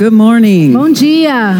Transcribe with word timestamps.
Good 0.00 0.14
morning. 0.14 0.72
Bom 0.72 0.90
dia. 0.94 1.56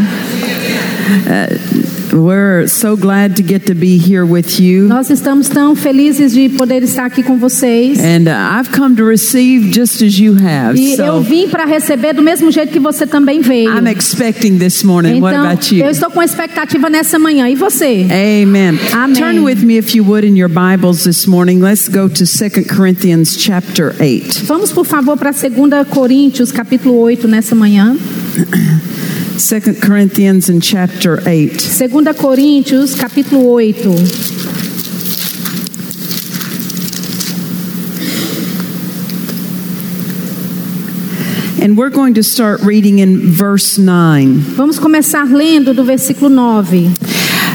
We're 2.10 2.68
so 2.68 2.96
glad 2.96 3.36
to 3.36 3.42
get 3.42 3.66
to 3.66 3.74
be 3.74 3.98
here 3.98 4.24
with 4.24 4.58
you. 4.58 4.88
Nós 4.88 5.10
estamos 5.10 5.50
tão 5.50 5.76
felizes 5.76 6.32
de 6.32 6.48
poder 6.48 6.82
estar 6.82 7.04
aqui 7.04 7.22
com 7.22 7.36
vocês. 7.36 8.00
And 8.00 8.28
uh, 8.28 8.58
I've 8.58 8.72
come 8.72 8.96
to 8.96 9.04
receive 9.04 9.70
just 9.70 10.02
as 10.02 10.18
you 10.18 10.34
have. 10.36 10.78
E 10.80 10.92
eu 10.92 10.96
So 10.96 11.20
vim 11.20 11.50
para 11.50 11.66
receber 11.66 12.14
do 12.14 12.22
mesmo 12.22 12.50
jeito 12.50 12.72
que 12.72 12.80
você 12.80 13.06
também 13.06 13.42
veio. 13.42 13.76
I'm 13.76 13.86
expecting 13.86 14.56
this 14.56 14.82
morning. 14.82 15.20
What 15.20 15.34
Então, 15.34 15.44
about 15.46 15.76
you? 15.76 15.84
eu 15.84 15.90
estou 15.90 16.10
com 16.10 16.22
expectativa 16.22 16.88
nessa 16.88 17.18
manhã. 17.18 17.46
E 17.46 17.54
você? 17.54 18.06
Amen. 18.10 18.78
Amen. 18.94 19.16
Turn 19.16 19.44
with 19.44 19.62
me 19.62 19.76
if 19.76 19.94
you 19.94 20.02
would 20.02 20.26
in 20.26 20.34
your 20.34 20.48
Bibles 20.48 21.04
this 21.04 21.26
morning. 21.26 21.60
Let's 21.60 21.90
go 21.90 22.08
to 22.08 22.24
2 22.24 22.64
Corinthians 22.74 23.36
chapter 23.38 23.94
8. 24.00 24.44
Vamos, 24.46 24.72
por 24.72 24.86
favor, 24.86 25.18
para 25.18 25.30
2 25.30 25.86
Coríntios, 25.90 26.50
capítulo 26.50 26.96
8, 27.00 27.28
nessa 27.28 27.54
manhã. 27.54 27.98
2 28.30 29.80
Corinthians 29.80 30.48
in 30.48 30.60
chapter 30.60 31.18
8. 31.28 31.48
2 31.50 31.88
Coríntios, 32.14 32.94
capítulo 32.94 33.60
8. 33.60 34.40
And 41.60 41.76
we're 41.76 41.90
going 41.90 42.14
to 42.14 42.22
start 42.22 42.60
reading 42.62 43.00
in 43.00 43.32
verse 43.32 43.78
9. 43.78 44.38
Vamos 44.54 44.78
começar 44.78 45.26
lendo 45.26 45.74
do 45.74 45.82
versículo 45.82 46.30
9. 46.30 46.94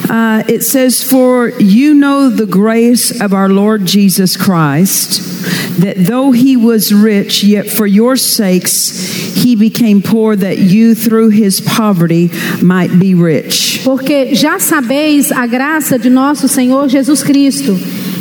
Uh, 0.09 0.43
it 0.49 0.61
says, 0.61 1.01
For 1.01 1.49
you 1.57 1.93
know 1.93 2.29
the 2.29 2.45
grace 2.45 3.21
of 3.21 3.33
our 3.33 3.47
Lord 3.47 3.85
Jesus 3.85 4.35
Christ, 4.35 5.34
that 5.79 5.97
though 5.97 6.31
he 6.31 6.55
was 6.55 6.93
rich, 6.93 7.43
yet 7.43 7.69
for 7.69 7.85
your 7.85 8.15
sakes 8.15 8.91
he 9.35 9.55
became 9.55 10.01
poor, 10.01 10.35
that 10.35 10.57
you 10.57 10.95
through 10.95 11.29
his 11.29 11.61
poverty 11.61 12.31
might 12.61 12.97
be 12.99 13.13
rich. 13.13 13.81
Porque 13.83 14.33
já 14.33 14.59
sabeis 14.59 15.31
a 15.31 15.45
graça 15.45 15.99
de 15.99 16.09
nosso 16.09 16.47
Senhor 16.47 16.89
Jesus 16.89 17.21
Cristo, 17.21 17.77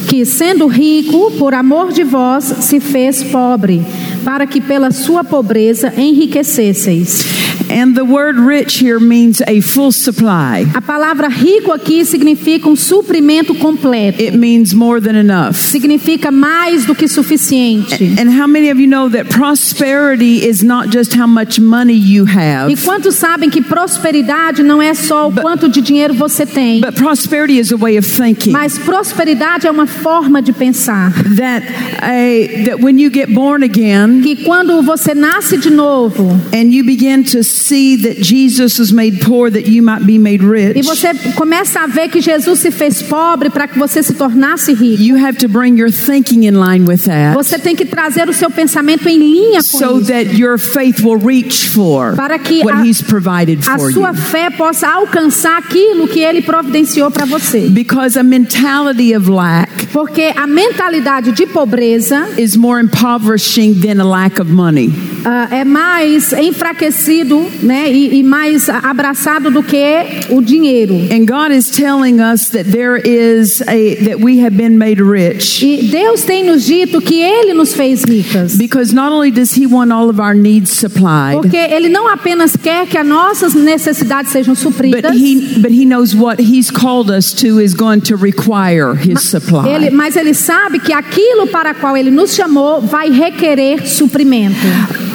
que 0.09 0.25
sendo 0.25 0.67
rico, 0.67 1.31
por 1.39 1.55
amor 1.55 1.93
de 1.93 2.05
vós, 2.05 2.45
se 2.61 2.79
fez 2.81 3.23
pobre, 3.23 3.83
para 4.25 4.47
que 4.47 4.61
pela 4.61 4.91
sua 4.91 5.25
pobreza 5.25 5.93
enriquecesseis. 5.97 7.34
And 7.75 7.95
the 7.97 8.05
word 8.05 8.39
rich 8.39 8.79
here 8.81 9.01
means 9.01 9.43
a 9.49 9.61
full 9.61 9.91
supply, 9.91 10.65
A 10.75 10.81
palavra 10.81 11.29
rico 11.29 11.73
aqui 11.73 12.05
significa 12.05 12.69
um 12.69 12.77
suprimento 12.77 13.55
completo. 13.57 14.21
it 14.23 14.37
means 14.37 14.73
more 14.73 15.01
than 15.01 15.17
enough. 15.17 15.57
Significa 15.57 16.31
mais 16.31 16.87
do 16.87 16.95
que 16.95 17.09
suficiente. 17.09 18.15
And 18.19 18.31
how 18.31 18.47
many 18.47 18.71
of 18.71 18.79
you 18.81 18.87
know 18.87 19.09
that 19.11 19.29
prosperity 19.29 20.47
is 20.47 20.63
not 20.63 20.91
just 20.91 21.15
how 21.15 21.27
much 21.27 21.59
money 21.61 21.95
you 21.95 22.25
E 22.27 22.31
have, 22.31 22.77
quantos 22.85 23.17
sabem 23.17 23.51
que 23.51 23.61
prosperidade 23.61 24.63
não 24.63 24.81
é 24.81 24.95
só 24.95 25.29
o 25.29 25.33
quanto 25.33 25.69
de 25.69 25.81
dinheiro 25.81 26.15
você 26.15 26.47
tem, 26.47 26.81
but 26.81 26.95
prosperity 26.95 27.59
is 27.59 27.73
a 27.73 27.77
way 27.77 27.99
of 27.99 28.07
thinking. 28.09 28.53
mas 28.53 28.79
prosperidade 28.79 29.67
é 29.67 29.71
uma 29.71 29.87
forma 29.87 30.41
de 30.41 30.53
pensar. 30.53 31.13
That, 31.37 31.67
a, 32.01 32.65
that 32.67 32.81
when 32.83 33.01
you 33.01 33.11
get 33.13 33.31
born 33.35 33.65
again, 33.65 34.21
Que 34.23 34.37
quando 34.45 34.81
você 34.83 35.13
nasce 35.15 35.57
de 35.57 35.71
novo 35.71 36.29
and 36.53 36.73
you 36.73 36.85
begin 36.85 37.25
to 37.25 37.43
see 37.65 37.97
that 37.97 38.21
Jesus 38.23 38.79
was 38.79 38.93
made 38.93 39.21
poor 39.21 39.51
that 39.51 39.67
you 39.69 39.83
might 39.83 40.05
be 40.05 40.19
made 40.19 40.43
e 40.45 40.47
rich, 40.47 40.83
você 40.87 41.15
começa 41.35 41.81
a 41.81 41.87
ver 41.87 42.09
que 42.09 42.21
Jesus 42.21 42.59
se 42.61 42.71
fez 42.71 43.03
pobre 43.03 43.51
para 43.51 43.67
que 43.69 43.79
você 43.79 44.03
se 44.03 44.13
tornasse 44.15 44.73
rico, 44.73 45.03
you 45.03 45.17
have 45.17 45.39
to 45.39 45.49
bring 45.49 45.79
your 45.79 45.91
thinking 45.91 46.45
in 46.45 46.55
line 46.61 46.85
with 46.87 47.05
that 47.05 47.35
você 47.35 47.59
tem 47.59 47.75
que 47.75 47.85
trazer 47.85 48.29
o 48.29 48.33
seu 48.33 48.51
pensamento 48.51 49.09
em 49.09 49.19
linha 49.19 49.59
com 49.63 49.79
so 49.79 49.99
isso, 49.99 50.07
that 50.09 50.37
your 50.37 50.59
faith 50.59 51.01
will 51.03 51.19
reach 51.19 51.69
for 51.69 52.15
Para 52.17 52.39
que 52.39 52.63
what 52.65 52.79
a- 52.81 52.85
He's 52.85 53.01
provided 53.03 53.61
a 53.67 53.79
for 53.79 53.93
sua 53.93 54.09
you. 54.11 54.15
fé 54.15 54.51
possa 54.51 54.87
alcançar 54.89 55.59
aquilo 55.59 56.07
que 56.09 56.21
Ele 56.21 56.43
providenciou 56.43 57.11
para 57.11 57.25
você. 57.25 57.69
Because 57.71 58.19
a 58.19 58.23
mentality 58.23 59.15
of 59.17 59.29
lack 59.31 59.87
Porque 59.93 60.33
a 60.37 60.47
mentalidade 60.47 61.33
de 61.33 61.47
pobreza 61.47 62.27
is 62.39 62.57
more 62.57 62.81
impoverishing 62.83 63.75
than 63.75 64.01
a 64.01 64.05
lack 64.05 64.41
of 64.41 64.51
money. 64.51 64.93
ah, 65.25 65.49
é 65.51 65.65
mais 65.65 66.33
enfraquecido 66.33 67.47
né, 67.63 67.91
e, 67.91 68.19
e 68.21 68.23
mais 68.23 68.69
abraçado 68.69 69.51
do 69.51 69.63
que 69.63 69.85
o 70.31 70.41
dinheiro. 70.43 70.95
And 71.11 71.27
God 71.27 71.53
is 71.53 71.71
telling 71.71 72.21
us 72.21 72.49
that 72.51 72.71
there 72.71 72.97
is 72.99 73.61
a 73.63 73.95
that 74.05 74.21
we 74.23 74.41
have 74.45 74.57
been 74.57 74.77
made 74.79 75.01
rich 75.03 75.63
E 75.65 75.89
Deus 75.89 76.23
tem 76.23 76.45
nos 76.45 76.65
dito 76.65 77.01
que 77.01 77.21
Ele 77.23 77.55
nos 77.55 77.75
fez 77.75 78.05
ricas. 78.05 78.57
because 78.57 78.93
not 78.95 79.13
only 79.13 79.31
does 79.31 79.53
He 79.57 79.67
want 79.67 79.93
all 79.93 80.09
of 80.09 80.21
our 80.21 80.35
needs 80.35 80.71
supplied, 80.71 81.35
Porque 81.37 81.57
Ele 81.57 81.89
não 81.89 82.09
apenas 82.09 82.57
quer 82.57 82.87
que 82.87 82.99
as 82.99 83.07
nossas 83.07 83.55
necessidades 83.55 84.31
sejam 84.33 84.55
but 84.55 84.63
supridas, 84.63 85.15
He 85.15 85.59
but 85.61 85.71
He 85.73 85.85
knows 85.85 86.15
what 86.15 86.41
He's 86.41 86.71
called 86.71 87.11
us 87.11 87.33
to 87.35 87.61
is 87.61 87.75
going 87.75 88.01
to 88.03 88.17
require 88.17 88.95
His 88.95 89.23
supply. 89.23 89.69
ele, 89.69 89.91
mas 89.91 90.17
Ele 90.17 90.35
sabe 90.35 90.79
que 90.81 90.93
aquilo 90.93 91.47
para 91.49 91.75
qual 91.75 91.97
Ele 91.97 92.11
nos 92.11 92.35
chamou 92.35 92.81
vai 92.81 93.11
requerer 93.11 93.87
suprimento. 93.87 94.55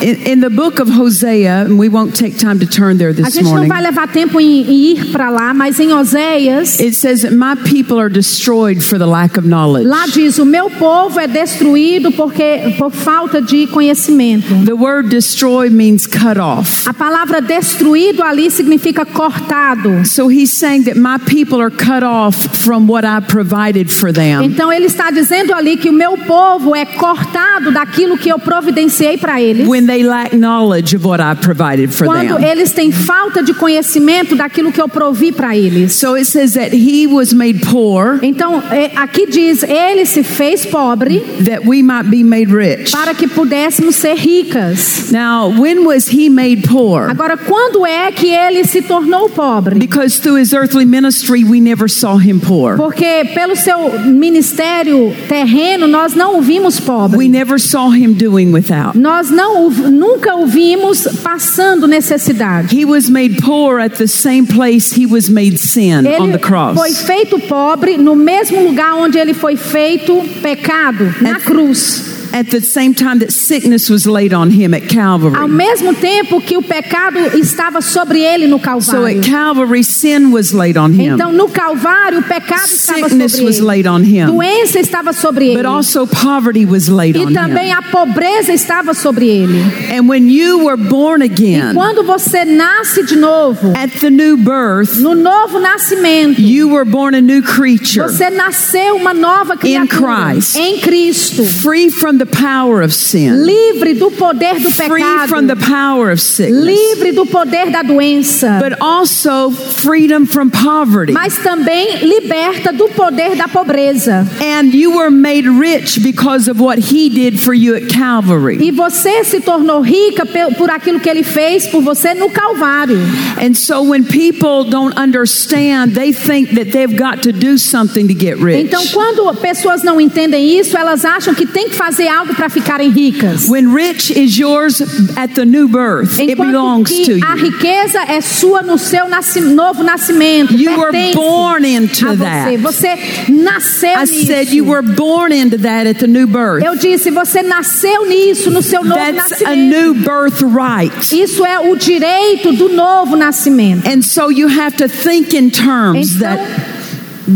In, 0.01 0.33
in 0.33 0.39
the 0.41 0.49
book 0.49 0.79
of 0.81 0.89
Hosea, 0.89 1.67
we 1.69 1.89
won't 1.89 2.15
take 2.19 2.37
time 2.37 2.59
to 2.59 2.67
turn 2.67 2.97
there 2.97 3.11
A 3.23 3.29
gente 3.29 3.43
não 3.43 3.67
vai 3.67 3.81
levar 3.81 4.07
tempo 4.07 4.39
em, 4.39 4.61
em 4.61 4.91
ir 4.91 5.05
para 5.11 5.29
lá, 5.29 5.53
mas 5.53 5.79
em 5.79 5.93
Oséias, 5.93 6.79
It 6.79 6.93
says 6.95 7.23
my 7.23 7.55
people 7.55 7.99
are 7.99 8.09
destroyed 8.09 8.81
for 8.83 8.99
the 8.99 9.05
lack 9.05 9.37
of 9.39 9.47
knowledge. 9.47 9.87
lá 9.87 10.05
diz: 10.07 10.37
O 10.37 10.45
meu 10.45 10.69
povo 10.69 11.19
é 11.19 11.27
destruído 11.27 12.11
porque 12.11 12.75
por 12.77 12.91
falta 12.91 13.41
de 13.41 13.67
conhecimento. 13.67 14.47
The 14.65 14.73
word 14.73 15.09
destroy 15.09 15.69
means 15.69 16.05
cut 16.05 16.37
off. 16.39 16.87
A 16.87 16.93
palavra 16.93 17.41
destruído 17.41 18.21
ali 18.23 18.51
significa 18.51 19.05
cortado. 19.05 20.05
So 20.05 20.29
he's 20.29 20.51
saying 20.51 20.83
that 20.83 20.97
my 20.97 21.17
people 21.17 21.61
are 21.61 21.71
cut 21.71 22.03
off 22.03 22.35
from 22.57 22.87
what 22.87 23.05
I 23.05 23.21
provided 23.25 23.89
for 23.89 24.11
them. 24.11 24.43
Então 24.43 24.71
ele 24.71 24.85
está 24.87 25.09
dizendo 25.11 25.53
ali 25.53 25.77
que 25.77 25.89
o 25.89 25.93
meu 25.93 26.17
povo 26.17 26.75
é 26.75 26.85
cortado 26.85 27.71
daquilo 27.71 28.17
que 28.17 28.29
eu 28.29 28.39
providenciei 28.39 29.17
para 29.17 29.41
eles. 29.41 29.67
when 29.67 29.85
they 29.87 30.03
lack 30.03 30.35
knowledge 30.35 30.95
of 30.95 31.05
what 31.05 31.21
I 31.21 31.35
provided 31.35 31.93
for 31.93 32.08
Quando 32.11 32.37
them. 32.37 32.45
eles 32.49 32.71
têm 32.71 32.91
falta 32.91 33.41
de 33.43 33.53
conhecimento 33.53 34.35
daquilo 34.35 34.71
que 34.71 34.81
eu 34.81 34.87
provi 34.89 35.31
para 35.31 35.55
eles. 35.55 35.93
So 35.93 36.15
it 36.15 36.25
says 36.25 36.53
that 36.53 36.75
he 36.75 37.07
was 37.07 37.33
made 37.33 37.59
poor 37.65 38.19
Então, 38.21 38.61
é, 38.71 38.91
aqui 38.95 39.27
diz: 39.27 39.63
ele 39.63 40.05
se 40.05 40.23
fez 40.23 40.65
pobre 40.65 41.19
that 41.45 41.67
we 41.67 41.81
might 41.81 42.09
be 42.09 42.23
made 42.23 42.51
rich. 42.53 42.91
para 42.91 43.13
que 43.13 43.27
pudéssemos 43.27 43.95
ser 43.95 44.15
ricas. 44.15 45.11
Now, 45.11 45.49
when 45.59 45.85
was 45.85 46.07
he 46.11 46.29
made 46.29 46.67
poor? 46.67 47.09
Agora, 47.09 47.37
quando 47.37 47.85
é 47.85 48.11
que 48.11 48.27
ele 48.27 48.63
se 48.65 48.81
tornou 48.81 49.29
pobre? 49.29 49.75
Because 49.79 50.19
through 50.19 50.39
his 50.39 50.53
earthly 50.53 50.85
ministry, 50.85 51.43
we 51.43 51.59
never 51.59 51.89
saw 51.89 52.17
him 52.17 52.39
poor. 52.39 52.75
Porque 52.77 53.25
pelo 53.33 53.55
seu 53.55 53.99
ministério 54.05 55.13
terreno, 55.27 55.87
nós 55.87 56.13
não 56.13 56.37
o 56.39 56.41
vimos 56.41 56.79
We 56.79 56.85
pobre. 56.85 57.27
never 57.29 57.59
saw 57.59 57.89
him 57.93 58.13
doing 58.13 58.51
without. 58.51 58.97
Nós 58.97 59.29
não 59.29 59.69
nunca 59.69 60.35
o 60.35 60.45
vimos 60.45 61.07
passando 61.23 61.87
necessidade. 61.99 62.71
He 62.71 62.85
was 62.85 63.09
made 63.09 63.37
poor 63.41 63.79
at 63.79 63.95
the 63.95 64.07
same 64.07 64.47
place 64.47 64.91
he 64.91 65.05
was 65.05 65.29
made 65.29 65.57
sin 65.59 66.07
on 66.07 66.29
Ele 66.29 66.31
the 66.31 66.39
cross. 66.39 66.77
foi 66.77 66.93
feito 66.93 67.39
pobre 67.39 67.97
no 67.97 68.15
mesmo 68.15 68.63
lugar 68.63 68.95
onde 68.95 69.17
ele 69.17 69.33
foi 69.33 69.55
feito 69.55 70.21
pecado, 70.41 71.13
na 71.21 71.39
cruz. 71.39 72.08
At 72.31 72.49
the 72.51 72.61
same 72.61 72.93
time 72.93 73.19
that 73.19 73.31
sickness 73.31 73.89
was 73.89 74.05
laid 74.05 74.33
on 74.33 74.51
him 74.51 74.73
at 74.73 74.83
Ao 74.83 74.87
Calvary. 74.89 75.47
mesmo 75.49 75.93
tempo 75.95 76.39
que 76.41 76.55
o 76.57 76.61
pecado 76.61 77.17
estava 77.37 77.81
sobre 77.81 78.21
ele 78.21 78.47
no 78.47 78.57
So 78.57 78.63
Calvário. 78.63 79.19
at 79.19 79.25
Calvary, 79.25 79.83
sin 79.83 80.31
was 80.31 80.51
laid 80.53 80.77
on 80.77 80.91
him. 80.93 81.13
Então, 81.15 81.31
no 81.31 81.47
Calvário, 81.49 82.19
o 82.19 82.23
pecado 82.23 82.65
estava 82.65 82.99
Sickness 83.09 83.31
sobre 83.33 83.45
was 83.45 83.57
ele. 83.57 83.65
laid 83.65 83.87
on 83.87 84.03
him. 84.03 84.25
Doença 84.27 84.79
estava 84.79 85.11
sobre 85.13 85.47
ele. 85.49 85.57
But 85.57 85.65
also 85.65 86.05
poverty 86.05 86.65
was 86.65 86.87
laid 86.87 87.17
on 87.17 87.31
E 87.31 87.33
também 87.33 87.69
him. 87.69 87.73
a 87.77 87.81
pobreza 87.81 88.53
estava 88.53 88.93
sobre 88.93 89.27
ele. 89.27 89.59
And 89.91 90.07
when 90.07 90.29
you 90.29 90.65
were 90.65 90.77
born 90.77 91.23
again, 91.23 91.73
Quando 91.73 92.03
você 92.03 92.45
nasce 92.45 93.03
de 93.03 93.15
novo, 93.15 93.73
at 93.75 93.89
the 93.99 94.09
new 94.09 94.37
birth, 94.37 94.97
no 94.99 95.15
novo 95.15 95.59
nascimento, 95.59 96.39
you 96.39 96.69
were 96.69 96.85
born 96.85 97.15
a 97.15 97.21
new 97.21 97.41
creature, 97.41 98.03
você 98.07 98.29
nasceu 98.29 98.95
uma 98.95 99.13
nova 99.13 99.57
criatura 99.57 100.33
Christ. 100.33 100.55
em 100.57 100.77
Cristo, 100.79 101.43
free 101.43 101.89
from 101.89 102.17
the 102.19 102.25
power 102.25 102.83
of 102.83 102.93
sin, 102.93 103.43
livre 103.45 103.93
do 103.93 104.11
poder 104.11 104.59
do 104.59 104.69
free 104.69 105.03
from 105.27 105.47
the 105.47 105.55
pecado, 105.55 105.69
power 105.71 106.11
of 106.11 106.21
sickness, 106.21 106.63
livre 106.63 107.11
do 107.13 107.25
poder 107.25 107.71
da 107.71 107.81
doença, 107.81 108.59
but 108.61 108.79
also 108.79 109.49
freedom 109.49 110.25
from 110.25 110.51
poverty. 110.51 111.13
mas 111.13 111.37
também 111.37 111.97
liberta 112.05 112.71
do 112.71 112.87
poder 112.89 113.35
da 113.35 113.47
pobreza. 113.47 114.27
And 114.41 114.73
you 114.73 114.97
were 114.97 115.09
made 115.09 115.47
rich 115.47 115.99
because 116.01 116.49
of 116.49 116.59
what 116.61 116.77
he 116.77 117.09
did 117.09 117.39
for 117.39 117.53
you 117.53 117.75
at 117.75 117.87
Calvary. 117.89 118.57
E 118.61 118.71
você 118.71 119.23
se 119.23 119.39
tornou 119.39 119.81
rica 119.81 120.25
por 120.57 120.69
aquilo 120.69 120.99
que 120.99 121.09
ele 121.09 121.23
fez 121.23 121.65
por 121.67 121.81
você 121.81 122.13
no 122.13 122.29
Calvário. 122.29 122.99
And 123.41 123.55
so 123.55 123.81
when 123.81 124.03
people 124.03 124.69
don't 124.69 124.97
understand, 124.99 125.93
they 125.95 126.11
think 126.11 126.55
that 126.55 126.71
they've 126.71 126.95
got 126.95 127.23
to 127.23 127.31
do 127.31 127.57
something 127.57 128.07
to 128.07 128.13
get 128.13 128.37
rich. 128.37 128.65
Então, 128.65 128.85
quando 128.87 129.33
pessoas 129.35 129.83
não 129.83 130.01
entendem 130.01 130.59
isso, 130.59 130.77
elas 130.77 131.05
acham 131.05 131.33
que 131.33 131.45
tem 131.45 131.69
que 131.69 131.75
fazer 131.75 132.08
algo 132.09 132.33
para 132.35 132.49
ficarem 132.49 132.89
ricas. 132.89 133.47
When 133.47 133.73
rich 133.73 134.11
is 134.11 134.37
yours 134.37 134.81
at 135.15 135.33
the 135.35 135.45
new 135.45 135.67
birth, 135.67 136.19
it 136.19 136.31
Enquanto 136.31 136.51
belongs 136.51 136.89
to 136.89 137.03
que 137.05 137.21
a 137.23 137.35
you. 137.35 137.43
riqueza 137.51 137.99
é 138.07 138.21
sua 138.21 138.61
no 138.61 138.77
seu 138.77 139.07
nasci- 139.07 139.41
novo 139.41 139.83
nascimento. 139.83 140.53
You 140.53 140.71
were 140.77 140.91
born 141.13 141.65
into 141.65 142.07
a 142.07 142.15
você. 142.15 142.17
that. 142.23 142.57
Você 142.57 142.97
nasceu 143.29 143.89
I 143.97 144.05
nisso. 144.05 144.25
said 144.25 144.49
you 144.51 144.65
were 144.65 144.81
born 144.81 145.31
into 145.33 145.57
that 145.59 145.87
at 145.87 145.99
the 145.99 146.07
new 146.07 146.27
birth. 146.27 146.63
Eu 146.65 146.75
disse, 146.75 147.09
você 147.11 147.41
nasceu 147.43 148.05
nisso 148.07 148.49
no 148.51 148.61
seu 148.61 148.83
novo 148.83 148.99
That's 148.99 149.41
a 149.43 149.45
nascimento. 149.55 149.69
new 149.69 149.93
birthright. 149.93 151.13
Isso 151.13 151.45
é 151.45 151.59
o 151.59 151.75
direito 151.75 152.51
do 152.53 152.69
novo 152.69 153.15
nascimento. 153.15 153.87
And 153.87 154.01
so 154.01 154.29
you 154.31 154.47
have 154.47 154.75
to 154.77 154.87
think 154.87 155.35
in 155.35 155.49
terms 155.49 156.15
Então- 156.15 156.35
that 156.35 156.78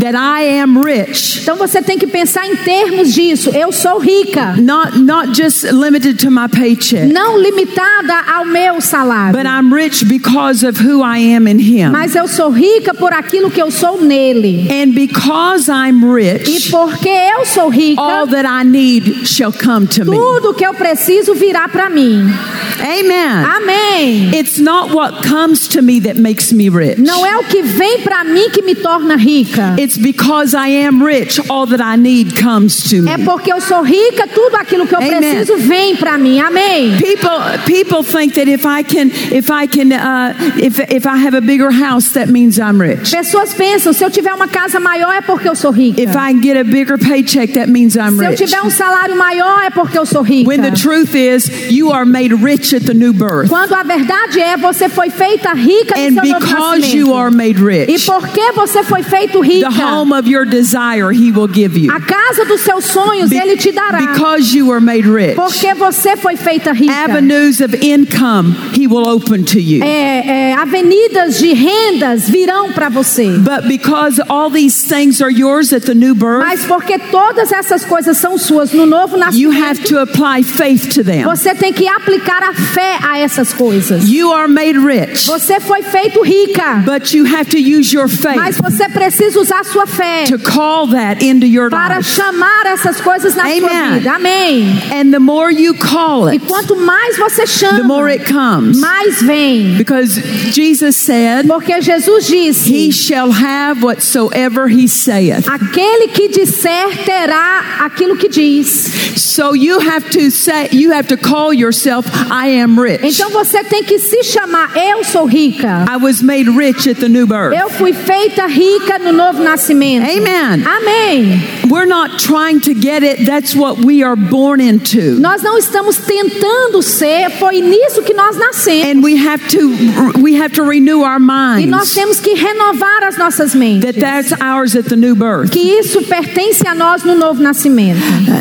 that 0.00 0.14
I 0.16 0.58
am 0.60 0.78
rich, 0.78 1.40
Então 1.42 1.56
você 1.56 1.82
tem 1.82 1.98
que 1.98 2.06
pensar 2.06 2.46
em 2.46 2.56
termos 2.56 3.12
disso. 3.12 3.50
Eu 3.50 3.70
sou 3.72 3.98
rica, 3.98 4.54
not 4.58 4.98
not 4.98 5.34
just 5.40 5.64
limited 5.72 6.18
to 6.18 6.30
my 6.30 6.48
paycheck, 6.48 7.12
não 7.12 7.38
limitada 7.40 8.14
ao 8.34 8.44
meu 8.44 8.80
salário. 8.80 9.36
but 9.36 9.46
I'm 9.46 9.72
rich 9.72 10.04
because 10.04 10.66
of 10.66 10.80
who 10.82 11.02
I 11.02 11.34
am 11.34 11.46
in 11.48 11.58
him. 11.60 11.90
Mas 11.90 12.14
eu 12.14 12.26
sou 12.28 12.50
rica 12.50 12.94
por 12.94 13.12
aquilo 13.12 13.50
que 13.50 13.60
eu 13.60 13.70
sou 13.70 14.00
nele. 14.02 14.68
And 14.70 14.92
because 14.92 15.70
I'm 15.70 16.02
E 16.18 16.38
rich, 16.38 16.70
porque 16.70 17.08
eu 17.08 17.44
sou 17.46 17.68
rica, 17.68 18.00
all 18.00 18.26
that 18.28 18.46
I 18.46 18.64
need 18.64 19.26
shall 19.26 19.52
come 19.52 19.86
to 19.88 20.04
me. 20.04 20.16
tudo 20.16 20.54
que 20.54 20.64
eu 20.66 20.74
preciso 20.74 21.34
virá 21.34 21.68
para 21.68 21.88
mim. 21.90 22.32
Amen. 22.80 23.44
Amém. 23.56 24.30
It's 24.34 24.58
not 24.58 24.92
what 24.94 25.26
comes 25.28 25.68
to 25.68 25.82
me 25.82 26.00
that 26.00 26.18
makes 26.20 26.52
me 26.52 26.68
rich. 26.68 27.00
Não 27.00 27.24
é 27.24 27.36
o 27.38 27.44
que 27.44 27.62
vem 27.62 28.00
para 28.00 28.24
mim 28.24 28.50
que 28.50 28.62
me 28.62 28.74
torna 28.74 29.16
rica. 29.16 29.74
It's 29.78 29.83
because 29.96 30.54
I 30.54 30.68
am 30.86 31.02
rich, 31.02 31.38
all 31.50 31.66
that 31.66 31.80
I 31.80 31.96
need 31.96 32.36
comes 32.36 32.88
to 32.90 33.02
me. 33.02 33.10
É 33.10 33.18
porque 33.18 33.52
eu 33.52 33.60
sou 33.60 33.82
rica, 33.82 34.26
tudo 34.26 34.56
aquilo 34.56 34.86
que 34.86 34.94
eu 34.94 34.98
Amen. 34.98 35.20
preciso 35.20 35.56
vem 35.58 35.96
para 35.96 36.16
mim. 36.18 36.40
Amém. 36.40 36.96
People 36.96 37.38
people 37.66 38.02
think 38.02 38.34
that 38.34 38.48
if 38.48 38.64
I 38.64 38.82
can 38.82 39.10
if 39.32 39.50
I 39.50 39.66
can 39.66 39.92
uh, 39.92 40.34
if 40.58 40.78
if 40.90 41.06
I 41.06 41.16
have 41.16 41.34
a 41.36 41.40
bigger 41.40 41.70
house 41.70 42.12
that 42.12 42.28
means 42.30 42.58
I'm 42.58 42.80
rich. 42.80 43.10
Pessoas 43.10 43.52
pensam, 43.54 43.92
se 43.92 44.04
eu 44.04 44.10
tiver 44.10 44.32
uma 44.32 44.48
casa 44.48 44.80
maior 44.80 45.12
é 45.12 45.20
porque 45.20 45.48
eu 45.48 45.54
sou 45.54 45.70
rica. 45.70 46.00
If 46.00 46.14
I 46.16 46.32
get 46.40 46.56
a 46.56 46.64
bigger 46.64 46.98
paycheck 46.98 47.52
that 47.54 47.70
means 47.70 47.96
I'm 47.96 48.18
Se 48.18 48.24
eu 48.24 48.34
tiver 48.34 48.62
um 48.62 48.70
salário 48.70 49.16
maior 49.16 49.64
é 49.64 49.70
porque 49.70 49.98
eu 49.98 50.06
sou 50.06 50.22
rica. 50.22 50.48
When 50.48 50.62
the 50.62 50.70
truth 50.72 51.14
is 51.14 51.70
you 51.70 51.92
are 51.92 52.04
made 52.04 52.34
rich 52.34 52.74
at 52.74 52.84
the 52.84 52.94
new 52.94 53.12
birth. 53.12 53.48
Quando 53.48 53.74
a 53.74 53.82
verdade 53.82 54.40
é, 54.40 54.56
você 54.56 54.88
foi 54.88 55.10
feita 55.10 55.52
rica 55.52 55.94
And 55.98 56.10
no 56.10 56.22
seu 56.22 56.32
novo 56.32 56.40
because 56.40 56.80
nascimento. 56.80 56.96
you 56.96 57.14
are 57.14 57.30
made 57.34 57.60
rich, 57.60 57.90
E 57.90 57.92
rich, 57.94 58.06
porque 58.06 58.52
você 58.52 58.82
foi 58.82 59.02
feito 59.02 59.40
rica, 59.40 59.68
home 59.82 60.12
of 60.12 60.28
your 60.28 60.44
desire 60.44 61.10
he 61.12 61.30
will 61.32 61.48
give 61.48 61.76
you. 61.78 61.90
a 61.92 62.00
casa 62.00 62.44
dos 62.44 62.60
seus 62.60 62.84
sonhos 62.86 63.30
Be- 63.30 63.36
ele 63.36 63.56
te 63.56 63.72
dará. 63.72 63.98
Because 64.12 64.54
you 64.54 64.66
were 64.66 64.80
made 64.80 65.06
rich. 65.06 65.34
Porque 65.36 65.74
você 65.74 66.16
foi 66.16 66.36
feita 66.36 66.72
rica. 66.72 66.92
Avenues 66.92 67.60
of 67.60 67.74
income 67.84 68.54
he 68.76 68.86
will 68.86 69.06
open 69.06 69.44
to 69.44 69.58
you. 69.60 69.82
É, 69.82 70.50
é, 70.50 70.54
avenidas 70.54 71.38
de 71.38 71.52
rendas 71.52 72.28
virão 72.28 72.72
para 72.72 72.88
você. 72.88 73.38
But 73.38 73.66
because 73.68 74.20
all 74.28 74.50
these 74.50 74.84
things 74.86 75.20
are 75.20 75.30
yours 75.32 75.72
at 75.72 75.82
the 75.84 75.94
new 75.94 76.14
birth, 76.14 76.40
Mas 76.44 76.64
porque 76.64 76.98
todas 76.98 77.52
essas 77.52 77.84
coisas 77.84 78.16
são 78.16 78.38
suas 78.38 78.72
no 78.72 78.86
novo 78.86 79.16
you 79.32 79.50
have 79.50 79.80
nascimento, 79.80 79.88
to 79.88 79.98
apply 79.98 80.42
faith 80.42 80.88
to 80.94 81.02
them. 81.04 81.22
você 81.24 81.54
tem 81.54 81.72
que 81.72 81.86
aplicar 81.88 82.42
a 82.42 82.54
fé 82.54 82.98
a 83.02 83.18
essas 83.18 83.52
coisas. 83.52 84.08
You 84.08 84.32
are 84.32 84.48
made 84.48 84.78
rich, 84.78 85.26
Você 85.26 85.60
foi 85.60 85.82
feito 85.82 86.22
rica, 86.22 86.82
but 86.84 87.12
you 87.14 87.24
have 87.26 87.46
to 87.50 87.58
use 87.58 87.94
your 87.94 88.08
mas 88.36 88.56
faith 88.56 88.62
você 88.62 88.88
precisa 88.88 89.38
usar 89.40 89.53
a 89.60 89.64
sua 89.64 89.86
fé 89.86 90.24
to 90.26 90.38
call 90.38 90.86
that 90.88 91.22
into 91.24 91.46
your 91.46 91.70
para 91.70 91.96
life. 91.96 92.08
chamar 92.14 92.66
essas 92.66 93.00
coisas 93.00 93.34
na 93.34 93.44
sua 93.44 93.52
Amen. 93.68 93.94
vida. 93.98 94.14
Amém. 94.14 94.82
And 94.92 95.12
the 95.12 95.20
more 95.20 95.50
you 95.50 95.74
call 95.74 96.28
E 96.32 96.36
it, 96.36 96.46
quanto 96.46 96.76
mais 96.76 97.16
você 97.16 97.44
the 97.76 97.82
more 97.84 98.08
chama, 98.08 98.12
it 98.14 98.24
comes. 98.32 98.78
mais 98.80 99.20
vem. 99.22 99.76
Because 99.76 100.16
Jesus 100.52 100.96
said, 100.96 101.46
Porque 101.46 101.80
Jesus 101.80 102.28
He 102.28 102.48
disse: 102.50 102.92
shall 102.92 103.30
have 103.32 103.82
whatsoever 103.82 104.66
He 104.68 104.86
saith. 104.88 105.46
aquele 105.48 106.08
que 106.08 106.28
disser 106.28 107.04
terá 107.04 107.78
aquilo 107.84 108.16
que 108.16 108.28
diz. 108.28 108.92
So 109.16 109.54
you 109.54 109.78
have 109.80 110.10
to 110.10 110.30
say, 110.30 110.68
you 110.72 110.92
have 110.92 111.08
to 111.08 111.16
call 111.16 111.52
yourself, 111.52 112.06
I 112.30 112.48
am 112.60 112.78
rich. 112.78 113.02
Então 113.04 113.30
você 113.30 113.62
tem 113.64 113.82
que 113.84 113.98
se 113.98 114.22
chamar 114.24 114.70
Eu 114.76 115.04
sou 115.04 115.26
rica. 115.26 115.84
I 115.88 115.96
was 115.96 116.22
made 116.22 116.48
rich 116.50 116.88
at 116.88 116.96
the 116.98 117.08
new 117.08 117.26
birth. 117.26 117.54
Eu 117.58 117.68
fui 117.70 117.92
feita 117.92 118.46
rica 118.46 118.98
no 118.98 119.12
novo 119.12 119.42
nascimento. 119.44 120.06
Amen. 120.10 120.64
Amém. 120.66 121.40
We're 121.70 121.86
not 121.86 122.18
trying 122.18 122.60
to 122.62 122.74
get 122.74 123.02
it, 123.02 123.24
that's 123.26 123.54
what 123.54 123.78
we 123.84 124.02
are 124.02 124.16
born 124.16 124.60
into. 124.60 125.18
Nós 125.20 125.42
não 125.42 125.56
estamos 125.58 125.96
tentando 125.98 126.82
ser, 126.82 127.30
foi 127.38 127.60
nisso 127.60 128.02
que 128.02 128.14
nós 128.14 128.36
nascemos. 128.36 128.86
And 128.86 129.02
we 129.02 129.16
have 129.16 129.42
to 129.50 129.74
we 130.20 130.34
have 130.36 130.54
to 130.54 130.62
renew 130.64 131.02
our 131.02 131.18
E 131.18 131.66
nós 131.66 131.94
minds 131.94 131.94
temos 131.94 132.20
que 132.20 132.34
renovar 132.34 133.04
as 133.04 133.16
nossas 133.16 133.54
mentes. 133.54 133.82
that 133.82 134.00
that's 134.00 134.32
ours 134.40 134.74
at 134.76 134.84
the 134.88 134.96
new 134.96 135.14
birth. 135.14 135.50
Que 135.50 135.78
isso 135.78 136.02
pertence 136.02 136.66
a 136.66 136.74
nós 136.74 137.02
no 137.04 137.14
novo 137.14 137.42
nascimento. 137.42 138.00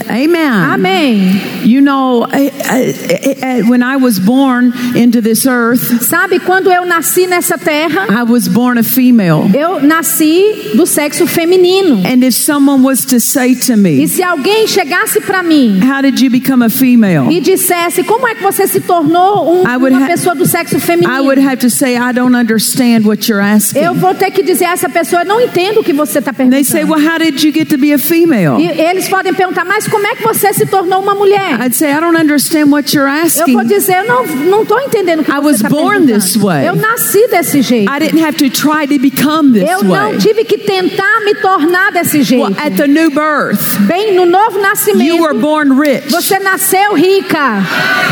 Amen. 0.09 0.51
Amém. 0.73 1.41
You 1.63 1.81
know, 1.81 2.27
when 3.67 3.81
I 3.83 3.95
was 3.97 4.19
born 4.19 4.73
into 4.95 5.21
this 5.21 5.45
earth, 5.45 5.81
Sabe 6.03 6.39
quando 6.39 6.71
eu 6.71 6.85
nasci 6.85 7.27
nessa 7.27 7.57
terra? 7.57 8.07
I 8.09 8.23
was 8.23 8.47
born 8.47 8.77
a 8.77 8.83
female. 8.83 9.49
Eu 9.53 9.81
nasci 9.81 10.71
do 10.75 10.85
sexo 10.93 11.25
feminino. 11.25 12.01
And 12.05 12.23
if 12.23 12.33
someone 12.35 12.83
was 12.83 13.03
to 13.05 13.19
say 13.19 13.55
to 13.55 13.73
E 13.73 13.77
me, 13.77 14.07
se 14.07 14.21
alguém 14.23 14.67
chegasse 14.67 15.19
para 15.21 15.41
mim 15.43 15.79
How 15.83 16.01
did 16.01 16.19
you 16.21 16.29
become 16.29 16.63
a 16.63 16.69
female? 16.69 17.31
e 17.31 17.39
dissesse 17.41 18.03
como 18.03 18.27
é 18.27 18.35
que 18.35 18.43
você 18.43 18.67
se 18.67 18.79
tornou 18.79 19.49
um- 19.51 19.63
uma 19.63 20.07
pessoa 20.07 20.35
do 20.35 20.45
sexo 20.45 20.75
I 20.75 20.77
would 20.77 20.85
feminino, 21.41 21.49
have 21.49 21.57
to 21.57 21.69
say, 21.69 21.95
I 21.95 22.13
don't 22.13 22.35
understand 22.35 23.05
what 23.05 23.29
you're 23.29 23.43
asking. 23.43 23.79
eu 23.81 23.93
vou 23.93 24.13
ter 24.13 24.31
que 24.31 24.43
dizer 24.43 24.65
a 24.65 24.71
essa 24.73 24.89
pessoa, 24.89 25.21
eu 25.23 25.25
não 25.25 25.41
entendo 25.41 25.79
o 25.79 25.83
que 25.83 25.93
você 25.93 26.19
está 26.19 26.31
And 26.31 26.49
they 26.49 26.63
say, 26.63 26.81
perguntando. 26.81 27.05
Well, 27.05 27.13
how 27.13 27.19
did 27.19 27.43
you 27.43 27.51
get 27.51 27.69
to 27.69 27.77
be 27.77 27.93
a 27.93 27.97
female? 27.97 28.59
E 28.59 28.67
eles 28.67 29.07
podem 29.09 29.33
perguntar, 29.33 29.65
mas 29.65 29.87
como 29.87 30.05
é 30.05 30.15
que 30.15 30.23
você 30.23 30.53
se 30.53 30.65
tornou 30.65 31.01
uma 31.01 31.15
mulher? 31.15 31.59
I'd 31.59 31.75
say, 31.75 31.91
I 31.91 31.99
don't 31.99 32.17
understand 32.17 32.69
what 32.71 32.95
you're 32.95 33.09
Eu 33.09 33.25
asking. 33.25 33.53
vou 33.53 33.63
dizer, 33.63 33.97
eu 33.99 34.07
não 34.07 34.23
não 34.53 34.61
estou 34.63 34.79
entendendo 34.79 35.21
o 35.21 35.23
que 35.23 35.31
I 35.31 35.35
você 35.35 35.45
was 35.47 35.55
está 35.57 35.69
born 35.69 36.05
perguntando. 36.05 36.19
this 36.19 36.35
way. 36.37 36.67
Eu 36.67 36.75
nasci 36.75 37.27
desse 37.29 37.61
jeito. 37.61 37.91
I 37.91 37.99
didn't 37.99 38.23
have 38.23 38.37
to 38.37 38.49
try 38.49 38.85
to 38.87 38.99
become 39.01 39.53
this 39.53 39.69
Eu 39.69 39.83
não 39.83 40.09
way. 40.09 40.17
tive 40.17 40.43
que 40.45 40.57
tentar 40.57 40.82
me 41.25 41.33
tornar 41.35 41.91
desse 41.91 42.21
jeito. 42.23 42.43
Well, 42.43 42.55
at 42.57 42.75
the 42.75 42.87
new 42.87 43.09
birth, 43.09 43.79
Bem, 43.87 44.15
no 44.15 44.25
novo 44.25 44.57
you 44.57 45.17
were 45.17 45.33
nascimento, 45.33 45.39
born 45.41 45.71
rich. 45.79 46.09
você 46.11 46.39
nasceu 46.39 46.93
rica. 46.95 47.63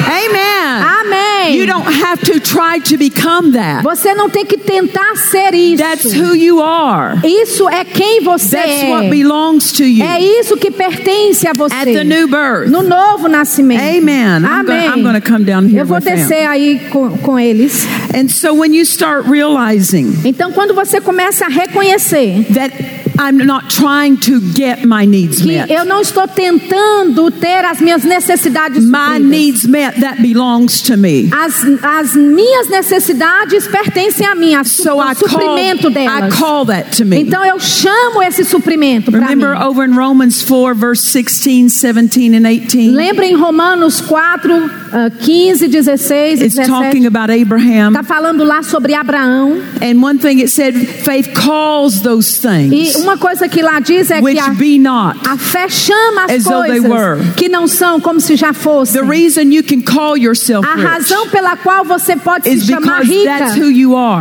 Amen. 0.07 0.83
Amém. 0.83 1.55
You 1.57 1.65
don't 1.65 1.85
have 1.87 2.21
to 2.25 2.39
try 2.39 2.79
to 2.79 2.97
become 2.97 3.51
that. 3.53 3.83
Você 3.83 4.13
não 4.13 4.29
tem 4.29 4.45
que 4.45 4.57
tentar 4.57 5.15
ser 5.15 5.53
isso. 5.53 5.77
That's 5.83 6.13
who 6.13 6.35
you 6.35 6.61
are. 6.61 7.19
Isso 7.23 7.67
é 7.69 7.83
quem 7.83 8.21
você 8.21 8.57
That's 8.57 8.83
é. 8.83 8.89
what 8.89 9.09
belongs 9.09 9.71
to 9.73 9.83
you 9.83 10.05
É 10.05 10.19
isso 10.21 10.55
que 10.57 10.71
pertence 10.71 11.47
a 11.47 11.53
você. 11.53 11.73
at 11.75 11.85
the 11.85 12.03
new 12.03 12.27
birth. 12.27 12.69
No 12.69 12.81
novo 12.83 13.27
nascimento. 13.27 13.81
Amen. 13.81 14.45
Amém. 14.45 14.87
I'm 14.87 15.01
gonna 15.03 15.21
come 15.21 15.43
down 15.45 15.65
here 15.67 15.79
Eu 15.79 15.85
vou 15.85 15.97
with 15.97 16.03
them. 16.05 16.15
descer 16.15 16.45
aí 16.47 16.79
com, 16.89 17.17
com 17.17 17.39
eles. 17.39 17.85
And 18.13 18.29
so 18.29 18.53
when 18.53 18.73
you 18.73 18.83
start 18.85 19.25
realizing 19.27 20.13
Então, 20.25 20.51
quando 20.51 20.73
você 20.73 20.99
começa 21.01 21.45
a 21.45 21.49
reconhecer 21.49 22.45
that 22.53 22.60
that 22.61 23.10
I'm 23.21 23.37
not 23.45 23.69
trying 23.69 24.17
to 24.21 24.39
get 24.53 24.83
my 24.85 25.05
needs 25.05 25.41
que 25.41 25.47
met, 25.47 25.69
eu 25.71 25.85
não 25.85 26.01
estou 26.01 26.27
tentando 26.27 27.29
ter 27.31 27.63
as 27.65 27.79
minhas 27.79 28.03
necessidades 28.03 28.83
my 28.85 29.17
supridas. 29.19 29.29
needs 29.29 29.63
met, 29.67 29.99
that 30.01 30.21
belongs 30.21 30.81
to 30.83 30.97
me. 30.97 31.29
As, 31.31 31.63
as 31.83 32.15
minhas 32.15 32.67
necessidades 32.69 33.67
pertencem 33.67 34.25
a 34.25 34.35
mim, 34.35 34.55
a 34.55 34.63
su- 34.63 34.83
So 34.83 34.97
o 34.97 35.01
I 35.01 35.13
call, 35.15 35.29
suprimento 35.29 35.87
I 35.89 35.93
delas. 35.93 36.33
call 36.35 36.65
that 36.65 36.97
to 36.97 37.05
me. 37.05 37.21
Então 37.21 37.43
eu 37.45 37.59
chamo 37.59 38.21
esse 38.23 38.43
suprimento 38.43 39.11
para 39.11 39.19
mim. 39.21 39.27
Remember 39.27 39.55
over 39.61 39.85
in 39.87 39.93
Romans 39.93 40.41
4, 40.43 40.73
verse 40.75 41.01
16, 41.03 41.69
17, 41.69 42.35
and 42.35 42.45
18? 42.47 42.91
Lembra 42.91 43.25
em 43.25 43.35
Romanos 43.35 44.01
4, 44.01 44.71
ah, 44.93 45.09
15, 45.09 45.67
16 45.67 46.41
e 46.41 46.45
It's 46.45 46.55
17? 46.55 46.67
talking 46.67 47.05
about 47.05 47.31
Abraham. 47.31 47.89
Está 47.91 48.03
falando 48.03 48.43
lá 48.43 48.63
sobre 48.63 48.93
Abraão. 48.95 49.61
And 49.81 50.01
one 50.03 50.17
thing 50.19 50.39
it 50.41 50.49
said, 50.49 50.75
faith 50.75 51.33
calls 51.33 52.01
those 52.01 52.37
E 52.37 52.69
things 52.69 52.95
uma 53.11 53.17
coisa 53.17 53.49
que 53.49 53.61
lá 53.61 53.79
diz 53.79 54.09
é 54.09 54.21
que 54.21 54.39
a, 54.39 54.49
be 54.49 54.79
not. 54.79 55.19
a 55.27 55.35
fé 55.35 55.67
chama 55.67 56.25
as 56.29 56.43
coisas 56.43 57.35
que 57.35 57.49
não 57.49 57.67
são 57.67 57.99
como 57.99 58.21
se 58.21 58.37
já 58.37 58.53
fossem. 58.53 59.01
The 59.01 59.07
reason 59.07 59.51
you 59.51 59.63
can 59.63 59.81
call 59.81 60.17
yourself 60.17 60.65
A 60.65 60.75
razão 60.75 61.27
pela 61.27 61.57
qual 61.57 61.83
você 61.83 62.15
pode 62.15 62.47
is 62.49 62.61
se 62.61 62.67
chamar 62.67 63.01
rica 63.01 63.31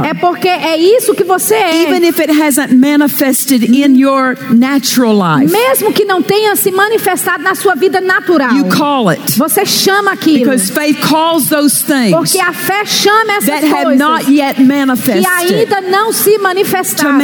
é 0.04 0.14
porque 0.14 0.48
é 0.48 0.76
isso 0.76 1.14
que 1.14 1.22
você 1.22 1.54
é. 1.54 1.82
Even 1.86 2.04
if 2.06 2.18
it 2.18 2.32
hasn't 2.32 2.74
manifested 2.74 3.62
in 3.64 3.96
your 3.96 4.36
natural 4.52 5.14
life, 5.14 5.52
Mesmo 5.52 5.92
que 5.92 6.04
não 6.04 6.20
tenha 6.20 6.56
se 6.56 6.72
manifestado 6.72 7.44
na 7.44 7.54
sua 7.54 7.76
vida 7.76 8.00
natural. 8.00 8.56
you 8.56 8.64
call 8.76 9.08
it. 9.10 9.38
Você 9.38 9.64
chama 9.64 10.12
aquilo. 10.12 10.50
Because 10.50 10.72
faith 10.72 11.00
calls 11.00 11.48
those 11.48 11.84
things 11.84 12.10
Porque 12.10 12.40
a 12.40 12.52
fé 12.52 12.84
chama 12.84 13.34
essas 13.34 13.46
that 13.46 13.64
have 13.64 13.84
coisas 13.84 13.98
not 13.98 14.30
yet 14.30 14.56
que 14.56 14.64
manifested 14.64 15.26
ainda 15.26 15.80
não 15.82 16.12
se 16.12 16.36
manifestaram 16.38 17.20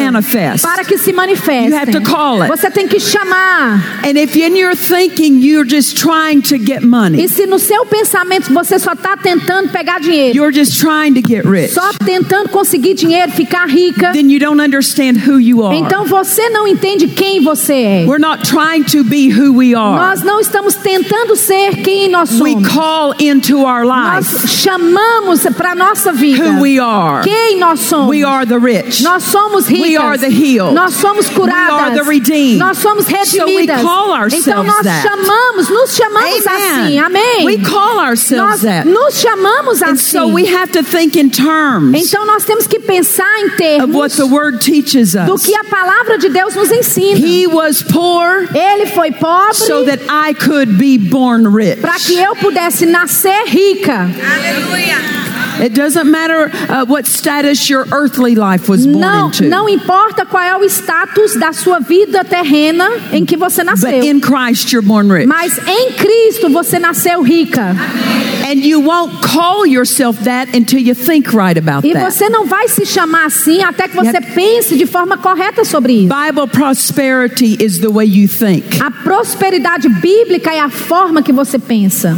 para 0.63 0.85
que 0.85 0.97
se 0.97 1.13
manifestem. 1.13 1.56
You 1.65 1.75
have 1.77 1.91
to 1.93 2.01
call 2.01 2.43
it. 2.43 2.49
Você 2.49 2.71
tem 2.71 2.87
que 2.89 3.01
chamar. 3.01 4.01
And 4.05 4.17
if 4.19 4.37
in 4.37 4.57
your 4.57 4.75
thinking 4.77 5.41
you're 5.41 5.65
just 5.69 5.97
trying 5.97 6.43
to 6.43 6.59
get 6.59 6.83
E 6.83 6.87
money, 6.87 7.29
se 7.29 7.47
no 7.47 7.59
seu 7.59 7.85
pensamento 7.87 8.53
você 8.53 8.79
só 8.79 8.93
está 8.93 9.17
tentando 9.17 9.71
pegar 9.71 9.99
dinheiro, 10.01 10.37
you're 10.37 10.53
just 10.53 10.79
trying 10.79 11.15
to 11.15 11.21
get 11.27 11.45
rich, 11.45 11.73
só 11.73 11.93
tentando 12.05 12.49
conseguir 12.51 12.95
dinheiro, 12.95 13.31
ficar 13.33 13.67
rica, 13.69 14.13
then 14.13 14.31
you 14.31 14.39
don't 14.39 14.61
understand 14.61 15.19
who 15.27 15.39
you 15.39 15.65
are. 15.65 15.77
então 15.77 16.05
você 16.05 16.49
não 16.51 16.67
entende 16.67 17.09
quem 17.09 17.41
você 17.43 17.75
é. 17.75 18.05
We're 18.07 18.21
not 18.21 18.45
trying 18.45 18.85
to 18.85 19.03
be 19.05 19.31
who 19.31 19.53
we 19.53 19.75
are. 19.75 19.97
Nós 19.99 20.23
não 20.23 20.41
estamos 20.41 20.75
tentando 20.75 21.35
ser 21.37 21.77
quem 21.83 22.09
nós 22.09 22.31
We 22.41 22.53
somos. 22.53 22.69
call 22.69 23.15
into 23.19 23.65
our 23.65 23.85
Nós 23.85 24.33
life 24.33 24.49
chamamos 24.49 25.43
para 25.57 25.75
nossa 25.75 26.13
vida 26.13 26.43
who 26.45 26.61
we 26.63 26.79
are. 26.79 27.23
quem 27.25 27.59
nós 27.59 27.81
somos. 27.81 28.09
We 28.09 28.25
are 28.25 28.47
the 28.47 28.59
rich. 28.59 29.03
Nós 29.03 29.23
somos 29.25 29.67
ricas. 29.67 29.87
We 29.89 29.97
are 29.97 30.19
the 30.19 30.29
healed. 30.29 30.75
Nós 30.75 30.95
somos 30.95 31.29
curadas. 31.37 31.77
We 31.77 31.81
are 31.81 31.95
the 31.95 32.03
redeemed. 32.05 32.59
Nós 32.59 32.79
somos 32.79 33.05
So 33.07 33.13
we 33.13 33.19
redimidas. 33.19 33.83
call 33.83 34.13
ourselves 34.13 34.47
então 34.47 34.65
nós 34.65 34.83
that. 34.83 35.03
chamamos, 35.03 35.69
nos 35.69 35.95
chamamos 35.95 36.47
assim. 36.47 36.99
Amém. 36.99 37.45
We 37.45 37.59
call 37.59 37.99
ourselves 38.01 38.63
nós 38.63 38.63
that. 38.63 38.89
nos 38.89 39.21
chamamos 39.21 39.83
And 39.83 39.93
assim. 39.93 40.19
so 40.19 40.27
we 40.29 40.47
have 40.47 40.73
to 40.73 40.83
think 40.83 41.19
in 41.19 41.29
terms 41.31 41.95
Então 42.09 42.25
nós 42.27 42.45
temos 42.45 42.67
que 42.67 42.79
pensar 42.81 43.41
em 43.41 43.47
of 43.47 43.57
termos 43.57 43.95
what 43.97 44.17
the 44.17 44.25
word 44.27 44.59
teaches 44.61 45.13
do 45.13 45.35
us. 45.35 45.43
que 45.45 45.55
a 45.55 45.65
palavra 45.65 46.19
de 46.19 46.29
Deus 46.29 46.55
nos 46.55 46.71
ensina. 46.71 47.19
He 47.19 47.47
was 47.47 47.83
poor 47.83 48.47
Ele 48.55 48.87
foi 48.87 49.11
pobre 49.13 49.55
so 49.55 49.85
that 49.85 50.03
I 50.09 50.35
could 50.35 50.73
be 50.79 50.99
born 50.99 51.47
rich. 51.49 51.81
para 51.81 51.95
que 51.99 52.19
eu 52.19 52.35
pudesse 52.37 52.87
nascer 52.87 53.45
rica. 53.47 54.09
It 55.61 55.75
doesn't 55.75 56.11
matter 56.11 56.51
uh, 56.69 56.85
what 56.87 57.07
status 57.07 57.69
your 57.71 57.87
earthly 57.93 58.35
life 58.35 58.69
was 58.69 58.87
born 58.87 59.01
Não, 59.01 59.27
into. 59.29 59.45
não 59.45 59.69
importa 59.69 60.25
qual 60.27 60.43
é 60.43 60.57
o 60.57 60.65
status 60.65 61.35
da 61.37 61.53
sua 61.53 61.79
vida 61.81 62.25
terrena 62.25 62.89
em 63.13 63.25
que 63.25 63.37
você 63.37 63.63
But 63.65 63.71
nasceu. 63.71 64.03
in 64.05 64.21
Christ 64.21 64.73
you're 64.73 64.87
born 64.87 65.11
rich. 65.13 65.27
Mas 65.27 65.59
em 65.67 65.93
Cristo 65.93 66.51
você 66.51 66.79
nasceu 66.79 67.23
rica. 67.23 67.75
And 68.49 68.61
you 68.65 68.81
won't 68.81 69.23
call 69.27 69.67
yourself 69.67 70.23
that 70.23 70.57
until 70.57 70.79
you 70.79 70.95
think 70.95 71.33
right 71.35 71.59
about 71.59 71.85
E 71.85 71.93
that. 71.93 72.05
você 72.13 72.29
não 72.29 72.47
vai 72.47 72.69
se 72.69 72.87
chamar 72.87 73.27
assim 73.27 73.63
até 73.63 73.89
que 73.89 73.97
você 73.97 74.21
pense 74.21 74.77
de 74.77 74.87
forma 74.87 75.17
correta 75.19 75.65
sobre 75.65 76.05
isso. 76.05 76.15
Bible 76.15 76.47
prosperity 76.53 77.57
is 77.61 77.81
the 77.81 77.89
way 77.89 78.07
you 78.07 78.29
think. 78.29 78.81
A 78.81 78.91
prosperidade 78.91 79.89
bíblica 79.89 80.53
é 80.53 80.61
a 80.61 80.69
forma 80.69 81.23
que 81.23 81.33
você 81.33 81.59
pensa. 81.59 82.17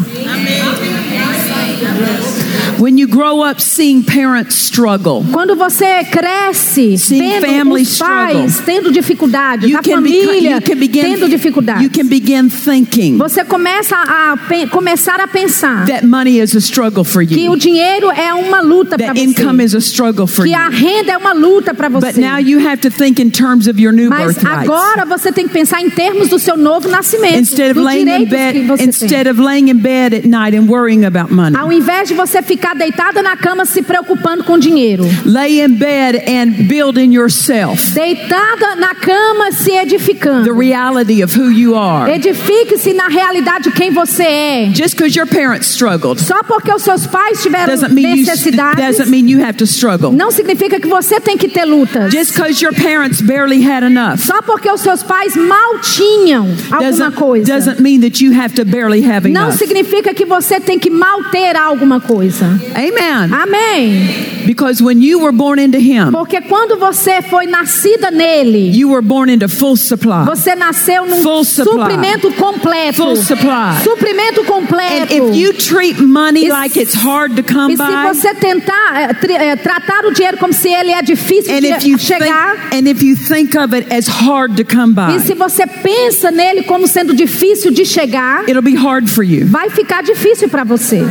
When 2.78 2.96
you 2.96 3.08
grow 3.08 3.42
up 3.42 3.60
seeing 3.60 4.02
parents 4.04 4.54
struggle, 4.54 5.24
Quando 5.32 5.56
você 5.56 6.04
cresce 6.04 6.96
Seeing 6.96 7.40
vendo 7.40 7.72
os 7.74 7.98
pais 7.98 8.52
struggle. 8.54 8.64
tendo 8.64 8.92
dificuldades, 8.92 9.68
you 9.68 9.76
a 9.76 9.82
família 9.82 10.60
can 10.60 10.76
begin 10.76 11.00
tendo 11.02 11.28
dificuldades, 11.28 11.82
you 11.82 11.90
can 11.90 12.06
begin 12.08 12.48
thinking 12.48 13.16
você 13.18 13.44
começa 13.44 13.96
a 13.96 14.36
pe- 14.48 14.68
começar 14.68 15.20
a 15.20 15.26
pensar 15.26 15.86
that 15.86 16.06
money 16.06 16.38
is 16.38 16.54
a 16.54 16.60
struggle 16.60 17.02
for 17.02 17.26
que 17.26 17.34
you. 17.46 17.50
o 17.52 17.56
dinheiro 17.56 18.10
é 18.12 18.32
uma 18.32 18.60
luta 18.60 18.96
para 18.96 19.12
você, 19.12 19.24
income 19.24 19.64
is 19.64 19.74
a 19.74 19.78
struggle 19.80 20.28
for 20.28 20.44
que 20.44 20.52
you. 20.52 20.56
a 20.58 20.68
renda 20.68 21.12
é 21.12 21.16
uma 21.16 21.32
luta 21.32 21.74
para 21.74 21.88
But 21.90 22.00
você. 22.14 22.20
now 22.20 22.38
you 22.38 22.60
have 22.64 22.78
to 22.82 22.90
think 22.90 23.20
in 23.20 23.30
terms 23.30 23.66
of 23.66 23.80
your 23.80 23.92
new 23.92 24.08
Mas 24.08 24.36
agora 24.44 25.04
você 25.04 25.32
tem 25.32 25.48
que 25.48 25.52
pensar 25.52 25.82
em 25.82 25.90
termos 25.90 26.28
do 26.28 26.38
seu 26.38 26.56
novo 26.56 26.88
nascimento, 26.88 27.38
Instead 27.40 27.72
of 27.76 27.80
laying 27.80 28.08
in 28.08 28.24
que 28.24 28.26
bed, 28.26 28.66
você 28.68 28.76
tem. 28.78 28.88
instead 28.88 29.28
of 29.28 29.40
laying 29.40 29.68
in 29.68 29.78
bed 29.78 30.14
at 30.14 30.24
night 30.26 30.56
and 30.56 30.68
worrying 30.68 31.04
about 31.04 31.34
money, 31.34 31.56
Ao 31.56 31.72
invés 31.72 31.87
de 32.04 32.14
você 32.14 32.42
ficar 32.42 32.74
deitada 32.74 33.22
na 33.22 33.36
cama 33.36 33.64
se 33.64 33.82
preocupando 33.82 34.44
com 34.44 34.58
dinheiro, 34.58 35.04
lay 35.24 35.60
in 35.62 35.68
bed 35.74 36.22
and 36.28 36.66
build 36.66 37.00
in 37.00 37.12
yourself 37.14 37.92
deitada 37.94 38.76
na 38.76 38.94
cama 38.94 39.50
se 39.52 39.70
the 39.70 39.78
edificando. 39.78 40.52
reality 40.56 41.22
of 41.22 41.34
who 41.38 41.50
you 41.50 41.74
are. 41.74 42.10
Edifique-se 42.12 42.92
na 42.92 43.08
realidade 43.08 43.64
de 43.64 43.70
quem 43.72 43.90
você 43.90 44.22
é. 44.22 44.70
Just 44.74 44.94
because 44.96 45.16
your 45.18 45.26
parents 45.26 45.66
struggled 45.68 46.20
Só 46.20 46.42
porque 46.42 46.70
os 46.72 46.82
seus 46.82 47.06
pais 47.06 47.42
tiveram 47.42 47.72
doesn't 47.74 47.92
mean 47.94 48.16
you 48.16 48.26
necessidades, 48.26 48.84
doesn't 48.98 49.10
mean 49.10 49.28
you 49.28 49.40
have 49.42 49.54
to 49.56 49.64
struggle. 49.66 50.12
não 50.12 50.30
significa 50.30 50.78
que 50.78 50.86
você 50.86 51.18
tem 51.20 51.36
que 51.36 51.48
ter 51.48 51.64
lutas. 51.64 52.12
Just 52.12 52.32
because 52.34 52.62
your 52.64 52.74
parents 52.74 53.20
barely 53.20 53.62
had 53.66 53.82
enough 53.82 54.18
Só 54.18 54.40
porque 54.42 54.70
os 54.70 54.80
seus 54.80 55.02
pais 55.02 55.34
mal 55.36 55.78
tinham 55.80 56.46
alguma 56.70 56.90
doesn't, 56.90 57.12
coisa. 57.16 57.52
doesn't 57.54 57.80
mean 57.80 58.00
that 58.00 58.22
you 58.22 58.32
have 58.38 58.54
to 58.54 58.64
barely 58.64 59.02
have 59.04 59.28
Não 59.28 59.46
enough. 59.48 59.56
significa 59.58 60.12
que 60.14 60.24
você 60.24 60.60
tem 60.60 60.78
que 60.78 60.90
mal 60.90 61.24
ter 61.30 61.56
alguma 61.78 62.00
coisa. 62.00 62.44
Amen. 62.74 63.32
Amém. 63.32 64.36
Because 64.46 64.82
when 64.82 65.02
you 65.02 65.18
were 65.20 65.32
born 65.32 65.58
into 65.60 65.78
Him, 65.78 66.10
Porque 66.10 66.40
quando 66.40 66.78
você 66.78 67.20
foi 67.22 67.46
nascida 67.46 68.10
nele, 68.10 68.70
you 68.74 68.88
were 68.88 69.02
born 69.02 69.30
into 69.30 69.46
full 69.48 69.76
supply. 69.76 70.24
você 70.24 70.54
nasceu 70.54 71.04
num 71.06 71.22
Full 71.22 71.44
supply. 71.44 71.72
suprimento 71.92 72.30
completo. 72.32 72.94
Full 73.02 73.16
supply. 73.16 73.82
Suprimento 73.84 74.40
And 74.40 74.44
completo. 74.46 75.12
if 75.12 75.36
you 75.36 75.52
treat 75.52 76.00
money 76.00 76.46
E 76.46 76.50
like 76.50 76.76
it's 76.80 76.94
hard 76.94 77.36
to 77.36 77.42
come 77.42 77.74
E 77.74 77.76
se 77.76 77.82
by, 77.82 78.08
você 78.08 78.34
tentar 78.34 79.14
eh, 79.28 79.56
tratar 79.56 80.06
o 80.06 80.12
dinheiro 80.12 80.38
como 80.38 80.52
se 80.52 80.68
ele 80.68 80.92
é 80.92 81.02
difícil 81.02 81.52
and 81.54 81.60
de 81.60 81.68
if 81.68 81.84
you 81.86 81.98
think, 81.98 82.00
chegar, 82.00 82.56
and 82.72 82.88
if 82.88 83.02
you 83.02 83.14
think 83.16 83.54
of 83.56 83.74
it 83.76 83.92
as 83.92 84.06
hard 84.08 84.56
to 84.56 84.64
come 84.64 84.94
by, 84.94 85.14
e 85.16 85.20
se 85.20 85.34
você 85.34 85.66
pensa 85.66 86.30
nele 86.30 86.62
como 86.62 86.88
sendo 86.88 87.14
difícil 87.14 87.70
de 87.70 87.84
chegar, 87.84 88.48
it'll 88.48 88.62
be 88.62 88.74
hard 88.74 89.06
for 89.08 89.22
you. 89.22 89.46
vai 89.46 89.68
ficar 89.68 90.02
difícil 90.02 90.48
para 90.48 90.64
você. 90.64 91.04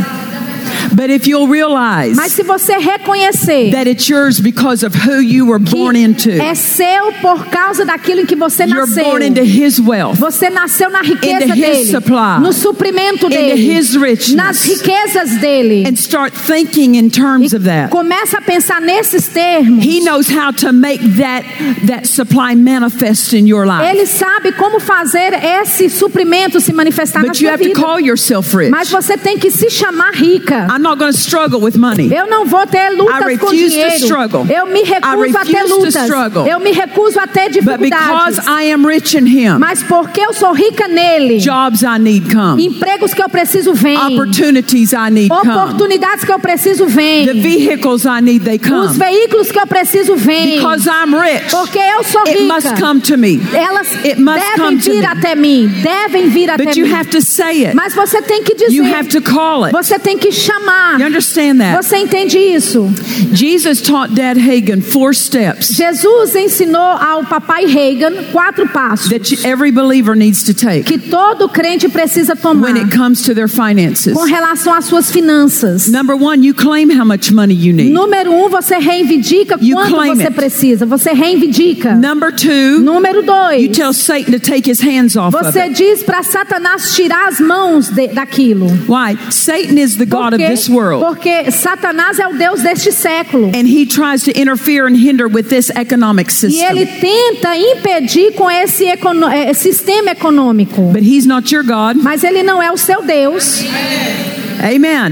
But 0.93 1.09
if 1.09 1.27
you'll 1.27 1.47
realize 1.47 2.15
Mas 2.15 2.31
se 2.33 2.43
você 2.43 2.73
reconhecer 2.77 3.71
that 3.71 3.87
it's 3.89 4.07
yours 4.09 4.39
because 4.39 4.83
of 4.85 4.95
who 4.95 5.19
you 5.21 5.45
were 5.47 5.59
born 5.59 5.95
into, 5.97 6.29
é 6.31 6.55
seu 6.55 7.11
por 7.21 7.45
causa 7.47 7.85
daquilo 7.85 8.21
em 8.21 8.25
que 8.25 8.35
você 8.35 8.63
you're 8.65 8.79
nasceu. 8.85 9.03
born 9.03 9.23
into 9.25 9.41
His 9.43 9.79
wealth, 9.79 10.17
Você 10.19 10.49
nasceu 10.49 10.89
na 10.89 11.01
riqueza 11.01 11.45
Into 11.45 11.53
his 11.55 11.61
dele, 11.77 11.85
supply. 11.91 12.39
no 12.41 12.51
suprimento 12.53 13.25
into 13.27 13.29
dele, 13.29 13.77
His 13.77 13.95
richness, 13.95 14.33
nas 14.35 14.63
riquezas 14.65 15.37
dele. 15.39 15.83
and 15.87 15.95
start 15.97 16.33
thinking 16.33 16.95
in 16.95 17.09
terms 17.09 17.53
of 17.53 17.63
that. 17.65 17.89
Começa 17.89 18.37
a 18.37 18.41
pensar 18.41 18.81
nesses 18.81 19.27
termos. 19.27 19.83
He 19.83 20.01
knows 20.01 20.27
how 20.29 20.51
to 20.51 20.71
make 20.71 21.01
that 21.17 21.43
that 21.87 22.07
supply 22.07 22.55
manifest 22.55 23.33
in 23.33 23.47
your 23.47 23.65
life. 23.65 23.83
Ele 23.83 24.05
sabe 24.05 24.51
como 24.53 24.79
fazer 24.79 25.33
esse 25.61 25.89
suprimento 25.89 26.59
se 26.59 26.71
manifestar 26.73 27.21
na 27.21 27.27
But 27.29 27.39
you 27.41 27.47
sua 27.47 27.53
have 27.53 27.63
to 27.63 27.69
vida. 27.69 27.79
call 27.81 27.99
yourself 27.99 28.55
rich. 28.55 28.71
Mas 28.71 28.89
você 28.89 29.17
tem 29.17 29.37
que 29.37 29.51
se 29.51 29.69
chamar 29.69 30.11
rica. 30.13 30.67
I'm 30.77 30.83
not 30.83 30.99
going 30.99 31.11
to 31.11 31.17
struggle 31.17 31.59
with 31.59 31.75
money. 31.75 32.13
Eu 32.13 32.27
não 32.29 32.45
vou 32.45 32.65
ter 32.67 32.91
I 32.91 32.95
lutas 32.95 33.19
refuse 33.25 33.39
com 33.39 33.47
to 33.47 33.55
dinheiro. 33.55 33.93
struggle. 33.95 34.45
Eu 34.47 34.65
me 34.67 34.83
recuso 34.83 35.37
a 35.37 35.45
ter 35.45 35.51
refuse 35.53 35.69
to 35.73 35.75
lutas. 35.79 35.95
struggle. 36.03 36.45
Eu 36.47 36.59
me 36.59 36.71
recuso 36.71 37.19
a 37.19 37.25
ter 37.27 37.49
But 37.61 37.79
because 37.79 38.35
dificuldades. 38.35 38.47
I 38.47 38.71
am 38.71 38.85
rich 38.85 39.17
in 39.17 39.25
Him, 39.25 39.57
Mas 39.59 39.81
porque 39.83 40.21
eu 40.21 40.33
sou 40.33 40.53
rica 40.53 40.87
nele, 40.87 41.39
jobs 41.39 41.81
I 41.81 41.97
need 41.99 42.31
come, 42.33 42.63
empregos 42.65 43.13
que 43.13 43.23
eu 43.23 43.29
preciso 43.29 43.73
vêm. 43.73 43.97
opportunities 43.97 44.91
I 44.93 45.09
need 45.09 45.29
come, 45.29 45.49
Oportunidades 45.49 46.23
que 46.23 46.31
eu 46.31 46.39
preciso 46.39 46.85
the 46.85 46.91
vêm. 46.91 47.25
vehicles 47.41 48.05
I 48.05 48.21
need 48.21 48.43
they 48.45 48.57
Os 48.61 48.67
come. 48.69 48.97
veículos 48.99 49.51
que 49.51 49.59
eu 49.59 49.65
preciso 49.67 50.15
vêm. 50.15 50.57
Because 50.57 50.87
I'm 50.87 51.13
rich, 51.15 51.49
Porque 51.51 51.79
eu 51.79 52.03
sou 52.03 52.21
it 52.27 52.43
must 52.43 52.67
rica. 52.67 52.79
come 52.81 53.01
to 53.01 53.17
me. 53.17 53.41
Elas 53.53 53.87
It 54.05 54.19
must 54.21 54.39
devem 54.39 54.57
come 54.57 54.77
to 54.77 54.91
vir 54.91 54.99
me. 54.99 55.05
até 55.05 55.35
mim. 55.35 55.67
Devem 55.81 56.29
vir 56.29 56.49
até 56.51 56.63
But 56.63 56.75
you 56.77 56.85
mim. 56.85 56.93
have 56.93 57.09
to 57.09 57.21
say 57.21 57.65
it. 57.65 57.75
Mas 57.75 57.93
você 57.95 58.21
tem 58.21 58.43
que 58.43 58.53
You 58.53 58.83
dizer. 58.83 58.95
have 58.95 59.09
to 59.09 59.21
call 59.21 59.65
it. 59.65 59.71
Você 59.73 59.97
tem 59.97 60.17
que 60.17 60.31
chamar. 60.31 60.66
You 60.99 61.05
understand 61.05 61.59
that? 61.59 61.75
Você 61.83 61.97
entende 61.97 62.37
isso? 62.37 62.89
Jesus 63.33 63.81
taught 63.81 64.13
Dad 64.15 64.37
Hagen 64.37 64.81
four 64.81 65.13
steps 65.13 65.69
Jesus 65.75 66.35
ensinou 66.35 66.81
ao 66.81 67.23
papai 67.25 67.65
Reagan 67.65 68.23
quatro 68.31 68.67
passos 68.67 69.09
that 69.09 69.31
you- 69.31 69.39
every 69.45 69.71
believer 69.71 70.15
needs 70.15 70.43
to 70.43 70.53
take 70.53 70.83
que 70.83 70.97
todo 70.97 71.47
crente 71.49 71.87
precisa 71.89 72.35
tomar 72.35 72.63
when 72.71 72.77
it 72.77 72.95
comes 72.95 73.21
to 73.21 73.33
their 73.33 73.47
finances. 73.49 74.13
com 74.13 74.23
relação 74.23 74.73
às 74.73 74.85
suas 74.85 75.11
finanças. 75.11 75.87
Number 75.87 76.15
one, 76.15 76.45
you 76.45 76.53
claim 76.53 76.89
how 76.91 77.05
much 77.05 77.31
money 77.31 77.53
you 77.55 77.73
need. 77.73 77.91
Número 77.91 78.31
um, 78.31 78.49
você 78.49 78.77
reivindica 78.77 79.57
You 79.61 79.75
quanto 79.75 79.93
claim 79.93 80.15
você 80.15 80.23
it. 80.27 80.33
precisa. 80.33 80.85
Você 80.85 81.11
reivindica. 81.13 81.95
Number 81.95 82.31
two, 82.33 82.79
Número 82.81 83.19
you 83.19 83.25
dois, 83.25 83.69
tell 83.77 83.93
Satan 83.93 84.31
to 84.31 84.39
take 84.39 84.69
his 84.69 84.81
hands 84.81 85.15
off 85.15 85.35
of 85.35 85.43
você 85.45 85.65
it. 85.67 85.73
diz 85.75 86.03
para 86.03 86.23
Satanás 86.23 86.95
tirar 86.95 87.27
as 87.27 87.39
mãos 87.39 87.89
de- 87.89 88.07
daquilo. 88.09 88.67
Why? 88.87 89.17
Satan 89.29 89.77
is 89.79 89.95
the 89.97 90.05
God 90.05 90.33
of 90.33 90.37
Porque, 90.37 90.56
this 90.57 90.69
world. 90.69 91.03
porque 91.05 91.51
Satanás 91.51 92.19
é 92.19 92.27
o 92.27 92.33
Deus 92.33 92.61
deste 92.61 92.91
século. 92.91 93.47
And 93.55 93.67
he 93.67 93.85
tries 93.85 94.23
to 94.23 94.31
interfere 94.31 94.87
and 94.87 94.95
hinder 94.95 95.27
with 95.27 95.43
this 95.49 95.69
economic 95.75 96.31
E 96.43 96.63
ele 96.63 96.85
system. 96.85 96.99
tenta 96.99 97.55
impedir 97.57 98.33
com 98.33 98.49
esse 98.49 98.85
econo- 98.85 99.29
eh, 99.29 99.53
sistema 99.53 100.11
econômico. 100.11 100.81
But 100.91 101.03
he's 101.03 101.25
not 101.25 101.53
your 101.53 101.63
God. 101.63 101.97
Mas 102.01 102.23
ele 102.23 102.43
não 102.43 102.61
é 102.61 102.71
o 102.71 102.77
seu 102.77 103.01
Deus. 103.03 103.59
Amen. 103.61 104.46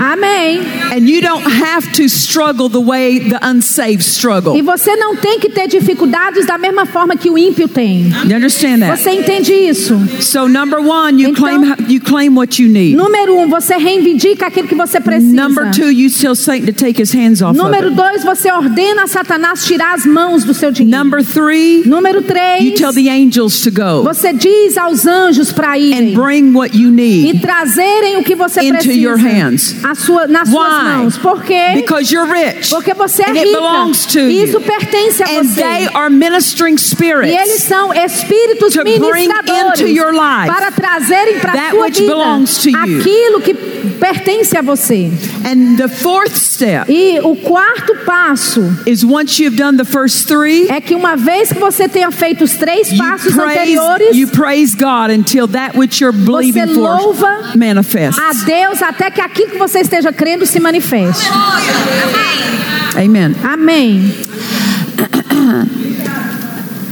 Amém. 0.01 0.59
And 0.91 1.09
you 1.09 1.21
don't 1.21 1.43
have 1.45 1.91
to 1.93 2.07
struggle 2.09 2.69
the 2.69 2.79
way 2.81 3.19
the 3.19 3.39
unsaved 3.41 4.03
struggle. 4.03 4.55
E 4.57 4.61
você 4.61 4.95
não 4.95 5.15
tem 5.15 5.39
que 5.39 5.49
ter 5.49 5.67
dificuldades 5.67 6.45
da 6.45 6.57
mesma 6.57 6.85
forma 6.85 7.15
que 7.15 7.29
o 7.29 7.37
ímpio 7.37 7.67
tem. 7.67 8.07
You 8.27 8.35
understand 8.35 8.79
that? 8.79 8.97
Você 8.97 9.11
entende 9.11 9.53
isso? 9.53 9.95
So 10.21 10.47
number 10.47 10.79
one, 10.79 11.21
you 11.21 11.29
Então- 11.29 11.43
claim 11.43 11.75
you 11.89 12.01
claim 12.01 12.29
what 12.35 12.61
you 12.61 12.69
need. 12.69 12.95
Número 12.95 13.37
um, 13.37 13.49
você 13.49 13.77
reivindica 13.77 14.47
aquilo 14.47 14.67
que 14.67 14.75
você 14.75 14.99
precisa. 14.99 15.33
Number 15.33 15.71
two, 15.71 15.91
you 15.91 16.09
tell 16.09 16.35
Satan 16.35 16.65
to 16.65 16.73
take 16.73 17.01
his 17.01 17.13
hands 17.13 17.41
off 17.41 17.57
of 17.57 17.63
Número 17.65 17.91
dois, 17.91 18.23
você 18.23 18.51
ordena 18.51 19.03
a 19.03 19.07
Satanás 19.07 19.65
tirar 19.65 19.93
as 19.93 20.05
mãos 20.05 20.43
do 20.43 20.53
seu 20.53 20.71
dinheiro. 20.71 21.03
Number 21.03 21.23
three, 21.23 21.83
Número 21.85 22.19
you 22.19 22.23
três, 22.23 22.79
tell 22.79 22.93
the 22.93 23.09
angels 23.09 23.61
to 23.61 23.71
go 23.71 24.03
você 24.03 24.33
diz 24.33 24.77
aos 24.77 25.05
anjos 25.05 25.51
para 25.51 25.73
and 25.73 25.79
irem 25.79 26.13
bring 26.13 26.53
what 26.53 26.75
you 26.77 26.89
e 26.89 26.91
need 26.91 27.39
trazerem 27.41 28.17
o 28.17 28.23
que 28.23 28.35
você 28.35 28.61
into 28.61 28.73
precisa 28.73 28.93
hands. 29.39 29.75
a 29.83 29.95
sua, 29.95 30.27
nas 30.27 30.49
suas 30.49 30.71
Why? 30.73 30.83
mãos. 30.83 31.17
Por 31.17 31.43
quê? 31.43 31.73
because 31.75 32.11
you're 32.11 32.31
rich 32.31 32.69
Porque 32.69 32.93
você 32.93 33.23
é 33.23 33.29
and 33.29 33.37
it 33.37 33.45
rica. 33.47 33.59
belongs 33.59 34.05
to 34.05 34.19
E 34.19 34.43
isso 34.43 34.59
pertence 34.61 35.21
a 35.21 35.27
And 35.27 35.43
they 35.55 35.87
você. 35.87 35.95
are 35.95 36.09
ministering 36.09 36.75
E 36.75 36.77
eles 36.77 36.83
spirits 36.89 37.63
são 37.63 37.93
espíritos 37.93 38.73
to 38.73 38.83
bring 38.83 38.99
ministradores 38.99 39.79
into 39.81 39.89
your 39.89 40.11
life 40.13 40.47
para 40.47 40.71
trazerem 40.71 41.39
para 41.39 41.51
a 41.53 41.69
sua 41.71 41.89
vida 41.89 42.13
aquilo 42.83 43.41
que 43.41 43.53
pertence 43.99 44.55
a 44.55 44.61
você. 44.61 45.11
and 45.45 45.77
the 45.77 45.87
fourth 45.87 46.35
step 46.35 46.89
E 46.91 47.19
o 47.21 47.35
quarto 47.35 47.95
passo 48.05 48.61
is 48.85 49.03
once 49.03 49.39
you've 49.41 49.55
done 49.57 49.77
the 49.77 49.85
first 49.85 50.27
three 50.27 50.67
é 50.69 50.79
que 50.81 50.95
uma 50.95 51.15
vez 51.15 51.51
que 51.51 51.59
você 51.59 51.87
tenha 51.87 52.11
feito 52.11 52.43
os 52.43 52.53
três 52.53 52.91
you 52.91 52.97
passos 52.97 53.33
praise, 53.33 53.59
anteriores, 53.59 54.15
you 54.15 54.27
praise 54.27 54.75
God 54.75 55.09
until 55.11 55.47
that 55.47 55.77
which 55.77 56.01
you're 56.03 56.17
believing 56.17 56.73
for 56.73 56.81
louva 56.81 57.51
manifests. 57.55 58.19
a 58.19 58.33
Deus 58.45 58.81
até 58.81 59.09
que 59.11 59.21
aquilo 59.21 59.51
que 59.51 59.57
você 59.57 59.79
esteja 59.79 60.11
crendo 60.11 60.45
se 60.45 60.59
manifeste. 60.59 61.25
Amen. 62.97 63.35
Amém. 63.43 64.13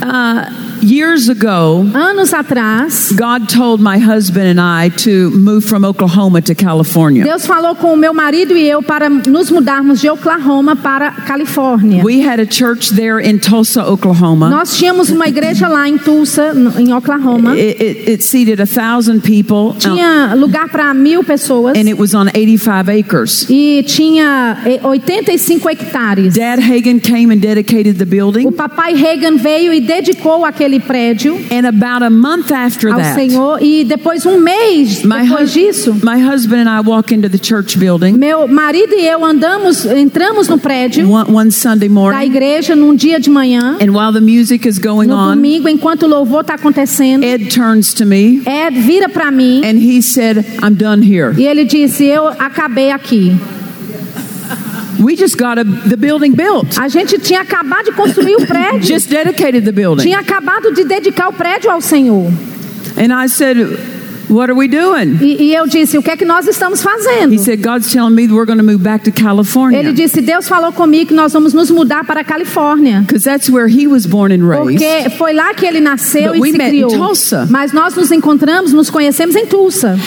Years 0.84 1.30
ago, 1.30 1.86
Anos 1.94 2.34
atrás, 2.34 3.12
God 3.16 3.48
told 3.48 3.82
my 3.82 3.98
husband 3.98 4.48
and 4.48 4.60
I 4.60 4.90
to 5.04 5.32
move 5.32 5.62
from 5.66 5.86
Oklahoma 5.86 6.42
to 6.42 6.54
California. 6.54 7.24
Deus 7.24 7.46
falou 7.46 7.74
com 7.75 7.94
o 7.94 7.98
meu 7.98 8.13
marido 8.13 8.54
e 8.56 8.68
eu 8.70 8.84
para 8.84 9.10
nos 9.10 9.50
mudarmos 9.50 10.02
de 10.02 10.10
Oklahoma 10.10 10.75
para 10.75 11.12
Califórnia. 11.12 12.04
We 12.04 12.20
had 12.22 12.40
a 12.42 12.46
church 12.46 12.94
there 12.96 13.20
in 13.22 13.40
Tulsa, 13.40 13.90
Oklahoma. 13.90 14.50
Nós 14.50 14.78
tínhamos 14.78 15.10
uma 15.10 15.28
igreja 15.28 15.70
lá 15.70 15.88
em 15.88 15.98
Tulsa, 15.98 16.54
em 16.78 16.94
Oklahoma. 16.94 17.54
It, 17.56 17.82
it, 17.82 18.12
it 18.12 18.24
seated 18.24 18.62
a 18.62 18.68
thousand 18.68 19.22
people, 19.22 19.70
uh, 19.70 19.80
Tinha 19.80 20.34
lugar 20.36 20.68
para 20.70 20.94
mil 20.94 21.24
pessoas 21.24 21.78
and 21.78 21.88
it 21.88 21.98
was 21.98 22.13
on 22.13 22.28
85 22.36 22.90
acres. 22.92 23.46
e 23.50 23.84
tinha 23.88 24.58
eh, 24.66 24.80
85 24.84 25.70
hectares. 25.70 26.34
Dad 26.36 26.60
Hagen 26.60 27.00
came 27.00 27.32
and 27.34 27.40
dedicated 27.40 27.98
the 27.98 28.04
O 28.04 28.08
building, 28.08 28.52
papai 28.52 28.96
Reagan 28.96 29.38
veio 29.38 29.74
e 29.74 29.80
dedicou 29.80 30.44
aquele 30.44 30.73
prédio 30.80 31.36
and 31.51 31.65
about 31.65 32.03
a 32.03 32.10
month 32.10 32.51
after 32.51 32.89
ao 32.89 32.98
that, 32.98 33.15
Senhor 33.15 33.62
e 33.62 33.84
depois 33.84 34.25
um 34.25 34.39
mês 34.39 35.03
my, 35.03 35.22
depois 35.24 35.51
disso, 35.51 35.94
my 36.03 36.20
husband 36.20 36.68
and 36.68 36.70
I 36.70 36.82
walk 36.82 37.13
into 37.13 37.30
the 37.30 37.39
church 37.39 37.77
building 37.77 38.13
meu 38.13 38.48
marido 38.48 38.94
e 38.94 39.06
eu 39.06 39.24
andamos, 39.24 39.86
entramos 39.86 40.48
no 40.48 40.58
prédio 40.58 41.10
one, 41.10 41.32
one 41.32 41.51
Sunday 41.51 41.88
da 41.88 41.94
morning, 41.94 42.25
igreja 42.25 42.75
num 42.75 42.96
dia 42.96 43.20
de 43.20 43.30
manhã, 43.30 43.77
and 43.82 43.92
while 43.94 44.12
the 44.12 44.22
music 44.22 44.68
is 44.68 44.80
going 44.80 45.08
no 45.08 45.15
on, 45.15 45.36
domingo, 45.36 45.68
enquanto 45.70 46.03
o 46.03 46.08
louvor 46.08 46.42
está 46.42 46.56
acontecendo. 46.56 47.24
Ed 47.24 47.50
turns 47.50 47.94
to 47.94 48.06
me 48.06 48.42
Ed 48.46 48.80
vira 48.82 49.10
para 49.10 49.32
mim 49.32 49.63
and 49.63 49.77
he 49.77 50.01
said, 50.01 50.46
I'm 50.62 50.75
done 50.75 51.01
here. 51.03 51.34
e 51.38 51.46
ele 51.46 51.65
disse: 51.65 52.06
Eu 52.06 52.27
acabei 52.27 52.92
aqui. 52.92 53.36
We 55.03 55.15
just 55.17 55.38
got 55.38 55.57
a, 55.60 55.63
the 55.63 55.98
building 55.98 56.33
built, 56.33 56.77
A 56.79 56.88
gente 56.88 57.19
tinha 57.19 57.41
acabado 57.41 57.86
de 57.86 57.91
construir 57.91 58.36
o 58.38 58.45
prédio, 58.48 58.83
just 58.83 59.10
dedicated 59.10 59.65
the 59.65 59.72
building. 59.72 60.03
tinha 60.03 60.19
acabado 60.19 60.72
de 60.74 60.83
dedicar 60.86 61.27
o 61.29 61.33
prédio 61.33 61.69
ao 61.69 61.81
Senhor. 61.81 62.31
And 62.98 63.12
I 63.12 63.27
said, 63.27 63.57
What 64.30 64.50
are 64.50 64.58
we 64.58 64.68
doing? 64.68 65.18
E, 65.22 65.44
e 65.44 65.56
eu 65.56 65.68
disse: 65.68 65.98
O 65.98 66.01
que 66.01 66.10
é 66.10 66.18
que 66.18 66.25
nós 66.25 66.48
estamos 66.48 66.82
fazendo? 66.82 67.34
He 67.34 67.39
said, 67.39 67.62
God's 67.62 67.92
telling 67.92 68.15
me 68.15 68.27
we're 68.27 68.46
going 68.46 68.58
to 68.58 68.63
move 68.63 68.82
back 68.82 69.03
to 69.03 69.10
Ele 69.10 69.22
California. 69.22 69.94
disse: 69.94 70.22
Deus 70.22 70.48
falou 70.48 70.72
comigo 70.72 71.10
que 71.10 71.13
nós 71.13 71.34
vamos 71.34 71.53
nos 71.53 71.70
mudar 71.70 72.06
para 72.06 72.22
a 72.22 72.24
Califórnia. 72.24 73.01
Because 73.01 73.24
that's 73.24 73.50
where 73.50 73.68
he 73.68 73.88
was 73.88 74.06
born 74.06 74.34
and 74.34 74.48
raised. 74.48 74.80
Porque 74.80 75.10
foi 75.18 75.34
lá 75.34 75.53
que 75.53 75.65
ele 75.65 75.80
nasceu 75.80 76.30
But 76.30 76.38
e 76.38 76.42
we 76.42 76.51
se 76.51 76.58
met 76.58 76.70
in 76.70 76.84
criou. 76.84 76.89
Tulsa. 76.89 77.48
Mas 77.50 77.74
nós 77.74 77.96
nos 77.96 78.12
encontramos, 78.12 78.74
nos 78.74 78.89
conhecemos 78.89 79.36
em 79.36 79.46
Tulsa. 79.46 79.98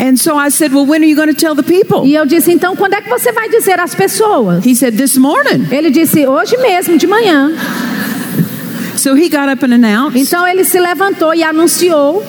And 0.00 0.16
so 0.16 0.38
I 0.38 0.50
said, 0.50 0.72
Well, 0.72 0.86
when 0.86 1.02
are 1.02 1.08
you 1.08 1.16
going 1.16 1.28
to 1.28 1.34
tell 1.34 1.54
the 1.54 1.62
people? 1.62 2.06
E 2.06 2.14
eu 2.14 2.24
disse: 2.24 2.50
Então, 2.50 2.74
quando 2.74 2.94
é 2.94 3.00
que 3.00 3.08
você 3.10 3.32
vai 3.32 3.48
dizer 3.48 3.78
às 3.78 3.94
pessoas? 3.94 4.64
He 4.64 4.74
said, 4.74 4.96
This 4.96 5.16
morning. 5.16 5.66
Ele 5.70 5.90
disse: 5.90 6.26
Hoje 6.26 6.56
mesmo, 6.56 6.96
de 6.96 7.06
manhã. 7.06 7.52
So 8.96 9.14
he 9.14 9.28
got 9.28 9.48
up 9.48 9.64
and 9.64 9.74
announced 9.74 10.20
Então 10.20 10.46
ele 10.46 10.64
se 10.64 10.78
levantou 10.80 11.32
e 11.32 11.44
anunciou 11.44 12.24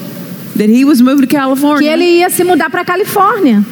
that 0.60 0.70
he 0.70 0.84
was 0.86 1.02
moving 1.02 1.22
to 1.22 1.28
que 1.28 1.38
California. 1.38 1.92
ele 1.92 2.06
ia 2.06 2.30
se 2.30 2.44
mudar 2.44 2.70
para 2.70 2.84
Califórnia. 2.86 3.64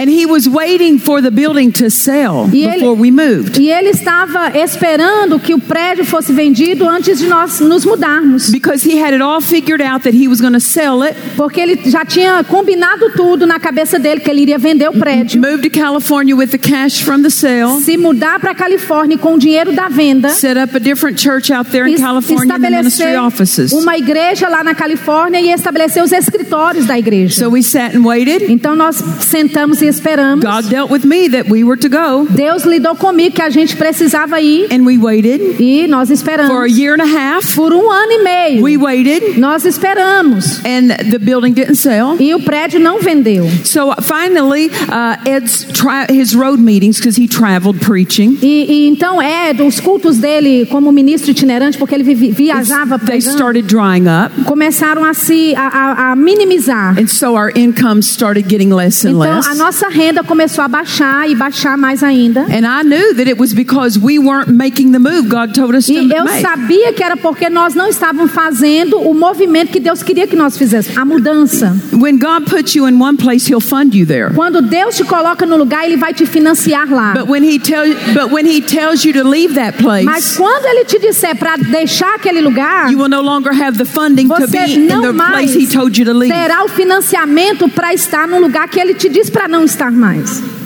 And 0.00 0.08
he 0.08 0.26
was 0.26 0.46
waiting 0.48 0.96
for 0.98 1.20
the 1.20 1.30
building 1.30 1.72
to 1.72 1.90
sell 1.90 2.48
E 2.52 2.62
ele- 2.64 2.74
before 2.74 2.94
we 2.94 3.10
moved. 3.10 3.58
E 3.60 3.68
ele 3.68 3.88
estava 3.90 4.56
esperando 4.56 5.40
que 5.40 5.52
o 5.52 5.58
prédio 5.58 6.04
fosse 6.04 6.32
vendido 6.32 6.88
antes 6.88 7.18
de 7.18 7.26
nós 7.26 7.58
nos 7.58 7.84
mudarmos. 7.84 8.48
Because 8.48 8.88
he 8.88 8.96
had 9.02 9.12
it 9.12 9.20
all 9.20 9.40
figured 9.40 9.82
out 9.82 10.04
that 10.04 10.16
he 10.16 10.28
was 10.28 10.40
going 10.40 10.52
to 10.52 10.60
sell 10.60 11.02
it, 11.02 11.16
Porque 11.36 11.60
ele 11.60 11.80
já 11.86 12.04
tinha 12.04 12.44
combinado 12.44 13.10
tudo 13.16 13.44
na 13.44 13.58
cabeça 13.58 13.98
dele 13.98 14.20
que 14.20 14.30
ele 14.30 14.42
iria 14.42 14.56
vender 14.58 14.88
o 14.88 14.92
prédio, 14.92 15.40
move 15.40 15.68
to 15.68 15.70
California 15.76 16.36
with 16.36 16.48
the 16.50 16.58
cash 16.58 17.00
from 17.02 17.22
the 17.22 17.30
sale, 17.30 17.80
se 17.82 17.96
mudar 17.96 18.38
para 18.38 18.54
Califórnia 18.54 19.18
com 19.18 19.34
o 19.34 19.38
dinheiro 19.38 19.72
da 19.72 19.88
venda, 19.88 20.28
set 20.28 20.56
up 20.56 20.76
a 20.76 20.78
different 20.78 21.20
church 21.20 21.52
out 21.52 21.68
there 21.72 21.90
in 21.90 21.96
California 21.96 22.44
in 22.56 22.60
the 22.60 22.70
ministry 22.70 23.16
offices. 23.16 23.72
uma 23.72 23.96
igreja 23.98 24.48
lá 24.48 24.62
na 24.62 24.76
Califórnia 24.76 25.40
e 25.40 25.50
estabelecer 25.50 26.04
os 26.04 26.12
escritórios 26.12 26.86
da 26.86 26.96
igreja. 26.96 27.34
So 27.46 27.50
we 27.50 27.62
sat 27.64 27.96
and 27.96 28.04
waited. 28.04 28.44
Então 28.48 28.76
nós 28.76 29.02
sentamos 29.20 29.82
e 29.82 29.87
esperamos. 29.88 30.44
God 30.44 30.68
dealt 30.70 30.90
with 30.90 31.04
me 31.04 31.28
that 31.30 31.48
we 31.50 31.64
were 31.64 31.76
to 31.78 31.88
go, 31.88 32.26
Deus 32.30 32.64
lidou 32.64 32.94
comigo 32.96 33.34
que 33.36 33.42
a 33.42 33.50
gente 33.50 33.76
precisava 33.76 34.40
ir 34.40 34.66
and 34.72 34.84
we 34.84 34.98
waited 34.98 35.56
e 35.60 35.86
nós 35.88 36.08
for 36.08 36.12
a 36.12 36.14
esperamos. 36.14 36.78
year 36.78 36.94
and 36.94 37.02
a 37.02 37.06
half. 37.06 37.54
Por 37.54 37.72
um 37.72 37.90
ano 37.90 38.12
e 38.12 38.22
meio, 38.22 38.62
We 38.62 38.76
waited, 38.76 39.38
nós 39.38 39.64
esperamos. 39.64 40.60
and 40.64 40.88
the 41.10 41.18
building 41.18 41.52
didn't 41.52 41.76
sell. 41.76 42.16
E 42.20 42.34
o 42.34 42.40
prédio 42.40 42.78
não 42.80 43.00
vendeu. 43.00 43.48
So 43.64 43.92
finally, 44.02 44.70
uh, 44.88 45.16
Ed's 45.28 45.66
his 46.10 46.34
road 46.34 46.60
meetings 46.60 46.98
because 46.98 47.16
he 47.20 47.26
traveled 47.28 47.80
preaching. 47.80 48.38
E, 48.42 48.66
e 48.84 48.88
então 48.88 49.20
Ed, 49.22 49.62
os 49.62 49.80
cultos 49.80 50.18
dele 50.18 50.66
como 50.66 50.90
ministro 50.92 51.30
itinerante, 51.30 51.78
porque 51.78 51.94
ele 51.94 52.04
vi- 52.04 52.30
viajava 52.30 52.98
They 52.98 53.06
pregando, 53.18 53.34
started 53.36 53.66
drying 53.66 54.06
up, 54.08 54.44
começaram 54.44 55.04
a 55.04 55.14
se 55.14 55.54
a, 55.56 55.66
a- 55.68 56.12
a 56.12 56.16
minimizar. 56.16 56.98
and 56.98 57.06
so 57.08 57.34
our 57.36 57.50
income 57.56 58.00
started 58.02 58.48
getting 58.48 58.70
less 58.72 59.04
and 59.04 59.10
Então 59.10 59.20
less. 59.20 59.46
a 59.46 59.54
nossa 59.54 59.77
renda 59.88 60.24
começou 60.24 60.64
a 60.64 60.68
baixar 60.68 61.30
e 61.30 61.34
baixar 61.36 61.78
mais 61.78 62.02
ainda. 62.02 62.40
And 62.42 62.66
I 62.66 62.82
knew 62.82 63.14
that 63.14 63.28
it 63.30 63.38
was 63.38 63.52
because 63.52 63.98
we 63.98 64.18
weren't 64.18 64.52
making 64.52 64.90
the 64.90 64.98
move 64.98 65.28
God 65.28 65.54
told 65.54 65.76
us 65.76 65.86
to 65.86 65.92
E 65.92 66.10
eu 66.12 66.24
make. 66.24 66.42
sabia 66.42 66.92
que 66.92 67.02
era 67.04 67.16
porque 67.16 67.48
nós 67.48 67.74
não 67.74 67.86
estávamos 67.88 68.32
fazendo 68.32 68.98
o 68.98 69.14
movimento 69.14 69.70
que 69.70 69.78
Deus 69.80 70.02
queria 70.02 70.26
que 70.26 70.34
nós 70.34 70.56
fizéssemos, 70.58 70.98
a 70.98 71.04
mudança. 71.04 71.76
When 71.92 72.18
God 72.18 72.48
puts 72.50 72.74
you 72.74 72.88
in 72.88 73.00
one 73.00 73.16
place, 73.16 73.48
He'll 73.50 73.60
fund 73.60 73.94
you 73.96 74.04
there. 74.04 74.34
Quando 74.34 74.60
Deus 74.60 74.96
te 74.96 75.04
coloca 75.04 75.46
no 75.46 75.56
lugar, 75.56 75.84
ele 75.86 75.96
vai 75.96 76.12
te 76.12 76.26
financiar 76.26 76.90
lá. 76.90 77.12
But 77.14 77.28
when 77.28 77.44
He 77.44 77.58
tells, 77.58 77.94
but 78.14 78.32
when 78.32 78.46
He 78.46 78.60
tells 78.60 79.04
you 79.04 79.12
to 79.14 79.28
leave 79.28 79.54
that 79.54 79.76
Mas 80.04 80.36
quando 80.36 80.66
ele 80.66 80.84
te 80.84 80.98
disser 80.98 81.36
para 81.36 81.56
deixar 81.56 82.14
aquele 82.14 82.40
lugar, 82.40 82.90
you 82.90 82.98
will 82.98 83.08
no 83.08 83.20
longer 83.20 83.52
have 83.52 83.76
the 83.78 83.84
funding 83.84 84.28
to 84.28 84.34
você 84.34 84.46
be 84.66 84.74
in 84.74 84.86
não 84.86 85.02
the 85.02 85.12
place 85.12 85.54
He 85.56 85.66
told 85.66 85.98
you 85.98 86.04
to 86.04 86.12
leave. 86.12 86.32
terá 86.34 86.64
o 86.64 86.68
financiamento 86.68 87.68
para 87.68 87.92
estar 87.94 88.26
no 88.26 88.40
lugar 88.40 88.68
que 88.68 88.80
ele 88.80 88.94
te 88.94 89.08
diz 89.08 89.28
para 89.30 89.46
não 89.48 89.57
estar 89.62 89.90
mais. 89.90 90.57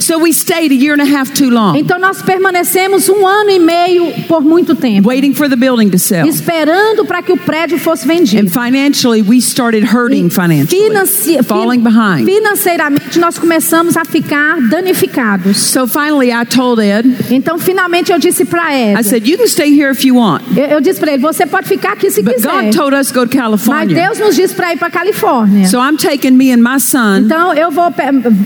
So 0.00 0.18
we 0.18 0.32
stayed 0.32 0.72
a 0.72 0.74
year 0.74 0.92
and 0.94 1.02
a 1.02 1.06
half 1.06 1.32
too 1.32 1.48
long, 1.50 1.76
Então 1.76 1.98
nós 1.98 2.20
permanecemos 2.22 3.08
um 3.08 3.26
ano 3.26 3.50
e 3.50 3.58
meio 3.58 4.12
por 4.26 4.42
muito 4.42 4.74
tempo, 4.74 5.08
waiting 5.08 5.32
for 5.34 5.48
the 5.48 5.56
building 5.56 5.88
to 5.90 5.98
sell. 5.98 6.26
esperando 6.26 7.04
para 7.04 7.22
que 7.22 7.32
o 7.32 7.36
prédio 7.36 7.78
fosse 7.78 8.06
vendido. 8.06 8.42
And 8.46 8.50
financially, 8.50 9.22
we 9.22 9.38
started 9.38 9.84
hurting 9.94 10.28
financially, 10.30 10.88
Financi- 10.88 11.42
falling 11.44 11.80
behind. 11.80 12.24
Financeiramente 12.26 13.18
nós 13.18 13.38
começamos 13.38 13.96
a 13.96 14.04
ficar 14.04 14.60
danificados. 14.68 15.56
So 15.58 15.86
finally, 15.86 16.30
I 16.32 16.44
told 16.44 16.80
Ed, 16.82 17.08
Então 17.30 17.58
finalmente 17.58 18.10
eu 18.12 18.18
disse 18.18 18.44
para 18.44 18.72
I 18.72 18.94
Ed, 18.94 19.04
said, 19.04 19.26
"You 19.28 19.38
can 19.38 19.46
stay 19.46 19.68
here 19.70 19.90
if 19.92 20.04
you 20.04 20.16
want, 20.16 20.42
eu, 20.56 20.64
eu 20.64 20.80
disse 20.80 20.98
para 21.00 21.12
ele, 21.12 21.22
você 21.22 21.46
pode 21.46 21.68
ficar 21.68 21.92
aqui 21.92 22.10
se 22.10 22.22
but 22.22 22.34
quiser. 22.34 22.50
God 22.50 22.74
told 22.74 22.94
us 22.96 23.10
go 23.12 23.26
to 23.26 23.36
Mas 23.36 23.42
California. 23.42 23.94
Deus 23.94 24.18
nos 24.18 24.34
disse 24.36 24.54
para 24.54 24.72
ir 24.72 24.78
para 24.78 24.90
Califórnia. 24.90 25.68
So 25.68 25.78
I'm 25.78 25.96
taking 25.96 26.32
me 26.32 26.52
and 26.52 26.58
my 26.62 26.80
son, 26.80 27.20
Então 27.26 27.52
eu 27.54 27.70
vou 27.70 27.92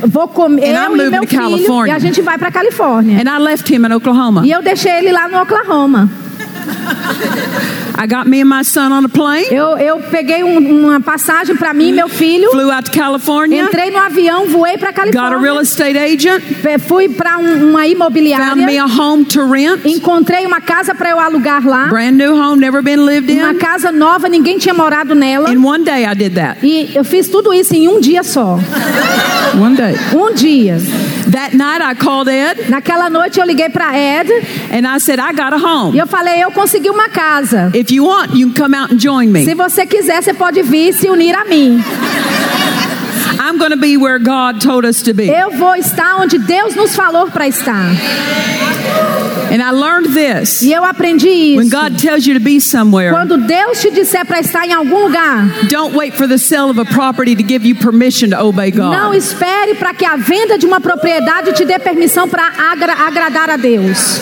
vou 0.07 0.29
comer 0.29 0.69
eu 1.06 1.06
e 1.07 1.11
moving 1.11 1.19
meu 1.19 1.23
to 1.23 1.29
filho 1.29 1.43
California. 1.43 1.93
e 1.93 1.97
a 1.97 1.99
gente 1.99 2.21
vai 2.23 2.39
para 2.39 2.51
Califórnia. 2.51 3.19
and 3.21 3.29
I 3.29 3.39
left 3.43 3.73
him 3.73 3.85
in 3.87 3.93
Oklahoma. 3.93 4.47
E 4.47 4.51
eu 4.51 4.63
deixei 4.63 4.93
ele 4.99 5.13
lá 5.13 5.29
no 5.29 5.41
Oklahoma. 5.41 6.11
I 7.99 8.07
got 8.07 8.27
me 8.27 8.41
and 8.43 8.49
my 8.49 8.63
son 8.63 8.93
on 8.93 9.05
a 9.05 9.09
plane, 9.09 9.47
Eu, 9.51 9.77
eu 9.79 9.99
peguei 10.11 10.43
um- 10.45 10.87
uma 10.87 11.01
passagem 11.01 11.57
para 11.57 11.73
mim 11.73 11.89
e 11.89 11.93
meu 11.93 12.09
filho, 12.09 12.51
flew 12.51 12.71
out 12.71 12.91
to 12.91 12.97
California, 12.99 13.63
entrei 13.63 13.91
no 13.91 13.99
avião, 13.99 14.47
voei 14.49 14.77
para 14.77 14.91
got 14.93 14.99
a 14.99 15.03
real 15.05 15.13
Califórnia, 15.57 15.63
estate 15.63 15.99
agent, 15.99 16.43
fui 16.87 17.09
para 17.09 17.39
um- 17.39 17.71
uma 17.71 17.79
found 17.81 17.89
me 17.89 17.93
imobiliária, 17.93 18.83
a 18.83 18.87
home 18.87 19.25
to 19.25 19.47
rent, 19.51 19.85
encontrei 19.87 20.45
uma 20.47 20.61
casa 20.61 20.95
para 20.95 21.11
eu 21.11 21.19
alugar 21.19 21.67
lá, 21.67 21.87
brand 21.87 22.17
new 22.17 22.35
home, 22.37 22.61
never 22.61 22.83
been 22.83 23.05
lived 23.07 23.33
uma 23.33 23.53
in. 23.53 23.59
casa 23.59 23.91
nova, 23.91 24.29
ninguém 24.29 24.59
tinha 24.59 24.75
morado 24.75 25.15
nela. 25.15 25.51
In 25.53 25.65
one 25.65 25.85
day, 25.85 26.05
I 26.05 26.15
did 26.15 26.35
that. 26.35 26.59
E 26.63 26.91
eu 26.95 27.05
fiz 27.05 27.29
tudo 27.29 27.55
isso 27.55 27.75
em 27.75 27.89
um 27.89 27.99
dia 28.01 28.23
só. 28.23 28.59
One 29.59 29.75
day. 29.75 29.95
Um 30.15 30.35
dia. 30.35 30.77
That 31.31 31.57
night, 31.57 31.83
I 31.83 31.95
called 31.97 32.31
Ed 32.31 32.71
Naquela 32.71 33.11
noite 33.11 33.41
eu 33.41 33.45
liguei 33.47 33.69
para 33.69 33.97
Ed 33.99 34.31
and 34.73 34.87
I 34.87 35.01
said, 35.01 35.19
I 35.19 35.33
got 35.33 35.53
a 35.53 35.57
e 35.59 35.61
home. 35.65 35.99
eu 35.99 36.07
falei: 36.07 36.43
eu 36.43 36.51
consegui 36.57 36.91
uma 36.91 37.09
casa. 37.09 37.71
If 37.75 37.91
you 37.93 38.05
want, 38.05 38.35
you 38.35 38.51
can 38.53 38.65
come 38.65 38.75
out 38.77 38.93
and 38.93 38.99
join 38.99 39.27
Se 39.45 39.47
me. 39.51 39.55
você 39.55 39.87
quiser, 39.87 40.23
você 40.23 40.33
pode 40.35 40.63
vir 40.63 40.93
se 40.95 41.09
unir 41.09 41.35
a 41.37 41.45
mim. 41.45 41.83
I'm 43.39 43.59
going 43.59 43.71
to 43.71 43.77
be 43.77 43.97
where 43.97 44.19
God 44.19 44.61
told 44.61 44.85
us 44.87 45.03
to 45.03 45.13
be. 45.15 45.29
Eu 45.29 45.51
vou 45.53 45.75
estar 45.77 46.17
onde 46.17 46.39
Deus 46.39 46.75
nos 46.75 46.97
falou 46.97 47.31
para 47.31 47.47
estar. 47.47 47.91
And 49.53 49.63
I 49.63 49.71
learned 49.71 50.13
this. 50.15 50.63
E 50.63 50.73
eu 50.73 50.85
aprendi 50.85 51.55
When 51.57 51.67
isso. 51.67 51.71
God 51.77 51.99
tells 52.01 52.27
you 52.27 52.35
to 52.35 52.41
be 52.41 52.61
somewhere, 52.61 53.13
Quando 53.13 53.37
Deus 53.47 53.81
te 53.81 53.91
disser 53.91 54.25
para 54.25 54.41
estar 54.41 54.67
em 54.67 54.73
algum 54.73 55.05
lugar, 55.05 55.45
don't 55.71 55.95
wait 55.97 56.15
for 56.15 56.27
the 56.27 56.39
sale 56.39 56.71
of 56.71 56.81
a 56.81 56.85
property 56.85 57.37
to 57.37 57.43
give 57.47 57.65
you 57.67 57.77
permission 57.77 58.31
to 58.31 58.43
obey 58.45 58.73
não 58.73 59.11
God. 59.11 59.15
espere 59.17 59.75
para 59.75 59.93
que 59.95 60.05
a 60.05 60.17
venda 60.17 60.59
de 60.59 60.67
uma 60.67 60.81
propriedade 60.81 61.53
te 61.53 61.65
dê 61.65 61.79
permissão 61.79 62.29
para 62.29 62.43
agra- 62.73 63.07
agradar 63.07 63.51
a 63.51 63.57
Deus. 63.57 64.21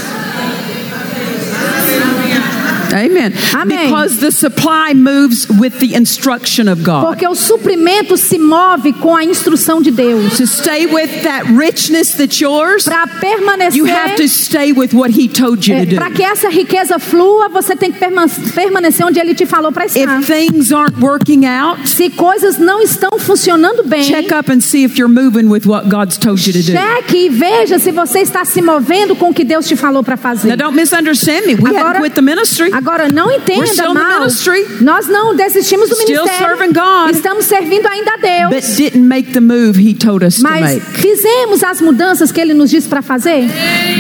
Amen. 2.95 3.33
Amen. 3.53 3.87
Because 3.91 4.19
the 4.21 4.31
supply 4.31 4.95
moves 4.95 5.47
with 5.49 5.79
the 5.81 5.95
instruction 5.97 6.69
of 6.69 6.83
God. 6.85 7.05
Porque 7.07 7.27
o 7.27 7.35
suprimento 7.35 8.17
se 8.17 8.39
move 8.39 8.93
com 9.01 9.17
a 9.17 9.25
instrução 9.25 9.83
de 9.83 9.91
Deus. 9.91 10.37
To 10.37 10.47
stay 10.47 10.87
with 10.87 11.23
that 11.25 11.45
richness 11.57 12.13
that's 12.15 12.41
yours, 12.41 12.85
Para 12.85 13.07
permanecer, 13.21 13.77
you 13.77 13.87
have 13.87 14.15
to 14.17 14.29
stay 14.29 14.73
with 14.73 14.95
what 14.95 15.11
He 15.11 15.29
told 15.29 15.67
you 15.67 15.81
to 15.81 15.87
do. 15.87 15.97
para 15.97 16.11
que 16.11 16.23
essa 16.23 16.49
riqueza 16.49 16.99
flua, 16.99 17.49
você 17.49 17.75
tem 17.75 17.91
que 17.91 17.99
perma- 17.99 18.27
permanecer 18.55 19.05
onde 19.05 19.19
Ele 19.19 19.35
te 19.35 19.45
falou 19.45 19.73
para 19.73 19.87
estar. 19.87 20.21
If 20.21 20.27
things 20.27 20.73
aren't 20.73 20.99
working 21.01 21.45
out, 21.47 21.89
Se 21.89 22.11
coisas 22.11 22.59
não 22.59 22.81
estão 22.81 23.19
funcionando 23.19 23.83
bem, 23.85 24.05
check 24.05 24.31
up 24.33 24.51
and 24.53 24.61
see 24.61 24.85
if 24.85 24.97
you're 24.97 25.13
moving 25.13 25.49
with 25.49 25.67
what 25.67 25.89
God's 25.89 26.17
told 26.17 26.41
you 26.47 26.53
to 26.53 26.59
do. 26.61 26.73
cheque 26.79 27.27
e 27.27 27.29
veja 27.29 27.79
se 27.79 27.91
você 27.91 28.21
está 28.21 28.45
se 28.45 28.63
movendo 28.63 29.17
com 29.17 29.31
o 29.31 29.35
que 29.35 29.43
Deus 29.45 29.67
te 29.67 29.75
falou 29.75 30.03
para 30.05 30.15
Now, 30.15 30.23
fazer. 30.23 30.57
don't 30.57 30.77
misunderstand 30.77 31.47
me. 31.47 31.55
We 31.57 31.71
Agora- 31.71 31.99
hadn't 31.99 32.03
quit 32.03 32.15
the 32.15 32.23
ministry. 32.23 32.71
Agora, 32.85 33.09
não 33.09 33.31
entenda 33.31 33.93
mal. 33.95 34.21
ministry. 34.21 34.67
Nós 34.81 35.09
não 35.09 35.35
desistimos 35.35 35.89
do 35.89 35.97
ministério. 35.97 36.29
serving 36.39 36.73
God. 36.73 37.15
Estamos 37.15 37.45
servindo 37.47 37.87
ainda 37.87 38.13
a 38.13 38.49
But 38.49 38.61
Deus. 38.61 38.77
didn't 38.77 39.07
make 39.07 39.33
the 39.33 39.41
move 39.41 39.79
He 39.81 39.95
told 39.95 40.25
us 40.25 40.37
to 40.37 40.43
Mas 40.43 40.61
make. 40.61 40.81
fizemos 41.01 41.63
as 41.63 41.81
mudanças 41.81 42.31
que 42.31 42.41
Ele 42.41 42.53
nos 42.53 42.71
disse 42.71 42.87
para 42.89 43.01
fazer. 43.03 43.45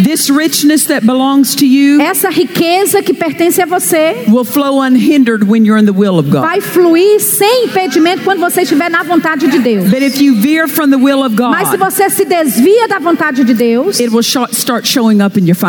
This 0.05 0.29
richness 0.31 0.85
that 0.87 1.07
belongs 1.07 1.55
to 1.57 1.64
you 1.64 2.01
Essa 2.01 2.29
riqueza 2.31 3.03
que 3.03 3.14
pertence 3.14 3.61
a 3.61 3.66
você 3.66 4.25
will 4.29 4.44
flow 4.44 4.81
unhindered 4.83 5.44
when 5.49 5.64
you're 5.64 5.81
in 5.81 5.87
the 5.87 5.92
will 5.99 6.18
of 6.18 6.29
God. 6.31 6.42
vai 6.42 6.61
fluir 6.61 7.20
sem 7.20 7.64
impedimento 7.66 8.23
quando 8.23 8.40
você 8.40 8.62
estiver 8.62 8.90
na 8.90 9.03
vontade 9.03 9.47
de 9.49 9.59
Deus. 9.61 9.88
But 9.88 10.03
if 10.03 10.20
you 10.20 10.35
veer 10.35 10.68
from 10.68 10.90
the 10.90 10.97
will 10.97 11.23
of 11.25 11.35
Mas 11.35 11.68
se 11.70 11.77
God, 11.77 11.90
você 11.90 12.11
se 12.11 12.25
desvia 12.25 12.87
da 12.88 12.99
vontade 12.99 13.44
de 13.44 13.55
Deus, 13.55 13.99
it 13.99 14.11
will 14.11 14.23
start 14.53 14.87
showing 14.87 15.23
up 15.23 15.38
in 15.40 15.44
your 15.47 15.55
isso 15.57 15.61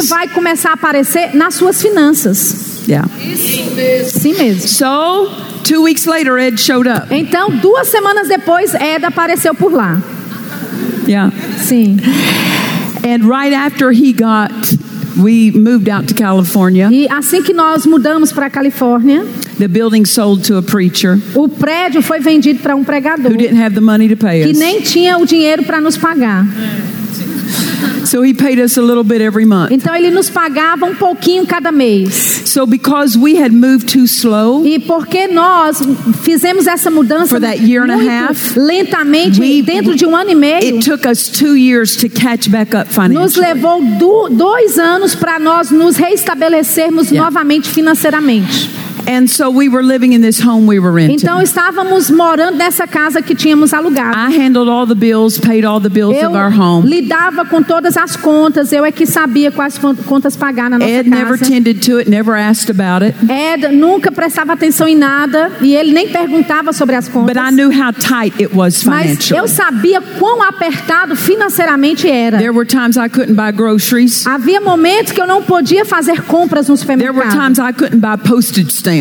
finances. 0.00 0.08
vai 0.08 0.28
começar 0.28 0.70
a 0.70 0.74
aparecer 0.74 1.34
nas 1.34 1.54
suas 1.54 1.80
finanças. 1.82 2.53
Yeah. 2.86 3.06
Sim 4.04 4.34
mesmo. 4.34 4.68
So, 4.68 5.30
two 5.64 5.82
weeks 5.82 6.06
later, 6.06 6.38
Ed 6.38 6.58
showed 6.60 6.86
up. 6.88 7.08
Então, 7.10 7.50
duas 7.60 7.88
semanas 7.88 8.28
depois, 8.28 8.74
Eda 8.74 9.08
apareceu 9.08 9.54
por 9.54 9.72
lá. 9.72 10.00
Yeah. 11.06 11.30
Sim. 11.58 11.98
And 13.06 13.24
right 13.28 13.52
after 13.52 13.90
he 13.92 14.12
got, 14.12 14.50
we 15.18 15.50
moved 15.50 15.88
out 15.88 16.06
to 16.08 16.14
California. 16.14 16.88
E 16.90 17.06
assim 17.10 17.42
que 17.42 17.52
nós 17.52 17.84
mudamos 17.86 18.32
para 18.32 18.46
a 18.46 18.50
Califórnia, 18.50 19.24
The 19.58 19.68
building 19.68 20.04
sold 20.04 20.42
to 20.48 20.56
a 20.56 20.62
preacher 20.62 21.16
o 21.34 21.48
prédio 21.48 22.02
foi 22.02 22.18
vendido 22.18 22.58
para 22.60 22.74
um 22.74 22.82
pregador 22.82 23.30
who 23.30 23.36
didn't 23.38 23.60
have 23.62 23.72
the 23.74 23.80
money 23.80 24.08
to 24.08 24.16
pay 24.16 24.42
que 24.42 24.50
us. 24.50 24.58
nem 24.58 24.80
tinha 24.80 25.16
o 25.16 25.24
dinheiro 25.24 25.62
para 25.62 25.80
nos 25.80 25.96
pagar. 25.96 26.44
So 28.06 28.22
he 28.22 28.34
paid 28.34 28.58
us 28.60 28.76
a 28.76 28.82
little 28.82 29.04
bit 29.04 29.20
every 29.20 29.44
month. 29.46 29.72
Então 29.72 29.94
ele 29.94 30.10
nos 30.10 30.28
pagava 30.30 30.86
um 30.86 30.94
pouquinho 30.94 31.46
cada 31.46 31.70
mês. 31.72 32.42
So 32.46 32.66
because 32.66 33.18
we 33.18 33.36
had 33.36 33.52
moved 33.52 33.88
too 33.92 34.04
slow, 34.06 34.64
E 34.66 34.78
porque 34.78 35.26
nós 35.28 35.78
fizemos 36.22 36.66
essa 36.66 36.90
mudança 36.90 37.28
For 37.28 37.40
that 37.40 37.60
year 37.62 37.82
and 37.84 37.92
a 37.92 37.96
half, 37.96 38.56
lentamente, 38.56 39.40
we- 39.40 39.62
dentro 39.62 39.94
de 39.96 40.06
um 40.06 40.14
ano 40.16 40.30
e 40.30 40.34
meio, 40.34 40.76
it 40.78 40.84
took 40.88 41.06
us 41.08 41.28
two 41.28 41.56
years 41.56 41.96
to 41.96 42.08
catch 42.08 42.48
back 42.48 42.74
up 42.76 42.86
nos 42.86 42.94
financially. 43.34 43.46
levou 43.46 43.80
do- 43.98 44.28
dois 44.30 44.78
anos 44.78 45.14
para 45.14 45.38
nós 45.38 45.70
nos 45.70 45.96
reestabelecermos 45.96 47.10
Yeah. 47.10 47.24
novamente 47.24 47.68
financeiramente. 47.68 48.70
And 49.06 49.26
so 49.28 49.50
we 49.50 49.68
were 49.68 49.82
living 49.82 50.12
in 50.14 50.20
this 50.22 50.40
home 50.40 50.66
we 50.66 50.78
were 50.78 50.92
renting. 50.92 51.16
Então 51.16 51.40
estávamos 51.42 52.10
morando 52.10 52.56
nessa 52.56 52.86
casa 52.86 53.20
que 53.20 53.34
tínhamos 53.34 53.72
alugado. 53.74 54.16
I 54.16 54.30
handled 54.38 54.68
all 54.70 54.86
the 54.86 54.94
bills, 54.94 55.38
paid 55.38 55.64
all 55.64 55.80
the 55.80 55.88
bills 55.90 56.16
Eu 56.16 56.30
of 56.30 56.36
our 56.38 56.50
home. 56.50 56.88
lidava 56.88 57.44
com 57.44 57.62
todas 57.62 57.96
as 57.96 58.16
contas, 58.16 58.72
eu 58.72 58.84
é 58.84 58.90
que 58.92 59.04
sabia 59.06 59.50
quais 59.52 59.76
con- 59.78 59.94
contas 59.94 60.36
pagar 60.36 60.70
na 60.70 60.78
nossa 60.78 60.90
Ed 60.90 61.08
never 61.10 61.38
casa. 61.38 61.50
tended 61.50 61.80
to 61.84 61.98
it, 61.98 62.08
never 62.10 62.34
asked 62.34 62.70
about 62.70 63.04
it. 63.04 63.14
Ed 63.30 63.68
nunca 63.76 64.10
prestava 64.10 64.52
atenção 64.54 64.88
em 64.88 64.96
nada 64.96 65.50
e 65.60 65.74
ele 65.74 65.92
nem 65.92 66.08
perguntava 66.08 66.72
sobre 66.72 66.96
as 66.96 67.06
contas. 67.08 67.34
But 67.34 67.42
I 67.42 67.50
knew 67.54 67.70
how 67.70 67.92
tight 67.92 68.42
it 68.42 68.54
was 68.56 68.84
Mas 68.84 69.30
eu 69.30 69.46
financially. 69.46 69.48
sabia 69.48 70.00
quão 70.18 70.42
apertado 70.42 71.14
financeiramente 71.16 72.08
era. 72.08 72.38
There 72.38 72.52
were 72.52 72.66
times 72.66 72.96
I 72.96 73.08
couldn't 73.08 73.34
buy 73.34 73.52
groceries. 73.52 74.26
Havia 74.26 74.60
momentos 74.60 75.12
que 75.12 75.20
eu 75.20 75.26
não 75.26 75.42
podia 75.42 75.84
fazer 75.84 76.22
compras 76.22 76.68
no 76.68 76.74
There 76.76 77.10
were 77.10 77.28
supermercado. 77.28 77.32
times 77.32 77.58
I 77.58 77.72
couldn't 77.72 78.00
buy 78.00 78.16
postage 78.16 78.70
stamps. 78.72 78.93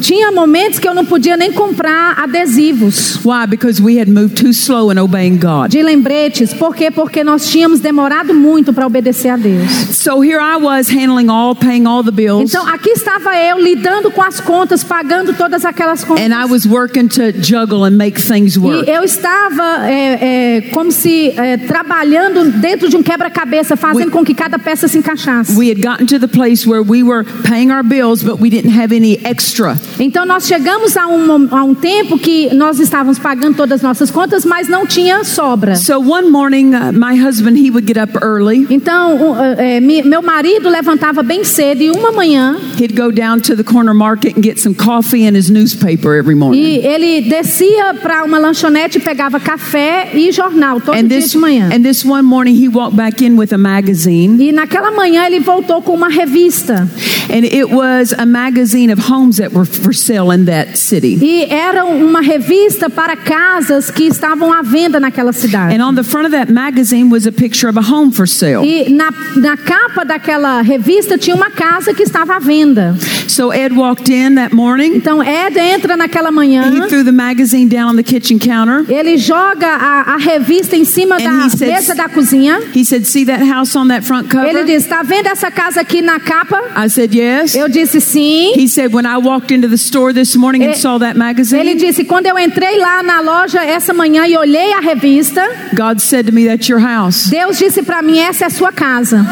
Tinha 0.00 0.30
momentos 0.32 0.78
que 0.78 0.88
eu 0.88 0.94
não 0.94 1.04
podia 1.04 1.36
nem 1.36 1.52
comprar 1.52 2.14
adesivos 2.18 3.18
Why? 3.24 3.46
Because 3.48 3.80
we 3.82 3.98
had 3.98 4.08
moved 4.08 4.36
too 4.36 4.50
slow 4.52 4.90
in 4.92 4.98
obeying 4.98 5.38
God. 5.38 5.70
de 5.70 5.82
lembretes. 5.82 6.52
Por 6.54 6.74
quê? 6.74 6.90
Porque 6.90 7.22
nós 7.24 7.48
tínhamos 7.50 7.80
demorado 7.80 8.34
muito 8.34 8.72
para 8.72 8.86
obedecer 8.86 9.28
a 9.30 9.36
Deus. 9.36 9.68
So 9.96 10.22
here 10.22 10.38
I 10.40 10.56
was 10.56 10.88
handling 10.88 11.28
all, 11.30 11.54
paying 11.54 11.86
all 11.86 12.02
the 12.04 12.10
bills. 12.10 12.50
Então 12.50 12.66
aqui 12.66 12.90
estava 12.90 13.36
eu 13.36 13.58
lidando 13.58 14.10
com 14.10 14.22
as 14.22 14.40
contas, 14.40 14.84
pagando 14.84 15.32
todas 15.34 15.64
aquelas 15.64 16.04
contas. 16.04 16.24
And 16.24 16.32
I 16.34 16.44
was 16.50 16.66
working 16.66 17.08
to 17.08 17.32
juggle 17.40 17.84
and 17.84 17.92
make 17.96 18.20
things 18.20 18.56
work. 18.56 18.88
E 18.88 18.92
eu 18.92 19.02
estava 19.02 19.86
é, 19.88 20.56
é, 20.56 20.60
como 20.72 20.90
se 20.92 21.30
é, 21.36 21.56
trabalhando 21.56 22.50
dentro 22.60 22.88
de 22.88 22.96
um 22.96 23.02
quebra-cabeça, 23.02 23.76
fazendo 23.76 24.06
We- 24.06 24.10
com 24.12 24.24
que 24.24 24.34
cada 24.34 24.58
peça 24.58 24.88
se 24.88 24.98
encaixasse. 24.98 25.56
We 25.56 25.70
had 25.70 25.80
gotten 25.80 26.06
to 26.06 26.18
the 26.18 26.28
place 26.28 26.68
where 26.68 26.82
we 26.86 27.02
were 27.02 27.24
paying 27.44 27.70
our 27.70 27.82
bills, 27.82 28.22
but 28.22 28.40
we 28.40 28.48
didn't 28.50 28.76
have 28.78 28.94
any 28.94 29.05
extra. 29.24 29.76
Então 29.98 30.24
nós 30.26 30.46
chegamos 30.46 30.96
a 30.96 31.06
um, 31.06 31.48
a 31.54 31.62
um 31.64 31.74
tempo 31.74 32.18
que 32.18 32.52
nós 32.54 32.78
estávamos 32.80 33.18
pagando 33.18 33.56
todas 33.56 33.76
as 33.76 33.82
nossas 33.82 34.10
contas, 34.10 34.44
mas 34.44 34.68
não 34.68 34.86
tinha 34.86 35.22
sobra. 35.24 35.76
So 35.76 35.98
one 36.00 36.30
morning, 36.30 36.74
uh, 36.74 36.92
my 36.92 37.14
husband, 37.20 37.56
he 37.56 37.70
would 37.70 37.86
get 37.86 37.96
up 38.02 38.16
early. 38.22 38.66
Então 38.70 39.16
o- 39.32 39.36
é, 39.58 39.80
meu 39.80 40.22
marido 40.22 40.68
levantava 40.68 41.22
bem 41.22 41.44
cedo 41.44 41.82
e 41.82 41.90
uma 41.90 42.12
manhã 42.12 42.56
He'd 42.78 42.94
go 42.94 43.10
down 43.12 43.40
to 43.40 43.56
the 43.56 43.62
corner 43.62 43.94
market 43.94 44.36
and 44.36 44.42
get 44.42 44.58
some 44.58 44.74
coffee 44.74 45.26
and 45.26 45.36
his 45.36 45.48
newspaper 45.50 46.14
every 46.14 46.34
morning. 46.34 46.58
e 46.60 46.78
ele 46.86 47.22
descia 47.22 47.94
para 47.94 48.24
uma 48.24 48.38
lanchonete 48.38 48.98
e 48.98 49.00
pegava 49.00 49.38
café 49.40 50.10
e 50.14 50.30
jornal 50.32 50.80
todo 50.80 50.94
And 50.96 51.04
dia 51.08 51.20
this, 51.20 51.30
de 51.32 51.38
manhã. 51.38 51.68
and 51.74 51.82
this 51.82 52.04
one 52.04 52.22
morning, 52.22 52.54
he 52.54 52.68
walked 52.68 52.96
back 52.96 53.24
in 53.24 53.36
with 53.36 53.52
a 53.52 53.58
magazine, 53.58 54.36
E 54.42 54.52
naquela 54.52 54.90
manhã 54.90 55.24
ele 55.26 55.40
voltou 55.40 55.80
com 55.82 55.92
uma 55.94 56.08
revista 56.08 56.88
and 57.30 57.44
it 57.44 57.64
was 57.64 58.12
a 58.16 58.24
magazine 58.26 58.92
of 58.96 59.10
homes 59.10 59.36
that 59.38 59.52
were 59.52 59.64
for 59.66 59.92
sale 59.92 60.30
in 60.32 60.44
that 60.46 60.76
city. 60.76 61.18
e 61.20 61.44
era 61.50 61.84
uma 61.84 62.20
revista 62.20 62.88
para 62.88 63.16
casas 63.16 63.90
que 63.90 64.04
estavam 64.04 64.52
à 64.52 64.62
venda 64.62 64.98
naquela 65.00 65.32
cidade. 65.32 65.74
And 65.74 65.82
on 65.84 65.94
the 65.94 66.02
front 66.04 66.26
of 66.26 66.32
that 66.32 66.50
magazine 66.52 67.10
was 67.10 67.26
a 67.26 67.32
picture 67.32 67.68
of 67.68 67.78
a 67.78 67.82
home 67.82 68.12
for 68.12 68.26
sale. 68.26 68.62
E 68.64 68.90
na, 68.90 69.10
na 69.36 69.56
capa 69.56 70.04
daquela 70.04 70.60
revista 70.62 71.18
tinha 71.18 71.34
uma 71.36 71.50
casa 71.50 71.92
que 71.94 72.02
estava 72.02 72.36
à 72.36 72.38
venda. 72.38 72.96
So 73.28 73.52
Ed 73.52 73.74
walked 73.74 74.08
in 74.12 74.36
that 74.36 74.54
morning. 74.54 74.94
Então 74.96 75.22
Ed 75.22 75.56
entra 75.58 75.96
naquela 75.96 76.30
manhã, 76.30 76.72
He 76.72 76.88
threw 76.88 77.04
the 77.04 77.12
magazine 77.12 77.68
down 77.68 77.90
on 77.92 77.96
the 77.96 78.02
kitchen 78.02 78.38
counter. 78.38 78.84
ele 78.88 79.16
joga 79.18 79.66
a, 79.66 80.14
a 80.14 80.16
revista 80.16 80.76
em 80.76 80.84
cima 80.84 81.16
And 81.16 81.24
da 81.24 81.48
said- 81.50 81.68
mesa 81.72 81.94
da 81.94 82.08
cozinha. 82.08 82.60
He 82.74 82.84
said, 82.84 83.04
"See 83.06 83.24
that 83.26 83.42
house 83.42 83.74
on 83.76 83.88
that 83.88 84.04
front 84.04 84.32
Ele 84.32 84.44
cover?" 84.52 84.64
diz: 84.64 84.84
Está 84.84 85.02
vendo 85.02 85.26
essa 85.26 85.50
casa 85.50 85.80
aqui 85.80 86.00
na 86.02 86.20
capa? 86.20 86.60
I 86.76 86.88
said, 86.88 87.14
"Yes." 87.14 87.54
Eu 87.54 87.68
disse 87.68 88.00
sim. 88.00 88.52
He 88.56 88.68
said, 88.68 88.85
"When 88.88 89.06
I 89.06 89.18
walked 89.18 89.50
into 89.50 89.68
the 89.68 89.76
store 89.76 90.12
this 90.12 90.36
morning 90.36 90.62
and 90.62 90.72
Eh, 90.72 90.76
saw 90.76 90.98
that 90.98 91.10
Ele 91.16 91.18
magazine, 91.18 91.76
disse: 91.76 92.04
Quando 92.04 92.26
eu 92.26 92.38
entrei 92.38 92.78
lá 92.78 93.02
na 93.02 93.20
loja 93.20 93.64
essa 93.64 93.92
manhã 93.92 94.26
e 94.26 94.36
olhei 94.36 94.72
a 94.72 94.80
revista, 94.80 95.42
God 95.74 96.00
said 96.00 96.26
to 96.26 96.32
me, 96.32 96.46
"That's 96.46 96.68
your 96.68 96.80
house." 96.80 97.28
Deus 97.30 97.58
disse 97.58 97.82
para 97.82 98.02
mim: 98.02 98.18
Essa 98.18 98.44
é 98.44 98.46
a 98.46 98.50
sua 98.50 98.72
casa. 98.72 99.24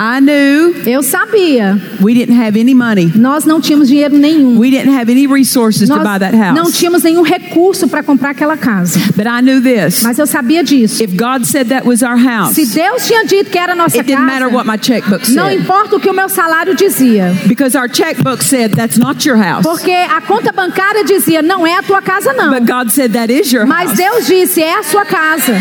I 0.00 0.20
knew 0.20 0.74
Eu 0.86 1.02
sabia. 1.02 1.76
we 2.00 2.14
didn't 2.14 2.36
have 2.40 2.56
any 2.58 2.72
money. 2.72 3.10
Nós 3.16 3.44
não 3.44 3.60
tínhamos 3.60 3.88
dinheiro 3.88 4.16
nenhum. 4.16 4.56
We 4.56 4.70
didn't 4.70 4.94
have 4.96 5.10
any 5.10 5.26
resources 5.26 5.88
to 5.88 5.96
Nós 5.96 6.04
buy 6.04 6.18
that 6.20 6.32
não 6.54 6.64
house. 6.66 6.78
tínhamos 6.78 7.02
nenhum 7.02 7.22
recurso 7.22 7.88
para 7.88 8.02
comprar 8.04 8.30
aquela 8.30 8.56
casa. 8.56 8.98
But 9.16 9.26
I 9.26 9.40
knew 9.42 9.60
this. 9.60 10.02
Mas 10.04 10.18
eu 10.18 10.26
sabia 10.26 10.62
disso. 10.62 11.02
If 11.02 11.16
God 11.16 11.44
said 11.44 11.68
that 11.70 11.84
was 11.84 12.02
our 12.02 12.16
house, 12.16 12.54
Se 12.54 12.64
Deus 12.66 13.06
tinha 13.06 13.24
dito 13.24 13.50
que 13.50 13.58
era 13.58 13.74
nossa 13.74 13.96
it 13.98 14.06
didn't 14.06 14.24
matter 14.24 14.46
what 14.48 14.66
casa, 14.66 14.72
my 14.72 14.78
checkbook 14.78 15.30
não 15.32 15.46
said. 15.46 15.60
importa 15.60 15.96
o 15.96 16.00
que 16.00 16.08
o 16.08 16.14
meu 16.14 16.28
salário 16.28 16.76
dizia. 16.76 17.34
Because 17.48 17.76
our 17.76 17.88
checkbook 17.88 18.44
said 18.44 18.72
that's 18.76 18.98
not 18.98 19.26
your 19.28 19.36
house. 19.36 19.64
Porque 19.64 19.90
a 19.90 20.20
conta 20.20 20.52
bancária 20.52 21.02
dizia, 21.04 21.42
não 21.42 21.66
é 21.66 21.74
a 21.76 21.82
tua 21.82 22.00
casa 22.00 22.32
não. 22.32 22.50
But 22.50 22.66
God 22.68 22.90
said 22.90 23.12
that 23.14 23.32
is 23.32 23.52
your 23.52 23.66
Mas 23.66 23.88
house. 23.90 23.96
Deus 23.98 24.26
disse, 24.28 24.62
é 24.62 24.78
a 24.78 24.82
sua 24.84 25.04
casa. 25.04 25.54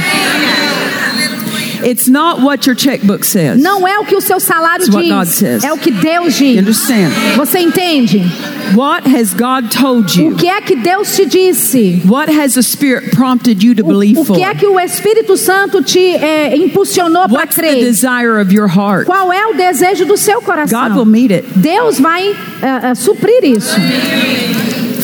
It's 1.83 2.07
not 2.07 2.41
what 2.41 2.67
your 2.67 2.75
checkbook 2.75 3.25
says. 3.25 3.61
Não 3.61 3.87
é 3.87 3.99
o 3.99 4.05
que 4.05 4.15
o 4.15 4.21
seu 4.21 4.39
salário 4.39 4.85
It's 4.85 4.93
what 4.95 5.07
God 5.07 5.25
diz. 5.25 5.35
says. 5.35 5.63
É 5.63 5.71
o 5.73 5.77
que 5.77 5.91
Deus 5.91 6.39
You 6.39 6.47
diz. 6.53 6.59
understand? 6.59 7.11
Você 7.35 7.59
entende? 7.59 8.21
What 8.75 9.07
has 9.09 9.33
God 9.33 9.69
told 9.71 10.19
O 10.19 10.23
you? 10.31 10.35
que 10.35 10.47
é 10.47 10.59
que 10.61 10.75
Deus 10.75 11.15
te 11.15 11.25
disse? 11.25 12.01
What 12.05 12.29
has 12.31 12.55
the 12.55 12.61
Spirit 12.61 13.11
prompted 13.11 13.63
you 13.65 13.73
to 13.75 13.83
O, 13.83 13.87
believe 13.87 14.19
o 14.19 14.25
for? 14.25 14.35
que 14.35 14.43
é 14.43 14.53
que 14.53 14.67
o 14.67 14.79
Espírito 14.79 15.37
Santo 15.37 15.81
te 15.81 15.99
eh, 16.15 16.55
impulsionou 16.57 17.27
para 17.29 17.39
What's 17.41 17.55
the 17.55 17.61
crer? 17.61 17.83
desire 17.83 18.41
of 18.41 18.53
your 18.53 18.67
heart? 18.67 19.05
Qual 19.05 19.31
é 19.31 19.45
o 19.47 19.53
desejo 19.53 20.05
do 20.05 20.17
seu 20.17 20.41
God 20.41 20.47
will 20.49 20.67
coração? 20.67 21.05
meet 21.05 21.31
it. 21.31 21.45
Deus 21.55 21.99
vai 21.99 22.27
eh, 22.29 22.35
eh, 22.91 22.95
suprir 22.95 23.43
isso. 23.45 23.75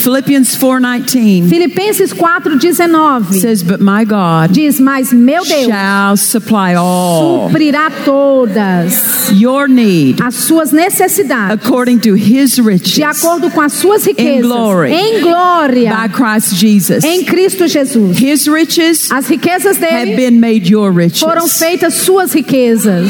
Philippians 0.03 0.55
4:19 0.57 1.47
Filipenses 1.47 2.11
4:19 2.11 3.39
says, 3.39 3.63
"But 3.63 3.79
my 3.79 4.03
God 4.03 4.51
diz: 4.51 4.77
Mas 4.77 5.13
meu 5.13 5.45
Deus 5.45 5.67
shall 5.67 6.17
supply 6.17 6.75
all 6.75 7.47
suprirá 7.49 7.89
todas 8.03 9.31
your 9.31 9.69
need 9.69 10.21
as 10.21 10.35
suas 10.35 10.73
necessidades 10.73 11.53
according 11.53 11.99
to 11.99 12.15
His 12.15 12.57
riches 12.59 12.95
de 12.95 13.03
acordo 13.03 13.49
com 13.49 13.61
as 13.61 13.71
suas 13.73 14.03
riquezas 14.05 14.41
glory. 14.45 14.91
em 14.91 15.21
glória 15.21 15.95
by 15.95 16.09
Christ 16.13 16.53
Jesus." 16.55 17.03
em 17.05 17.23
Cristo 17.23 17.65
Jesus. 17.65 18.17
His 18.19 18.45
riches 18.47 19.09
As 19.09 19.27
riquezas 19.29 19.77
have 19.77 20.05
dele 20.05 20.15
been 20.17 20.37
made 20.39 20.69
your 20.69 20.91
riches. 20.91 21.19
foram 21.21 21.47
feitas 21.47 21.93
suas 21.93 22.33
riquezas. 22.33 23.09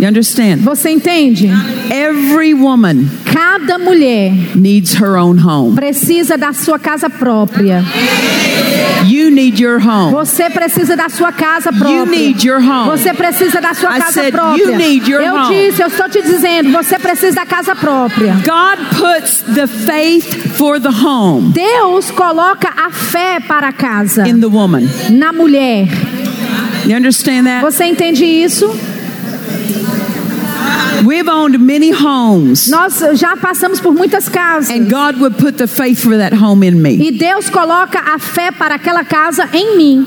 You 0.00 0.06
understand? 0.06 0.62
Você 0.62 0.90
entende? 0.90 1.48
Every 1.90 2.54
woman 2.54 3.08
Cada 3.24 3.78
mulher 3.78 4.32
needs 4.54 4.94
her 4.94 5.16
own 5.16 5.38
home. 5.38 5.74
precisa 5.74 6.36
da 6.38 6.52
sua 6.52 6.78
casa 6.78 7.10
própria. 7.10 7.82
You 9.06 9.30
need 9.30 9.60
your 9.60 9.80
home. 9.80 10.12
Você 10.12 10.48
precisa 10.50 10.94
da 10.96 11.08
sua 11.08 11.32
casa 11.32 11.72
própria. 11.72 11.96
You 11.98 12.06
need 12.06 12.46
your 12.46 12.60
home. 12.60 12.90
Você 12.90 13.12
precisa 13.12 13.60
da 13.60 13.74
sua 13.74 13.96
I 13.96 14.00
casa 14.00 14.12
said, 14.12 14.32
própria. 14.32 14.62
you 14.62 14.76
need 14.76 15.10
your 15.10 15.20
eu 15.22 15.34
home. 15.34 15.48
disse, 15.54 15.82
eu 15.82 15.88
estou 15.88 16.08
te 16.08 16.22
dizendo, 16.22 16.70
você 16.70 16.98
precisa 16.98 17.34
da 17.34 17.46
casa 17.46 17.74
própria. 17.74 18.34
God 18.44 18.78
puts 18.98 19.42
the 19.54 19.66
faith 19.66 20.56
for 20.56 20.80
the 20.80 20.88
home 20.90 21.52
Deus 21.52 22.10
coloca 22.10 22.68
a 22.76 22.90
fé 22.90 23.40
para 23.40 23.68
a 23.68 23.72
casa 23.72 24.28
in 24.28 24.40
the 24.40 24.46
woman. 24.48 24.86
na 25.10 25.32
mulher. 25.32 25.88
You 26.86 26.96
understand 26.96 27.44
that? 27.46 27.62
Você 27.62 27.84
entende 27.84 28.24
isso? 28.24 28.68
We've 31.04 31.28
owned 31.28 31.58
many 31.58 31.90
homes, 31.92 32.68
Nós 32.68 33.00
já 33.14 33.36
passamos 33.36 33.80
por 33.80 33.94
muitas 33.94 34.28
casas. 34.28 34.70
and 34.70 34.88
God 34.90 35.20
would 35.20 35.36
put 35.38 35.56
the 35.56 35.66
faith 35.66 36.00
for 36.00 36.16
that 36.18 36.34
home 36.34 36.66
in 36.66 36.80
me. 36.82 36.96
E 37.08 37.12
Deus 37.12 37.48
coloca 37.48 37.98
a 38.00 38.18
fé 38.18 38.50
para 38.50 38.74
aquela 38.74 39.04
casa 39.04 39.48
em 39.52 39.76
mim. 39.76 40.06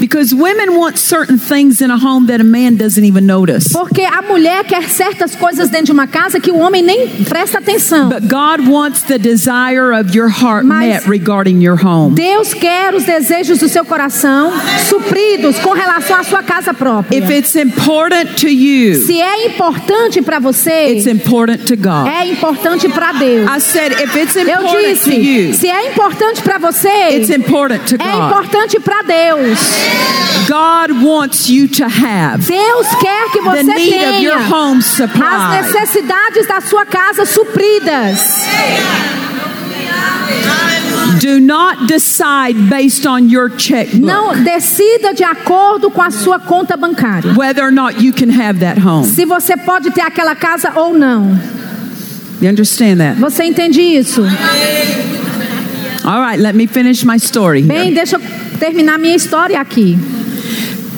Because 0.00 0.34
women 0.34 0.76
want 0.78 0.96
certain 0.98 1.38
things 1.38 1.80
in 1.82 1.90
a 1.90 1.98
home 1.98 2.26
that 2.28 2.40
a 2.40 2.44
man 2.44 2.76
doesn't 2.76 3.04
even 3.04 3.26
notice. 3.26 3.68
Porque 3.72 4.02
a 4.02 4.22
mulher 4.22 4.64
quer 4.64 4.88
certas 4.88 5.36
coisas 5.36 5.68
dentro 5.68 5.86
de 5.86 5.92
uma 5.92 6.06
casa 6.06 6.40
que 6.40 6.50
o 6.50 6.56
homem 6.58 6.82
nem 6.82 7.06
presta 7.24 7.58
atenção. 7.58 8.08
But 8.08 8.22
God 8.22 8.66
wants 8.66 9.02
the 9.02 9.18
desire 9.18 9.92
of 9.92 10.16
your 10.16 10.28
heart 10.30 10.64
Mas- 10.64 10.88
met 11.04 11.06
regarding 11.08 11.60
your 11.62 11.76
home. 11.76 12.14
Deus 12.14 12.54
quer 12.54 12.94
os 12.94 13.04
desejos 13.04 13.58
do 13.58 13.68
seu 13.68 13.84
coração 13.84 14.50
supridos 14.88 15.58
com 15.58 15.70
relação 15.72 16.16
à 16.16 16.24
sua 16.24 16.42
casa 16.42 16.72
própria. 16.72 17.18
If 17.18 17.30
it's 17.30 17.54
important 17.54 18.36
to 18.40 18.48
you, 18.48 18.94
Se 19.04 19.20
é 19.20 19.46
importante 19.46 20.22
para 20.22 20.38
você, 20.38 20.94
it's 20.96 21.06
important 21.06 21.66
to 21.66 21.76
God. 21.76 22.06
é 22.08 22.26
importante 22.26 22.88
para 22.88 23.12
Deus. 23.12 23.48
I 23.50 23.60
said, 23.60 23.92
if 24.00 24.16
it's 24.16 24.34
Eu 24.36 24.42
important 24.48 24.82
to 24.82 24.94
disse, 24.94 25.10
you, 25.14 25.54
se 25.54 25.68
é 25.68 25.88
importante 25.92 26.40
para 26.42 26.58
você, 26.58 26.88
it's 27.18 27.28
important 27.30 27.84
to 27.86 27.96
é 27.96 28.10
God. 28.12 28.26
importante 28.30 28.80
para 28.80 29.02
Deus. 29.02 29.58
God 30.48 31.02
wants 31.02 31.48
you 31.48 31.68
to 31.68 31.84
have 31.84 32.44
Deus 32.46 32.86
quer 33.00 33.30
que 33.30 33.40
the 33.40 33.48
você 33.50 33.62
need 33.62 34.08
of 34.08 34.20
your 34.22 34.36
tenha 34.38 34.48
home 34.48 34.78
as 34.80 35.72
necessidades 35.72 36.46
da 36.48 36.60
sua 36.60 36.84
casa 36.86 37.24
supridas. 37.24 38.20
Do 41.20 41.38
not 41.38 41.86
decide 41.86 42.54
based 42.70 43.06
on 43.06 43.28
your 43.28 43.50
checkbook 43.50 44.00
Não 44.00 44.42
decida 44.42 45.12
de 45.12 45.22
acordo 45.22 45.90
com 45.90 46.00
a 46.00 46.10
sua 46.10 46.38
conta 46.38 46.76
bancária. 46.76 47.34
whether 47.36 47.62
or 47.62 47.70
not 47.70 48.00
you 48.02 48.12
can 48.12 48.30
have 48.30 48.60
that 48.60 48.78
home. 48.80 49.06
Se 49.06 49.24
você 49.26 49.56
pode 49.56 49.90
ter 49.90 50.00
aquela 50.00 50.34
casa 50.34 50.72
ou 50.76 50.94
não. 50.94 51.38
You 52.40 52.48
understand 52.48 52.98
that? 52.98 53.20
Você 53.20 53.44
entende 53.44 53.82
isso? 53.82 54.22
All 56.04 56.20
right, 56.22 56.40
let 56.40 56.54
me 56.54 56.66
finish 56.66 57.04
my 57.04 57.16
story 57.18 57.62
Bem, 57.62 57.88
here. 57.88 57.94
deixa 57.94 58.16
eu 58.16 58.20
terminar 58.60 58.98
minha 58.98 59.16
história 59.16 59.58
aqui. 59.58 59.96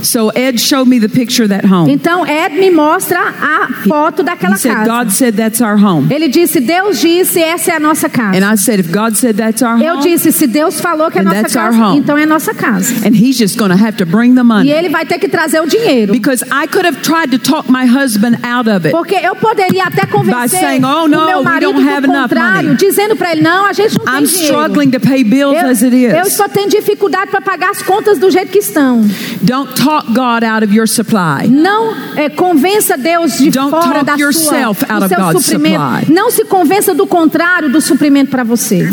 So 0.03 0.31
Ed 0.31 0.59
showed 0.61 0.89
me 0.89 0.99
the 0.99 1.09
picture 1.09 1.45
of 1.45 1.49
that 1.51 1.65
home. 1.65 1.89
Então, 1.91 2.27
Ed 2.27 2.55
me 2.59 2.71
mostra 2.71 3.19
a 3.21 3.69
foto 3.89 4.23
He 4.23 4.25
daquela 4.25 4.57
said, 4.57 4.73
casa. 4.75 4.91
God 4.91 5.11
said 5.13 5.37
that's 5.37 5.61
our 5.61 5.77
home. 5.77 6.13
Ele 6.13 6.29
disse, 6.29 6.61
Deus 6.61 7.01
disse, 7.01 7.41
essa 7.41 7.73
é 7.73 7.77
a 7.77 7.81
nossa 7.81 8.09
casa. 8.09 8.37
And 8.37 8.45
I 8.45 8.57
said, 8.57 8.81
if 8.81 8.91
God 8.93 9.15
said 9.17 9.37
that's 9.37 9.63
our 9.63 9.81
Eu 9.81 9.95
home, 9.95 10.03
disse, 10.03 10.33
se 10.33 10.47
Deus 10.47 10.81
falou 10.81 11.11
que 11.11 11.19
é 11.19 11.23
nossa 11.23 11.49
casa, 11.49 11.79
home. 11.79 11.99
então 12.01 12.19
é 12.19 12.27
nossa 12.27 12.53
casa. 12.53 13.07
and 13.07 13.15
he's 13.15 13.37
just 13.39 13.57
going 13.57 13.71
to 13.71 13.77
have 13.77 13.97
to 13.97 14.05
bring 14.07 14.35
the 14.35 14.41
E 14.41 14.45
money. 14.45 14.71
ele 14.71 14.89
vai 14.89 15.07
ter 15.07 15.19
que 15.19 15.29
trazer 15.29 15.61
o 15.61 15.67
dinheiro. 15.67 16.13
Because 16.13 16.43
I 16.51 16.67
could 16.67 16.85
have 16.87 17.01
tried 17.03 17.31
to 17.31 17.39
talk 17.39 17.71
my 17.71 17.87
husband 17.87 18.39
out 18.45 18.69
of 18.69 18.85
it. 18.87 18.91
Porque 18.91 19.15
eu 19.15 19.37
poderia 19.37 19.85
até 19.85 20.05
convencer 20.07 20.59
saying, 20.61 20.85
"Oh, 20.85 21.07
no, 21.07 21.21
o 21.23 21.27
meu 21.27 21.43
marido 21.45 21.73
don't 21.73 21.89
have 21.89 22.07
do 22.07 22.13
contrário, 22.13 22.71
money." 22.71 22.77
dizendo 22.77 23.15
para 23.17 23.33
ele, 23.33 23.43
não, 23.43 23.67
a 23.67 23.73
gente 23.73 23.97
não 23.99 24.05
tem 24.05 24.15
I'm 24.15 24.25
dinheiro. 24.25 24.45
struggling 24.47 24.91
to 24.91 25.01
pay 25.01 25.23
bills 25.23 25.57
Eu, 25.57 25.69
as 25.69 25.83
it 25.83 25.95
eu 25.97 26.27
is. 26.27 26.33
só 26.35 26.49
tenho 26.49 26.69
dificuldade 26.69 27.31
para 27.31 27.41
pagar 27.41 27.71
as 27.71 27.83
contas 27.83 28.19
do 28.19 28.31
jeito 28.31 28.51
que 28.51 28.59
estão. 28.59 29.03
Don't 29.43 29.73
talk 29.75 29.92
God 30.09 30.45
out 30.45 30.65
of 30.65 30.75
your 30.75 30.87
supply. 30.89 31.47
Não 31.49 31.95
é, 32.17 32.29
convença 32.29 32.97
Deus 32.97 33.39
de 33.39 33.51
Don't 33.51 33.71
fora 33.71 34.05
talk 34.05 34.07
da 34.07 34.17
sua, 34.17 34.27
do 34.27 35.09
seu 35.09 35.19
God's 35.19 35.45
suprimento. 35.47 35.81
supply. 35.81 36.15
Não 36.15 36.31
se 36.31 36.45
convença 36.45 36.95
do 36.95 37.07
contrário 37.07 37.71
do 37.71 37.81
suprimento 37.81 38.31
para 38.31 38.45
você. 38.45 38.89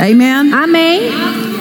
Amen. 0.00 0.52
Amém? 0.52 1.51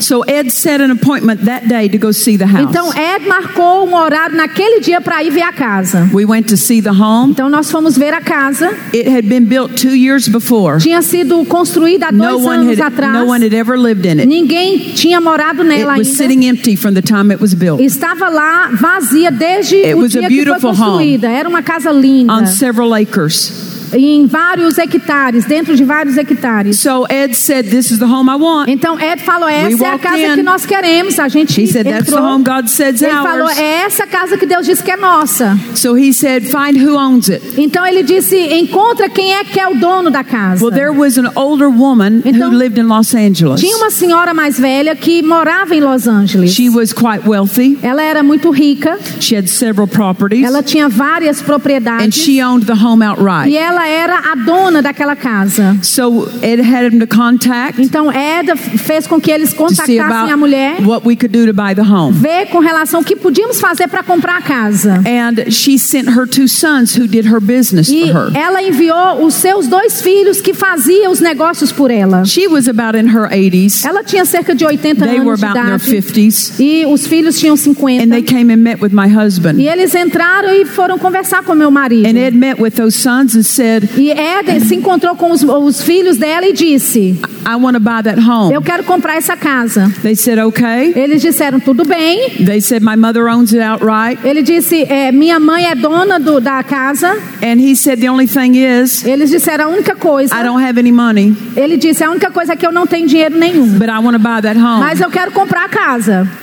So 0.00 0.22
Ed 0.26 0.50
set 0.50 0.80
an 0.80 0.90
appointment 0.90 1.44
that 1.44 1.66
day 1.68 1.88
to 1.88 1.98
go 1.98 2.12
see 2.12 2.36
the 2.36 2.46
house. 2.46 2.68
Então 2.68 2.92
Ed 2.94 3.26
marcou 3.26 3.86
um 3.88 3.94
horário 3.94 4.36
naquele 4.36 4.80
dia 4.80 5.00
para 5.00 5.22
ir 5.22 5.30
ver 5.30 5.42
a 5.42 5.52
casa. 5.52 6.08
We 6.12 6.24
went 6.24 6.48
to 6.48 6.56
see 6.56 6.80
the 6.82 6.90
home. 6.90 7.32
Então 7.32 7.48
nós 7.48 7.70
fomos 7.70 7.96
ver 7.96 8.12
a 8.12 8.20
casa. 8.20 8.70
It 8.92 9.08
had 9.08 9.22
been 9.28 9.44
built 9.46 9.76
two 9.80 9.94
years 9.94 10.28
before. 10.28 10.78
Tinha 10.78 11.00
sido 11.02 11.44
construída 11.46 12.08
há 12.08 12.10
dois 12.10 12.44
one 12.44 12.56
anos 12.66 12.78
had 12.78 12.92
atrás. 12.92 13.12
no 13.14 13.26
one 13.26 13.42
had 13.44 13.54
ever 13.54 13.78
lived 13.78 14.04
in 14.06 14.18
it. 14.20 14.26
Ninguém 14.26 14.92
tinha 14.94 15.20
morado 15.20 15.62
nela 15.64 15.94
It 15.94 15.98
was 16.00 16.08
ainda. 16.08 16.16
sitting 16.18 16.44
empty 16.48 16.76
from 16.76 16.94
the 16.94 17.02
time 17.02 17.32
it 17.32 17.40
was 17.40 17.54
built 17.54 17.80
Estava 17.80 18.28
lá 18.28 18.70
vazia 18.72 19.30
desde 19.30 19.76
It 19.76 19.94
o 19.94 19.98
was 20.00 20.14
a 20.16 20.20
dia 20.20 20.28
que 20.28 20.34
foi 20.36 20.44
beautiful 20.44 20.70
construída. 20.76 21.28
Era 21.28 21.48
uma 21.48 21.62
casa 21.62 21.90
linda. 21.90 22.32
on 22.32 22.46
several 22.46 22.94
acres. 22.94 23.73
Em 23.94 24.26
vários 24.26 24.76
hectares, 24.78 25.44
dentro 25.44 25.76
de 25.76 25.84
vários 25.84 26.16
hectares. 26.16 26.80
So 26.80 27.06
Ed 27.08 27.34
said, 27.34 27.68
"This 27.70 27.90
is 27.90 27.98
the 27.98 28.04
home 28.06 28.30
I 28.30 28.34
want." 28.36 28.68
Então 28.68 28.98
Ed 29.00 29.22
falou: 29.22 29.48
essa 29.48 29.84
é 29.84 29.90
a 29.90 29.98
casa 29.98 30.18
in. 30.18 30.34
que 30.34 30.42
nós 30.42 30.66
queremos. 30.66 31.18
A 31.18 31.28
gente 31.28 31.62
He 31.62 31.66
said, 31.66 31.86
"That's 31.86 32.10
the 32.10 32.20
home 32.20 32.44
God 32.44 32.66
said's 32.68 33.02
Ele 33.02 33.12
falou: 33.12 33.44
ours." 33.44 33.58
é 33.58 33.82
essa 33.84 34.06
casa 34.06 34.36
que 34.36 34.46
Deus 34.46 34.66
disse 34.66 34.82
que 34.82 34.90
é 34.90 34.96
nossa. 34.96 35.56
So 35.74 35.96
he 35.96 36.12
said, 36.12 36.44
"Find 36.44 36.76
who 36.82 36.96
owns 36.98 37.30
it." 37.30 37.42
Então 37.56 37.86
ele 37.86 38.02
disse: 38.02 38.36
encontra 38.36 39.08
quem 39.08 39.34
é 39.34 39.44
que 39.44 39.60
é 39.60 39.68
o 39.68 39.74
dono 39.74 40.10
da 40.10 40.24
casa. 40.24 40.64
Well, 40.64 40.74
there 40.74 40.90
was 40.90 41.16
an 41.18 41.30
older 41.36 41.68
woman 41.68 42.22
Então, 42.24 42.50
who 42.50 42.56
lived 42.56 42.80
in 42.80 42.84
Los 42.84 43.14
Angeles. 43.14 43.60
Tinha 43.60 43.76
uma 43.76 43.90
senhora 43.90 44.34
mais 44.34 44.58
velha 44.58 44.96
que 44.96 45.22
morava 45.22 45.74
em 45.74 45.80
Los 45.80 46.08
Angeles. 46.08 46.52
She 46.52 46.68
was 46.68 46.92
quite 46.92 47.28
wealthy. 47.28 47.78
Ela 47.82 48.02
era 48.02 48.22
muito 48.22 48.50
rica. 48.50 48.98
She 49.20 49.36
had 49.36 49.46
several 49.46 49.86
properties, 49.86 50.44
Ela 50.44 50.62
tinha 50.62 50.88
várias 50.88 51.40
and 51.40 51.44
propriedades. 51.44 52.14
she 52.14 52.42
owned 52.42 52.66
the 52.66 52.74
home 52.74 53.04
outright. 53.04 53.48
E 53.50 53.56
ela 53.56 53.83
ela 53.84 53.88
era 53.88 54.32
a 54.32 54.34
dona 54.34 54.80
daquela 54.82 55.14
casa. 55.14 55.76
So 55.82 56.28
it 56.42 56.60
had 56.62 56.92
him 56.92 56.98
to 57.00 57.06
contact 57.06 57.80
Então 57.80 58.10
Eda 58.10 58.56
fez 58.56 59.06
com 59.06 59.20
que 59.20 59.30
eles 59.30 59.52
contactassem 59.52 60.00
a 60.00 60.06
about 60.06 60.38
mulher, 60.38 60.76
what 60.86 61.06
we 61.06 61.14
could 61.16 61.28
do 61.36 61.46
to 61.46 61.52
buy 61.52 61.74
the 61.74 61.82
home. 61.82 62.12
ver 62.12 62.46
com 62.46 62.58
relação 62.60 63.00
ao 63.00 63.04
que 63.04 63.14
podíamos 63.16 63.60
fazer 63.60 63.88
para 63.88 64.02
comprar 64.02 64.38
a 64.38 64.42
casa. 64.42 65.02
And 65.06 65.50
she 65.50 65.78
sent 65.78 66.08
her 66.08 66.26
two 66.26 66.48
sons 66.48 66.96
who 66.96 67.06
did 67.06 67.26
her 67.26 67.40
business 67.40 67.88
E 67.90 68.10
for 68.12 68.30
her. 68.30 68.36
ela 68.36 68.62
enviou 68.62 69.24
os 69.24 69.34
seus 69.34 69.66
dois 69.66 70.00
filhos 70.00 70.40
que 70.40 70.54
faziam 70.54 71.12
os 71.12 71.20
negócios 71.20 71.70
por 71.72 71.90
ela. 71.90 72.24
She 72.24 72.46
was 72.48 72.68
about 72.68 72.96
in 72.96 73.08
her 73.08 73.28
80s. 73.30 73.84
Ela 73.84 74.02
tinha 74.02 74.24
cerca 74.24 74.54
de 74.54 74.64
80 74.64 75.04
They 75.04 75.20
were 75.20 75.28
anos 75.30 75.40
de 75.40 75.46
about 75.46 75.58
in 75.58 75.78
their 75.78 75.98
idade 75.98 76.12
50s. 76.12 76.54
e 76.60 76.86
os 76.86 77.06
filhos 77.06 77.38
tinham 77.38 77.56
50. 77.56 78.02
And 78.04 78.08
they 78.10 78.22
came 78.22 78.52
and 78.52 78.58
met 78.58 78.80
with 78.82 78.92
my 78.92 79.08
husband. 79.08 79.58
E 79.60 79.68
eles 79.68 79.94
entraram 79.94 80.50
e 80.54 80.64
foram 80.64 80.98
conversar 80.98 81.42
com 81.42 81.54
meu 81.54 81.70
marido. 81.70 82.06
And 82.06 82.18
Ed 82.18 82.36
met 82.36 82.60
with 82.60 82.72
those 82.72 82.96
sons 82.96 83.34
and 83.36 83.42
said, 83.42 83.63
E 83.96 84.10
Ed 84.10 84.60
se 84.66 84.74
encontrou 84.74 85.14
com 85.16 85.30
os, 85.30 85.42
os 85.42 85.82
filhos 85.82 86.16
dela 86.16 86.46
e 86.46 86.52
disse: 86.52 87.18
I 87.46 87.54
want 87.60 87.74
to 87.74 87.80
buy 87.80 88.02
that 88.02 88.18
Eu 88.18 88.24
home. 88.30 88.64
quero 88.64 88.84
comprar 88.84 89.16
essa 89.16 89.36
casa. 89.36 89.90
They 90.02 90.14
said, 90.16 90.38
okay. 90.38 90.92
Eles 90.96 91.22
disseram: 91.22 91.60
Tudo 91.60 91.84
bem. 91.84 92.30
They 92.44 92.60
said, 92.60 92.82
my 92.82 92.96
mother 92.96 93.26
owns 93.28 93.52
it 93.52 93.62
outright. 93.62 94.18
Ele 94.26 94.42
disse: 94.42 94.82
é, 94.84 95.12
Minha 95.12 95.38
mãe 95.40 95.66
é 95.66 95.74
dona 95.74 96.18
do- 96.18 96.40
da 96.40 96.62
casa. 96.62 97.16
And 97.42 97.60
he 97.60 97.74
said, 97.76 98.00
the 98.00 98.10
only 98.10 98.26
thing 98.26 98.56
is, 98.56 99.04
Eles 99.04 99.30
disseram: 99.30 99.66
A 99.66 99.68
única 99.68 99.94
coisa. 99.94 100.34
I 100.34 100.42
don't 100.42 100.62
have 100.62 100.78
any 100.78 100.92
money, 100.92 101.34
Ele 101.56 101.76
disse: 101.76 102.02
A 102.04 102.10
única 102.10 102.30
coisa 102.30 102.52
é 102.52 102.56
que 102.56 102.66
eu 102.66 102.72
não 102.72 102.86
tenho 102.86 103.06
dinheiro 103.06 103.36
nenhum. 103.38 103.78
but 103.78 103.88
I 103.88 103.98
want 103.98 104.12
to 104.14 104.18
buy 104.18 104.40
that 104.42 104.58
home. 104.58 104.80
Mas 104.80 105.00
eu 105.00 105.10
quero 105.10 105.32
comprar 105.32 105.64
a 105.64 105.68
casa. 105.68 106.28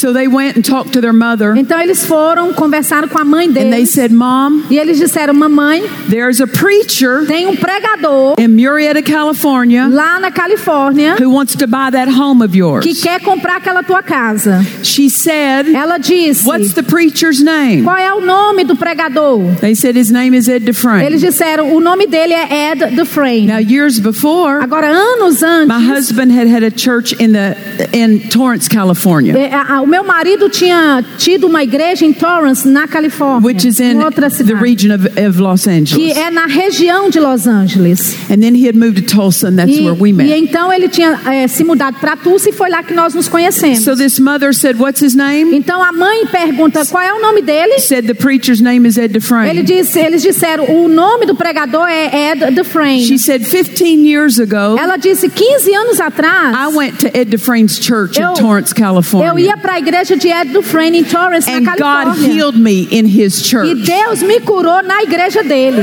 So 0.00 0.12
they 0.14 0.26
went 0.28 0.56
and 0.56 0.64
talked 0.64 0.92
to 0.94 1.00
their 1.00 1.12
mother. 1.12 1.54
Então 1.56 1.78
eles 1.78 2.06
foram, 2.06 2.54
conversaram 2.54 3.06
com 3.06 3.18
a 3.18 3.24
mãe 3.24 3.48
And 3.48 3.52
they 3.52 3.82
deles. 3.82 3.88
said, 3.88 4.10
Mom, 4.12 4.62
E 4.70 4.78
eles 4.78 4.98
disseram: 4.98 5.34
Mamãe, 5.34 5.82
there's 6.08 6.40
a 6.40 6.46
preacher 6.46 7.26
tem 7.26 7.46
um 7.46 7.54
pregador 7.54 8.36
in 8.38 8.48
Murrieta, 8.48 9.02
California, 9.02 9.86
lá 9.88 10.18
na 10.18 10.30
Califórnia 10.30 11.16
who 11.20 11.28
wants 11.30 11.54
to 11.54 11.66
buy 11.66 11.90
that 11.90 12.08
home 12.08 12.42
of 12.42 12.52
que 12.52 12.58
yours. 12.60 13.00
quer 13.02 13.20
comprar 13.20 13.56
aquela 13.56 13.82
tua 13.82 14.02
casa. 14.02 14.64
She 14.82 15.10
said, 15.10 15.68
Ela 15.74 15.98
disse: 15.98 16.46
What's 16.46 16.72
the 16.72 16.82
preacher's 16.82 17.42
name? 17.42 17.82
Qual 17.82 17.96
é 17.96 18.12
o 18.14 18.20
nome 18.20 18.64
do 18.64 18.74
pregador? 18.76 19.54
They 19.60 19.74
said 19.74 19.96
his 19.96 20.10
name 20.10 20.34
is 20.34 20.48
Ed. 20.48 20.64
Eles 21.04 21.20
disseram: 21.20 21.74
O 21.74 21.80
nome 21.80 22.06
dele 22.06 22.32
é 22.32 22.70
Ed 22.72 22.96
Dufresne. 22.96 23.46
Now, 23.46 23.58
years 23.58 23.98
before, 23.98 24.62
Agora, 24.62 24.88
anos 24.88 25.42
antes, 25.42 25.68
my 25.68 25.78
husband 25.84 26.32
had 26.32 26.46
had 26.48 26.62
a 26.62 26.70
church 26.70 27.12
in 27.20 27.32
the 27.32 27.56
in 27.92 28.20
Torrance, 28.30 28.68
California, 28.68 29.34
a- 29.52 29.82
o 29.82 29.86
meu 29.90 30.04
marido 30.04 30.48
tinha 30.48 31.04
tido 31.18 31.46
uma 31.46 31.62
igreja 31.62 32.04
em 32.06 32.12
Torrance, 32.12 32.66
na 32.66 32.86
Califórnia, 32.86 33.46
which 33.46 33.66
is 33.66 33.80
in 33.80 33.96
outra 34.02 34.30
the 34.30 34.36
cidade, 34.36 34.60
region 34.62 34.94
of, 34.94 35.06
of 35.28 35.38
Los 35.40 35.64
que 35.64 35.70
Angeles. 35.70 36.16
é 36.16 36.30
na 36.30 36.46
região 36.46 37.10
de 37.10 37.18
Los 37.20 37.46
Angeles. 37.46 38.16
And 38.30 38.40
then 38.40 38.54
he 38.54 38.66
had 38.68 38.76
moved 38.76 39.02
to 39.02 39.14
Tulsa, 39.16 39.48
and 39.48 39.56
that's 39.56 39.70
E, 39.76 39.80
where 39.84 39.94
we 40.00 40.10
e 40.10 40.12
met. 40.12 40.30
então 40.38 40.72
ele 40.72 40.88
tinha 40.88 41.18
é, 41.26 41.46
se 41.48 41.64
mudado 41.64 41.98
para 42.00 42.16
Tulsa 42.16 42.48
e 42.50 42.52
foi 42.52 42.70
lá 42.70 42.82
que 42.82 42.94
nós 42.94 43.14
nos 43.14 43.28
conhecemos. 43.28 43.82
So 43.84 43.96
this 43.96 44.18
mother 44.18 44.54
said, 44.54 44.76
"What's 44.78 45.02
his 45.02 45.14
name?" 45.14 45.54
Então 45.56 45.82
a 45.82 45.92
mãe 45.92 46.26
pergunta 46.26 46.84
qual 46.86 47.02
é 47.02 47.12
o 47.12 47.20
nome 47.20 47.42
dele. 47.42 47.80
Said 47.80 48.06
the 48.06 48.14
preacher's 48.14 48.60
name 48.60 48.86
is 48.88 48.96
Ed 48.96 49.10
Ele 49.10 49.18
Dufresne. 49.18 49.62
disse, 49.62 49.98
eles 49.98 50.22
disseram 50.22 50.64
o 50.70 50.88
nome 50.88 51.26
do 51.26 51.34
pregador 51.34 51.86
é 51.88 52.30
Ed 52.32 52.50
Dufresne. 52.54 53.04
She 53.06 53.18
said, 53.18 53.44
15 53.44 54.06
years 54.06 54.38
ago, 54.38 54.78
Ela 54.78 54.96
disse 54.96 55.28
15 55.28 55.74
anos 55.74 56.00
atrás. 56.00 56.54
I 56.54 56.76
went 56.76 56.98
to 57.00 57.06
Ed 57.08 57.30
Dufresne's 57.30 57.78
church 57.78 58.18
in 58.18 58.22
Eu- 58.22 58.34
Torrance, 58.34 58.72
Eu 58.72 58.76
California, 58.76 59.32
ia 59.46 59.56
para 59.56 59.79
igreja 59.80 60.16
de 60.16 60.28
Ed 60.28 60.52
Dufresne 60.52 60.98
em 60.98 61.04
Torrance, 61.04 61.50
and 61.50 61.62
na 61.62 61.72
God 61.76 62.14
Califórnia. 62.14 62.32
healed 62.32 62.56
me 62.58 62.88
in 62.90 63.06
his 63.06 63.40
E 63.40 63.44
church. 63.44 63.82
Deus 63.84 64.22
me 64.22 64.40
curou 64.40 64.82
na 64.82 65.02
igreja 65.02 65.42
dele. 65.42 65.82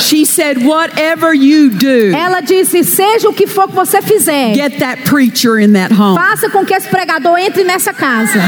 She 0.00 0.24
said, 0.24 0.64
"Whatever 0.64 1.34
you 1.34 1.70
do, 1.70 2.14
Ela 2.14 2.40
disse: 2.40 2.84
seja 2.84 3.28
o 3.28 3.32
que 3.32 3.46
for 3.46 3.66
que 3.68 3.74
você 3.74 4.00
fizer, 4.02 4.54
get 4.54 4.78
that 4.78 5.02
preacher 5.04 5.58
in 5.58 5.72
that 5.72 5.92
home." 5.92 6.16
faça 6.18 6.48
com 6.50 6.64
que 6.64 6.74
esse 6.74 6.88
pregador 6.88 7.38
entre 7.38 7.64
nessa 7.64 7.92
casa. 7.92 8.38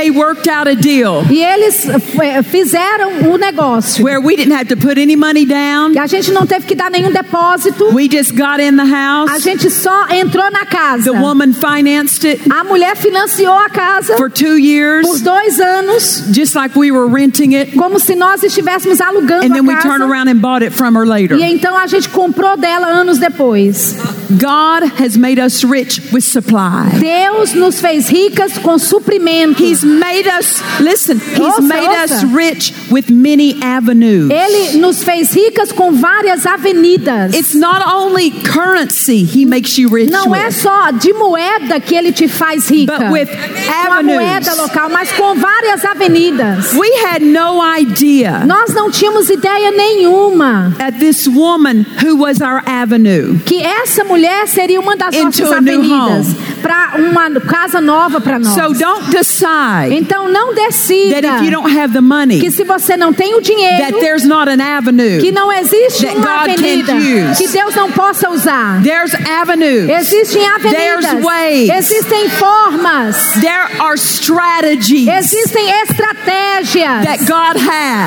They 0.00 0.10
worked 0.10 0.48
out 0.48 0.66
a 0.66 0.74
deal 0.74 1.24
E 1.30 1.42
eles 1.44 1.86
eh, 1.86 2.42
fizeram 2.42 3.30
o 3.30 3.36
negócio. 3.36 4.02
where 4.02 4.18
we 4.20 4.34
didn't 4.34 4.54
have 4.54 4.68
to 4.68 4.76
put 4.76 4.98
any 4.98 5.14
money 5.14 5.44
down. 5.44 5.92
E 5.92 5.98
a 5.98 6.06
gente 6.06 6.30
não 6.32 6.46
teve 6.46 6.64
que 6.66 6.74
dar 6.74 6.90
nenhum 6.90 7.10
depósito. 7.12 7.92
We 7.94 8.08
just 8.08 8.34
got 8.34 8.60
in 8.60 8.76
the 8.76 8.82
A 8.82 9.26
house. 9.26 9.42
gente 9.42 9.68
só 9.70 10.08
entrou 10.08 10.50
na 10.50 10.64
casa. 10.64 11.04
The 11.12 11.18
woman 11.18 11.52
financed 11.52 12.24
it 12.24 12.40
A 12.50 12.64
mulher 12.64 12.96
financiou 12.96 13.52
a 13.52 13.68
casa 13.68 14.16
for 14.16 14.30
two 14.30 14.56
years, 14.56 15.06
por 15.06 15.18
dois 15.20 15.60
anos, 15.60 16.24
just 16.32 16.54
like 16.54 16.74
we 16.78 16.90
were 16.90 17.06
renting 17.06 17.52
it. 17.52 17.76
como 17.76 17.98
se 18.00 18.14
nós 18.16 18.42
estivéssemos 18.42 19.00
alugando 19.00 19.44
And 19.44 19.54
then 19.54 19.66
we 19.66 19.74
a 19.74 19.82
turned 19.82 20.02
around 20.02 20.28
and 20.28 20.40
bought 20.40 20.64
it 20.64 20.72
from 20.72 20.94
her 20.96 21.04
later. 21.06 21.36
E 21.36 21.42
então 21.44 21.76
a 21.76 21.86
gente 21.86 22.08
comprou 22.08 22.56
dela 22.56 22.86
anos 22.86 23.18
depois. 23.18 23.96
God 24.30 24.84
has 24.98 25.16
made 25.16 25.38
us 25.40 25.62
rich 25.64 26.00
with 26.12 26.22
supply. 26.22 26.98
Deus 26.98 27.52
nos 27.52 27.80
fez 27.80 28.08
ricas 28.08 28.56
com 28.58 28.78
suprimento. 28.78 29.62
He's 29.62 29.82
made 29.90 30.28
us, 30.28 30.60
listen, 30.80 31.18
He's 31.18 31.38
Ouça, 31.40 31.62
made 31.62 31.88
us 32.04 32.10
ouça. 32.22 32.26
rich 32.36 32.72
with 32.90 33.10
many 33.10 33.56
avenues. 33.62 34.30
Ele 34.30 34.78
nos 34.78 35.02
fez 35.02 35.32
ricas 35.32 35.72
com 35.72 35.92
várias 35.92 36.46
avenidas. 36.46 37.34
It's 37.34 37.54
not 37.54 37.82
only 37.86 38.30
currency 38.30 39.24
He 39.24 39.44
makes 39.44 39.76
you 39.78 39.88
rich 39.88 40.10
Não 40.10 40.34
é 40.34 40.46
with, 40.46 40.52
só 40.52 40.90
de 40.92 41.12
moeda 41.12 41.80
que 41.80 41.94
ele 41.94 42.12
te 42.12 42.28
faz 42.28 42.68
rica. 42.70 42.96
but 42.98 43.10
with 43.10 43.28
com 43.28 43.92
a 43.92 44.02
moeda 44.02 44.54
local, 44.54 44.88
mas 44.90 45.10
com 45.12 45.34
várias 45.34 45.84
avenidas. 45.84 46.72
We 46.74 46.88
had 47.06 47.22
no 47.22 47.60
idea 47.78 48.44
Nós 48.46 48.72
não 48.74 48.90
tínhamos 48.90 49.28
ideia 49.30 49.70
nenhuma 49.70 50.74
that 50.78 50.98
this 50.98 51.26
woman 51.26 51.84
who 52.02 52.16
was 52.16 52.40
our 52.40 52.62
avenue 52.66 53.38
que 53.44 53.62
essa 53.62 54.04
mulher 54.04 54.46
seria 54.46 54.80
uma 54.80 54.96
das 54.96 55.14
Into 55.14 55.24
nossas 55.42 55.52
avenidas 55.52 56.26
para 56.62 56.96
uma 56.98 57.40
casa 57.40 57.80
nova 57.80 58.20
para 58.20 58.38
nós. 58.38 58.54
So 58.54 58.72
don't 58.74 59.10
decide 59.10 59.79
Então 59.88 60.28
não 60.28 60.54
decida 60.54 61.20
that 61.22 61.26
if 61.26 61.44
you 61.44 61.50
don't 61.50 61.70
have 61.78 61.92
the 61.92 62.00
money, 62.00 62.40
que 62.40 62.50
se 62.50 62.64
você 62.64 62.96
não 62.96 63.12
tem 63.12 63.34
o 63.34 63.40
dinheiro, 63.40 63.78
that 63.78 63.98
there's 64.00 64.24
not 64.24 64.48
an 64.50 64.60
avenue. 64.62 65.18
que 65.20 65.32
não 65.32 65.52
existe 65.52 66.04
that 66.06 66.16
uma 66.16 66.26
God 66.26 66.50
avenida 66.50 66.94
use. 66.94 67.36
que 67.42 67.48
Deus 67.48 67.74
não 67.74 67.90
possa 67.92 68.28
usar. 68.30 68.82
There's 68.82 69.14
avenues. 69.14 69.88
Existem 69.88 70.46
avenidas, 70.48 71.04
There's 71.06 71.24
ways. 71.24 71.70
existem 71.70 72.28
formas, 72.30 73.16
There 73.40 73.80
are 73.80 73.94
strategies 73.96 75.08
existem 75.08 75.70
estratégias 75.82 77.04
that 77.04 77.24
God 77.26 77.56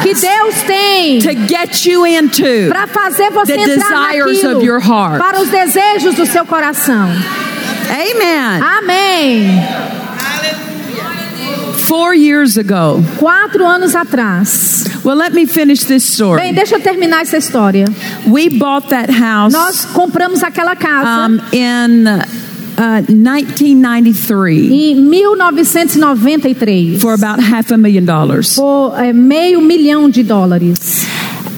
que 0.04 0.12
has 0.12 0.22
Deus 0.22 0.56
tem 0.66 1.20
to 1.20 1.48
get 1.48 1.86
you 1.86 2.06
into 2.06 2.44
para 2.70 2.88
fazer 2.88 3.30
você 3.32 3.54
the 3.54 3.62
entrar 3.62 3.76
desires 3.90 4.44
naquilo, 4.44 4.58
of 4.58 4.66
your 4.66 4.80
heart. 4.80 5.18
para 5.18 5.40
os 5.42 5.50
desejos 5.50 6.16
do 6.16 6.26
seu 6.26 6.46
coração. 6.46 7.10
Amen. 7.90 8.62
Amém. 8.62 10.03
Four 11.88 12.16
years 12.16 12.58
ago, 12.58 13.04
Quatro 13.20 13.66
anos 13.66 13.94
atrás. 13.94 14.86
well, 15.04 15.18
let 15.18 15.34
me 15.34 15.46
finish 15.46 15.84
this 15.84 16.08
Bem, 16.18 16.26
story. 16.28 16.54
deixa 16.54 16.76
eu 16.76 16.80
terminar 16.82 17.24
essa 17.24 17.36
história. 17.38 17.86
We 18.26 18.48
bought 18.50 18.88
that 18.90 19.12
house 19.12 19.52
Nós 19.54 19.84
compramos 19.86 20.42
aquela 20.44 20.76
casa 20.78 21.28
um, 21.28 21.40
in 21.52 22.06
uh, 22.08 23.12
1993 23.12 24.72
em 24.72 24.96
1993 24.96 27.02
for 27.02 27.14
about 27.14 27.40
half 27.42 27.70
a 27.72 27.78
million 27.78 28.06
dollars. 28.06 28.56
por 28.56 28.94
é, 28.98 29.12
meio 29.12 29.60
milhão 29.62 30.10
de 30.10 30.24
dólares. 30.24 31.06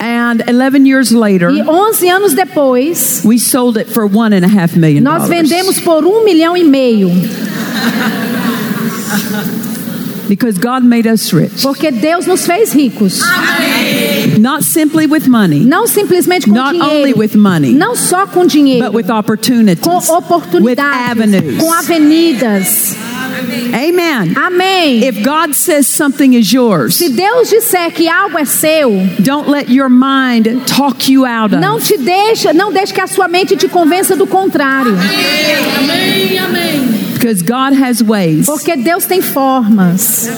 And 0.00 0.42
11 0.48 0.84
years 0.86 1.10
later, 1.12 1.50
E 1.50 1.62
11 1.62 2.10
anos 2.10 2.34
depois, 2.34 3.22
we 3.24 3.38
sold 3.38 3.78
it 3.78 3.88
for 3.90 4.04
one 4.06 4.34
and 4.36 4.44
a 4.44 4.48
half 4.48 4.76
million 4.76 5.02
nós 5.02 5.26
vendemos 5.28 5.78
por 5.80 6.04
um 6.04 6.22
milhão 6.24 6.54
e 6.56 6.64
meio. 6.64 7.10
Because 10.28 10.58
God 10.58 10.82
made 10.82 11.06
us 11.08 11.32
rich. 11.32 11.62
Porque 11.62 11.90
Deus 11.90 12.26
nos 12.26 12.44
fez 12.46 12.72
ricos. 12.72 13.20
Not 14.38 14.64
simply 14.64 15.06
with 15.06 15.26
money, 15.28 15.60
Não 15.60 15.86
simplesmente 15.86 16.46
com 16.46 16.54
Not 16.54 16.72
dinheiro. 16.72 16.96
only 16.96 17.12
with 17.14 17.36
money, 17.36 17.72
não 17.72 17.94
só 17.94 18.26
com 18.26 18.44
dinheiro. 18.44 18.84
but 18.84 18.94
with 18.94 19.10
opportunities, 19.10 19.80
com 19.82 19.96
with 19.98 20.10
oportunidades. 20.10 21.10
avenues. 21.10 21.58
Com 21.62 21.72
avenidas. 21.72 22.96
Amen. 23.72 24.34
Amém. 24.36 25.04
If 25.04 25.22
God 25.22 25.54
says 25.54 25.86
something 25.86 26.34
is 26.34 26.50
yours, 26.52 26.94
Se 26.96 27.08
Deus 27.10 27.48
disser 27.50 27.92
que 27.92 28.08
algo 28.08 28.38
é 28.38 28.44
seu, 28.44 28.90
don't 29.20 29.48
let 29.50 29.68
your 29.70 29.88
mind 29.88 30.62
talk 30.66 31.10
you 31.10 31.24
out 31.26 31.54
of. 31.54 31.60
não 31.60 31.78
te 31.78 31.96
deixa, 31.98 32.52
não 32.52 32.72
deixe 32.72 32.92
que 32.92 33.00
a 33.00 33.06
sua 33.06 33.28
mente 33.28 33.56
te 33.56 33.68
convença 33.68 34.16
do 34.16 34.26
contrário. 34.26 34.96
Because 37.16 37.42
God 37.42 37.72
has 37.72 38.02
ways. 38.02 38.46
Porque 38.46 38.76
Deus 38.76 39.06
tem 39.06 39.22
formas 39.22 40.28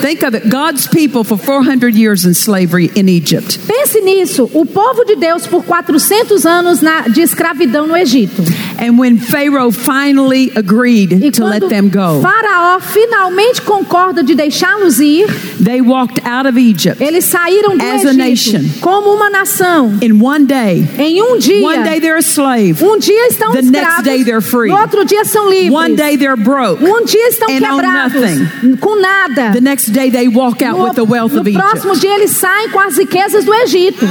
Think 0.00 0.22
of 0.22 0.34
it 0.34 0.48
God's 0.48 0.86
people 0.86 1.24
for 1.24 1.36
400 1.36 1.94
years 1.94 2.24
in 2.24 2.32
slavery 2.34 2.90
in 2.94 3.08
Egypt. 3.08 3.58
Pense 3.66 4.00
nisso, 4.00 4.48
o 4.54 4.64
povo 4.64 5.04
de 5.04 5.16
Deus 5.16 5.46
por 5.46 5.64
400 5.64 6.46
anos 6.46 6.80
na, 6.80 7.02
de 7.08 7.20
escravidão 7.20 7.86
no 7.86 7.96
Egito. 7.96 8.42
And 8.80 8.96
when 8.98 9.18
Pharaoh 9.18 9.72
finally 9.72 10.52
agreed 10.54 11.12
E 11.12 11.30
to 11.32 11.44
let 11.44 11.68
them 11.68 11.88
go, 11.90 12.20
Faraó 12.22 12.78
finalmente 12.80 13.60
concorda 13.62 14.22
de 14.22 14.34
deixá-los 14.36 15.00
ir, 15.00 15.26
they 15.60 15.80
walked 15.80 16.20
out 16.24 16.46
of 16.46 16.56
Egypt 16.56 17.02
eles 17.02 17.24
saíram 17.24 17.76
do 17.76 17.82
As 17.84 18.04
a 18.04 18.10
Egito 18.10 18.16
nation. 18.16 18.60
como 18.80 19.12
uma 19.14 19.28
nação. 19.30 19.98
in 20.00 20.20
one 20.22 20.46
day. 20.46 20.86
Em 20.96 21.20
um 21.20 21.38
dia, 21.38 21.66
One 21.66 21.82
day 21.82 21.98
they're 22.00 22.16
a 22.18 22.22
slave, 22.22 22.80
um 22.84 22.98
dia 22.98 23.26
estão 23.28 23.50
The 23.50 23.62
next 23.62 23.76
escravos, 23.78 24.04
day 24.04 24.22
they're 24.24 24.40
free. 24.40 24.70
no 24.70 24.76
outro 24.78 25.04
dia 25.04 25.24
são 25.24 25.50
livres. 25.50 25.72
one 25.72 25.96
day 25.96 26.16
they're 26.16 26.36
broke, 26.36 26.80
um 26.84 27.04
dia 27.04 27.28
estão 27.30 27.48
and 27.50 27.58
quebrados, 27.58 28.14
nothing. 28.22 28.76
com 28.76 28.94
nada. 29.00 29.50
The 29.52 29.60
next 29.60 29.87
day 29.90 30.10
they 30.10 30.28
walk 30.28 30.62
out 30.62 30.76
No, 30.78 30.84
with 30.84 30.94
the 30.94 31.04
wealth 31.04 31.32
no 31.32 31.40
of 31.40 31.52
próximo 31.52 31.92
Egypt. 31.92 32.00
dia 32.00 32.14
eles 32.14 32.30
saem 32.32 32.70
com 32.70 32.80
as 32.80 32.96
riquezas 32.96 33.44
do 33.44 33.52
Egito. 33.54 34.06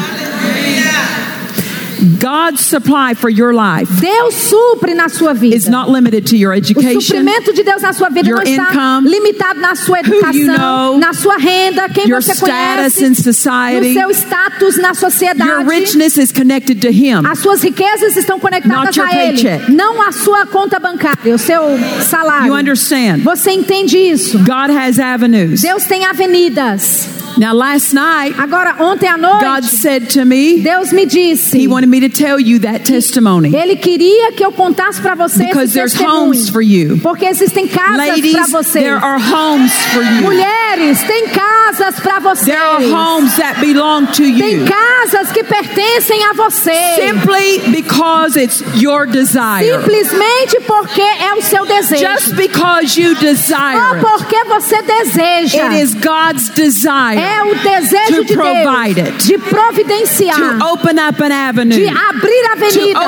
God's 2.19 2.61
supply 2.65 3.13
for 3.15 3.29
your 3.29 3.53
life 3.53 3.89
Deus 3.99 4.33
supre 4.35 4.93
na 4.93 5.09
sua 5.09 5.33
vida. 5.33 5.55
is 5.55 5.67
not 5.67 5.89
limited 5.89 6.25
to 6.27 6.35
your 6.35 6.53
O 6.53 6.57
education, 6.57 7.01
suprimento 7.01 7.53
de 7.53 7.63
Deus 7.63 7.81
na 7.81 7.93
sua 7.93 8.09
vida 8.09 8.27
your 8.29 8.37
não 8.43 8.43
está 8.51 8.71
income, 8.71 9.09
limitado 9.09 9.59
na 9.59 9.75
sua 9.75 9.99
educação, 9.99 10.33
you 10.33 10.47
know, 10.47 10.97
na 10.97 11.13
sua 11.13 11.37
renda, 11.37 11.89
quem 11.89 12.07
your 12.07 12.21
você 12.21 12.33
status 12.33 12.49
conhece, 12.49 13.05
in 13.05 13.09
no 13.09 13.15
society. 13.15 13.93
seu 13.93 14.09
status 14.13 14.77
na 14.77 14.87
Your 14.89 14.95
sociedade. 14.95 15.67
richness 15.69 16.17
is 16.17 16.31
connected 16.31 16.81
to 16.81 16.89
Him. 16.89 17.25
As 17.25 17.39
suas 17.39 17.61
riquezas 17.61 18.15
estão 18.15 18.39
conectadas 18.39 18.95
Not 18.95 18.97
your 18.99 19.07
a 19.07 19.13
Ele, 19.15 19.41
paycheck. 19.41 19.71
não 19.71 20.01
a 20.01 20.11
sua 20.11 20.45
conta 20.45 20.79
bancária, 20.79 21.35
o 21.35 21.37
seu 21.37 21.61
salário. 22.09 22.47
You 22.47 22.53
understand? 22.55 23.21
Você 23.23 23.51
entende 23.51 23.97
isso? 23.97 24.37
God 24.39 24.69
has 24.71 24.99
avenues. 24.99 25.61
Deus 25.61 25.83
tem 25.85 26.05
avenidas. 26.05 27.07
Now, 27.38 27.53
last 27.53 27.93
night, 27.93 28.35
Agora, 28.39 28.75
ontem 28.79 29.07
à 29.07 29.17
God 29.17 29.43
noite, 29.63 29.65
said 29.65 30.09
to 30.11 30.25
me, 30.25 30.61
Deus 30.61 30.91
me 30.91 31.05
disse. 31.05 31.53
He 31.53 31.67
wanted 31.67 31.88
me 31.89 31.99
to 32.01 32.09
tell 32.09 32.39
you 32.39 32.59
that 32.59 32.83
testimony 32.85 33.53
Ele 33.55 33.75
queria 33.75 34.31
que 34.31 34.43
eu 34.43 34.51
contasse 34.51 34.99
para 35.01 35.15
você 35.15 35.45
because 35.45 35.73
there's 35.73 35.93
homes 35.95 36.49
for 36.49 36.61
you. 36.61 36.97
Porque 37.01 37.25
existem 37.25 37.67
casas 37.67 38.19
para 38.31 38.47
você. 38.47 38.79
there 38.79 38.97
are 38.97 39.19
homes 39.19 39.71
for 39.93 40.01
you. 40.03 40.21
Mulheres, 40.23 41.01
tem 41.03 41.27
casas 41.27 41.99
para 41.99 42.19
você. 42.19 42.45
There 42.45 42.59
are 42.61 42.83
homes 42.83 43.35
that 43.38 43.59
belong 43.59 44.07
to 44.07 44.23
Tem 44.23 44.61
you 44.61 44.65
casas 44.65 45.31
que 45.31 45.43
pertencem 45.43 46.23
a 46.25 46.33
você. 46.33 46.71
simply 46.95 47.59
because 47.71 48.35
it's 48.35 48.63
your 48.81 49.05
desire. 49.05 49.63
Simplesmente 49.63 50.59
porque 50.65 51.01
é 51.01 51.33
o 51.35 51.41
seu 51.41 51.65
desejo. 51.65 52.01
Just 52.03 52.35
because 52.35 52.99
you 52.99 53.13
Só 53.15 53.21
desire 53.21 53.95
it. 53.95 53.99
porque 54.01 54.43
você 54.45 54.81
deseja. 54.81 55.67
It 55.71 55.81
is 55.83 55.93
God's 55.93 56.49
desire 56.49 57.17
É 57.17 57.26
o 57.43 57.55
desejo 57.55 58.23
de 58.25 58.34
Deus 58.36 59.25
de 59.25 59.38
providenciar, 59.38 60.39
an 60.39 60.59
de 60.59 61.34
avenue, 61.34 61.89
abrir 62.09 62.45
avenidas, 62.51 63.03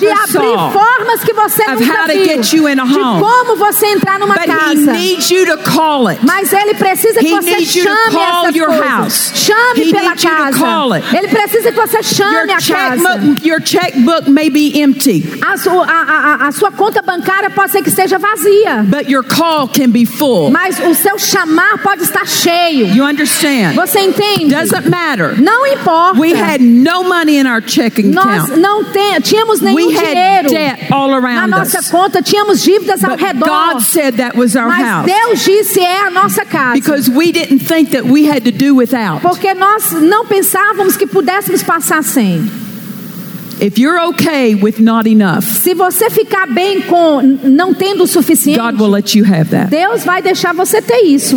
de 0.00 0.06
abrir 0.08 0.72
formas 0.72 1.24
que 1.24 1.32
você 1.32 1.62
nunca 1.74 2.06
viu, 2.24 2.24
de 2.86 2.92
como 3.20 3.56
você 3.56 3.86
entrar 3.86 4.18
numa 4.18 4.34
But 4.34 4.46
casa. 4.46 4.92
Mas 6.22 6.52
ele 6.52 6.74
precisa 6.74 7.20
que 7.20 7.26
He 7.26 7.34
você 7.34 7.64
chame 7.64 8.16
essas 8.16 8.54
your 8.56 8.66
coisas. 8.66 9.32
Chame 9.34 9.92
pela 9.92 10.14
casa. 10.16 10.58
Ele 11.16 11.28
precisa 11.28 11.72
que 11.72 11.80
você 11.80 11.96
Your 11.96 12.04
chame 12.04 12.52
a 12.52 12.56
casa. 12.56 13.20
your 13.44 13.60
checkbook 13.62 14.30
may 14.30 14.50
be 14.50 14.80
empty, 14.80 15.24
A 15.42 15.56
sua, 15.56 15.84
a, 15.84 16.44
a- 16.44 16.48
a 16.48 16.52
sua 16.52 16.70
conta 16.70 17.02
bancária 17.02 17.50
pode 17.50 17.72
ser 17.72 17.82
que 17.82 17.88
esteja 17.88 18.18
vazia, 18.18 18.84
but 18.88 19.08
your 19.08 19.22
call 19.24 19.68
can 19.68 19.90
be 19.90 20.04
full. 20.04 20.50
mas 20.50 20.78
o 20.80 20.94
seu 20.94 21.18
chamar 21.18 21.78
pode 21.82 22.02
estar 22.02 22.26
cheio. 22.26 22.86
You 22.94 23.04
understand? 23.04 23.74
Você 23.76 24.00
entende? 24.00 24.54
Doesn't 24.54 24.88
matter. 24.88 25.40
Não 25.40 25.66
importa. 25.66 26.18
We 26.20 26.32
had 26.34 26.60
no 26.60 27.04
money 27.04 27.38
in 27.38 27.46
our 27.46 27.60
checking 27.60 28.10
Nós 28.12 28.44
account, 28.44 28.60
não 28.60 28.84
tem, 28.84 29.20
tínhamos 29.20 29.60
nenhum 29.60 29.76
We 29.76 29.94
had 29.96 30.14
dinheiro 30.14 30.48
debt 30.50 30.92
all 30.92 31.08
na 31.08 31.16
around 31.18 31.50
nossa 31.50 31.78
us. 31.80 31.88
conta, 31.90 32.22
tínhamos 32.22 32.62
dívidas 32.62 33.02
ao 33.04 33.10
but 33.16 33.20
redor. 33.20 33.46
God 33.46 33.80
said 33.82 34.16
that 34.16 34.36
was 34.36 34.56
our 34.56 34.68
mas 34.68 34.84
house 34.86 35.06
Deus 35.06 35.44
disse 35.44 35.80
é 35.80 36.06
a 36.06 36.10
nossa 36.10 36.44
casa. 36.44 36.74
because 36.74 37.08
we 37.10 37.32
didn't 37.32 37.60
think 37.60 37.90
that 37.92 38.04
we 38.06 38.28
had 38.28 38.44
to 38.44 38.50
do 38.52 38.74
without. 38.74 39.20
Porque 39.22 39.54
nós 39.54 39.92
não 39.92 40.26
pensávamos 40.26 40.96
que 40.96 41.06
pudéssemos 41.06 41.62
passar 41.62 42.02
sem. 42.02 42.50
If 43.62 43.78
you're 43.78 44.00
okay 44.08 44.54
with 44.54 44.78
not 44.80 45.06
enough, 45.06 45.44
Se 45.44 45.74
você 45.74 46.08
ficar 46.08 46.46
bem 46.46 46.80
com 46.80 47.20
não 47.44 47.74
tendo 47.74 48.04
o 48.04 48.06
suficiente, 48.06 48.58
God 48.58 48.80
will 48.80 48.90
let 48.90 49.14
you 49.14 49.22
have 49.24 49.50
that. 49.50 49.68
Deus 49.70 50.02
vai 50.02 50.22
deixar 50.22 50.54
você 50.54 50.80
ter 50.80 51.02
isso. 51.04 51.36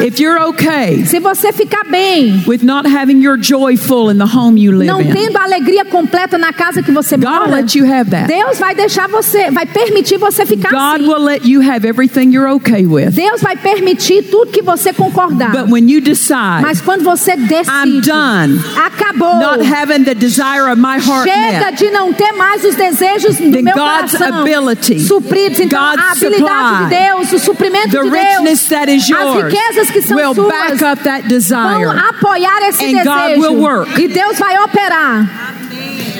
If 0.00 0.20
you're 0.20 0.42
okay 0.48 1.04
Se 1.06 1.20
você 1.20 1.52
ficar 1.52 1.84
bem, 1.84 2.42
with 2.46 2.62
not 2.62 2.86
having 2.86 3.22
your 3.22 3.38
joy 3.38 3.76
full 3.76 4.10
in 4.10 4.18
the 4.18 4.26
home 4.26 4.58
you 4.58 4.72
live 4.72 4.86
não 4.86 5.00
in, 5.00 5.12
tendo 5.12 5.36
a 5.38 5.44
alegria 5.44 5.84
completa 5.84 6.36
na 6.36 6.52
casa 6.52 6.82
que 6.82 6.90
você 6.90 7.16
God 7.16 7.30
mora, 7.30 7.50
let 7.50 7.74
you 7.74 7.84
have 7.90 8.10
that. 8.10 8.26
Deus 8.26 8.58
vai 8.58 8.74
deixar 8.74 9.08
você, 9.08 9.50
vai 9.50 9.66
permitir 9.66 10.18
você 10.18 10.44
ficar 10.44 10.70
God 10.70 11.00
assim. 11.00 11.08
will 11.08 11.22
let 11.22 11.44
you 11.44 11.60
have 11.62 11.86
everything 11.86 12.32
you're 12.32 12.52
okay 12.54 12.86
with. 12.86 13.12
Deus 13.12 13.40
vai 13.40 13.56
permitir 13.56 14.24
tudo 14.24 14.50
que 14.50 14.62
você 14.62 14.92
concordar. 14.92 15.52
But 15.52 15.70
when 15.70 15.88
you 15.88 16.00
decide, 16.00 16.62
Mas 16.62 16.80
quando 16.80 17.04
você 17.04 17.32
I'm 17.32 17.46
decide, 17.46 18.00
done 18.06 18.60
acabou. 18.76 19.38
not 19.38 19.62
having 19.64 20.04
the 20.04 20.14
desire 20.14 20.70
of 20.70 20.76
my 20.76 20.98
heart 20.98 21.28
Chega 21.28 21.70
met, 21.70 21.78
de 21.78 21.90
não 21.90 22.12
ter 22.12 22.32
mais 22.32 22.64
os 22.64 22.74
desejos 22.74 23.36
do 23.36 23.62
meu 23.62 23.74
God's 23.74 24.16
coração 24.16 24.40
ability, 24.40 25.00
supridos. 25.00 25.60
Então, 25.60 25.80
God's 25.80 26.02
a 26.02 26.12
habilidade 26.12 26.42
supply, 26.42 26.84
de 26.84 27.04
Deus, 27.06 27.32
o 27.32 27.38
suprimento 27.38 27.90
the 27.90 28.02
de 28.02 28.10
Deus, 28.10 28.68
that 28.68 28.90
is 28.90 29.02
as 29.02 29.08
yours 29.08 29.54
riquezas 29.88 29.90
que 29.90 30.02
são 30.02 30.16
will 30.16 30.34
suas 30.34 30.48
back 30.48 30.84
up 30.84 31.02
that 31.04 31.20
vão 31.22 31.28
desire 31.28 31.84
apoiar 32.08 32.68
esse 32.68 32.84
And 32.84 33.04
God 33.04 33.28
desejo. 33.28 33.40
will 33.40 33.56
work. 33.60 34.00
E 34.00 34.08
Deus 34.08 34.38
vai 34.38 34.58
operar 34.62 35.28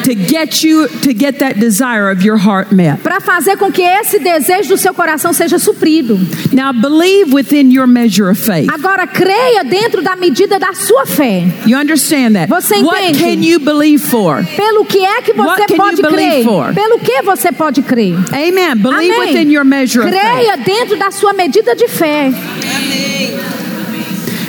to 0.05 0.15
get 0.15 0.63
you 0.63 0.87
to 1.01 1.15
get 1.15 1.39
that 1.39 1.59
desire 1.59 2.11
of 2.11 2.23
your 2.23 2.37
heart 2.37 2.71
met. 2.71 2.99
para 3.03 3.21
fazer 3.21 3.57
com 3.57 3.73
que 3.73 3.81
esse 3.81 4.19
desejo 4.19 4.69
do 4.69 4.77
seu 4.77 4.93
coração 4.93 5.33
seja 5.33 5.59
suprido. 5.59 6.19
Now 6.53 6.75
believe 6.75 7.33
within 7.35 7.73
your 7.73 7.87
measure 7.87 8.29
of 8.31 8.39
faith. 8.39 8.69
Agora 8.71 9.07
creia 9.07 9.65
dentro 9.65 10.03
da 10.03 10.15
medida 10.15 10.59
da 10.59 10.75
sua 10.75 11.07
fé. 11.07 11.45
You 11.67 11.79
understand 11.79 12.35
that? 12.35 12.49
Você 12.51 12.83
What 12.83 13.03
entende? 13.03 13.19
can 13.19 13.43
you 13.43 13.59
believe 13.61 14.05
for? 14.05 14.45
Pelo 14.55 14.85
que 14.85 14.99
é 14.99 15.23
que 15.23 15.33
What 15.33 15.63
você 15.63 15.67
can 15.69 15.77
pode 15.77 16.03
crer? 16.03 16.45
for? 16.45 16.75
Pelo 16.75 16.99
que 16.99 17.23
você 17.23 17.51
pode 17.51 17.81
crer? 17.81 18.15
Amen. 18.31 18.77
Believe 18.77 19.15
Amém. 19.15 19.33
within 19.33 19.51
your 19.51 19.65
measure 19.65 20.05
of 20.05 20.11
faith. 20.13 20.21
Creia 20.21 20.57
dentro 20.59 20.99
da 20.99 21.11
sua 21.11 21.33
medida 21.33 21.75
de 21.75 21.89
fé. 21.89 22.31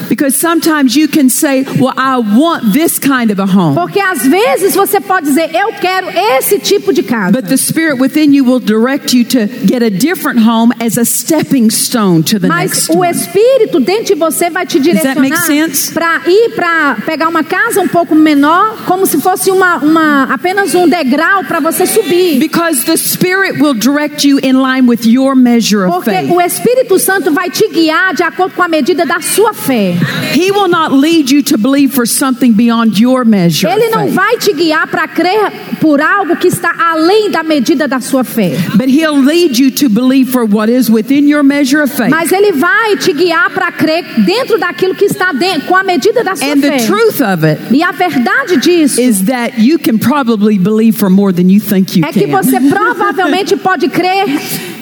Because 0.10 0.36
sometimes 0.36 0.96
you 0.96 1.08
can 1.08 1.30
say, 1.30 1.64
Well, 1.80 1.94
I 1.98 2.18
want 2.20 2.74
this 2.74 3.00
kind 3.00 3.32
of 3.32 3.40
a 3.40 3.46
home. 3.46 3.76
Porque 3.76 4.00
às 4.00 4.24
vezes 4.26 4.76
você 4.76 5.00
pode 5.00 5.28
dizer, 5.28 5.50
eu 5.54 5.74
quero 5.74 6.08
esse 6.38 6.60
tipo 6.60 6.94
de 6.94 7.04
casa. 7.04 7.32
But 7.32 7.48
the 7.48 7.58
Spirit 7.58 8.00
within 8.00 8.34
you 8.34 8.44
will 8.44 8.60
direct 8.60 9.14
you 9.16 9.24
to 9.26 9.48
get 9.66 9.82
a 9.82 9.90
different 9.90 10.40
home 10.40 10.72
as 10.80 10.98
a 10.98 11.06
stepping 11.06 11.70
stone 11.70 12.24
to 12.24 12.40
the 12.40 12.48
Mas 12.48 12.72
next 12.72 12.92
o 12.92 13.00
one. 13.00 13.10
Espírito 13.12 13.80
dentro 13.80 14.06
de 14.06 14.16
você 14.16 14.50
vai 14.50 14.66
te 14.66 14.80
that 14.80 15.20
make 15.20 15.34
direcionar 15.34 15.46
sense? 15.46 15.94
para 15.94 16.22
ir 16.28 16.52
para 16.56 16.96
pegar 17.06 17.28
uma 17.28 17.44
casa 17.44 17.82
um 17.82 17.88
pouco 17.88 18.16
menor, 18.16 18.78
como 18.86 19.06
se 19.06 19.20
fosse 19.22 19.50
uma, 19.52 19.78
uma 19.78 20.24
apenas 20.24 20.74
um 20.76 20.88
degrau 20.88 21.44
para 21.44 21.60
você 21.60 21.86
subir. 21.86 22.40
Because 22.40 22.86
the 22.86 22.98
Spirit 22.98 23.62
will 23.62 23.74
direct 23.74 24.28
you 24.28 24.40
in 24.40 24.62
line 24.62 24.88
with 24.88 25.06
your 25.06 25.36
measure 25.36 25.86
of 25.86 25.92
Porque 25.94 26.12
faith. 26.12 26.32
o 26.32 26.42
Espírito 26.42 27.00
Santo 27.00 27.32
vai 27.32 27.50
te 27.50 27.68
guiar 27.68 28.14
de 28.14 28.24
acordo 28.24 28.54
com 28.56 28.64
a 28.64 28.68
medida 28.68 29.06
da 29.06 29.20
sua 29.22 29.54
fé. 29.54 29.95
He 30.34 30.52
will 30.52 30.68
not 30.70 30.92
lead 30.94 31.32
you 31.32 31.42
to 31.44 31.58
believe 31.58 31.94
for 31.94 32.06
something 32.06 32.52
beyond 32.54 33.00
your 33.00 33.26
measure 33.26 33.68
Ele 33.72 33.90
não 33.90 34.08
vai 34.12 34.38
te 34.38 34.54
guiar 34.54 34.88
para 34.88 35.08
crer 35.08 35.52
por 35.80 36.02
algo 36.02 36.36
que 36.36 36.48
está 36.48 36.74
além 36.92 37.30
da 37.30 37.44
medida 37.44 37.88
da 37.88 38.00
sua 38.00 38.24
fé. 38.24 38.52
But 38.76 38.88
He'll 38.90 39.18
lead 39.24 39.58
you 39.62 39.72
to 39.72 39.90
believe 39.90 40.30
for 40.32 40.46
what 40.46 40.70
is 40.72 40.90
within 40.90 41.28
your 41.28 41.44
measure 41.44 41.82
of 41.82 41.92
faith. 41.94 42.10
Mas 42.10 42.32
ele 42.32 42.52
vai 42.54 42.98
te 42.98 43.14
guiar 43.14 43.50
para 43.52 43.72
crer 43.72 44.04
dentro 44.26 44.58
daquilo 44.58 44.96
que 44.96 45.06
está 45.06 45.32
dentro, 45.32 45.68
com 45.68 45.76
a 45.76 45.84
medida 45.84 46.24
da 46.24 46.36
sua 46.36 46.48
And 46.48 46.60
fé. 46.62 46.78
the 46.78 46.86
truth 46.86 47.22
of 47.22 47.46
it 47.46 47.60
E 47.72 47.84
a 47.84 47.92
verdade 47.92 48.58
disso 48.58 49.00
is 49.00 49.24
that 49.26 49.60
you 49.60 49.78
can 49.80 49.98
probably 49.98 50.58
believe 50.58 50.98
for 50.98 51.10
more 51.10 51.32
than 51.34 51.50
you 51.50 51.60
think 51.60 51.98
you 51.98 52.06
é 52.06 52.12
que 52.12 52.28
can. 52.28 52.32
você 52.44 52.60
provavelmente 52.60 53.56
pode 53.58 53.88
crer 53.90 54.26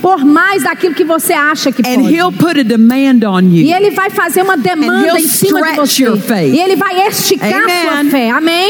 por 0.04 0.26
mais 0.26 0.64
daquilo 0.64 0.94
que 0.94 1.06
você 1.06 1.32
acha 1.32 1.72
que 1.72 1.82
And 1.82 2.02
pode. 2.02 2.14
He'll 2.14 2.34
put 2.34 2.60
a 2.60 2.64
demand 2.64 3.24
on 3.26 3.40
E 3.50 3.62
you. 3.70 3.74
ele 3.76 3.92
vai 3.92 4.10
fazer 4.10 4.42
uma 4.42 4.56
And 4.56 4.60
demanda 4.60 5.18
em 5.18 5.28
cima 5.30 5.62
de 5.64 5.76
você. 5.78 6.04
your 6.04 6.18
faith. 6.18 6.54
E 6.54 6.60
ele 6.60 6.76
vai 6.76 7.08
esticar 7.08 7.50
a 7.50 7.70
sua 7.70 8.00
Amen. 8.02 8.12
fé. 8.12 8.30
Amém? 8.30 8.70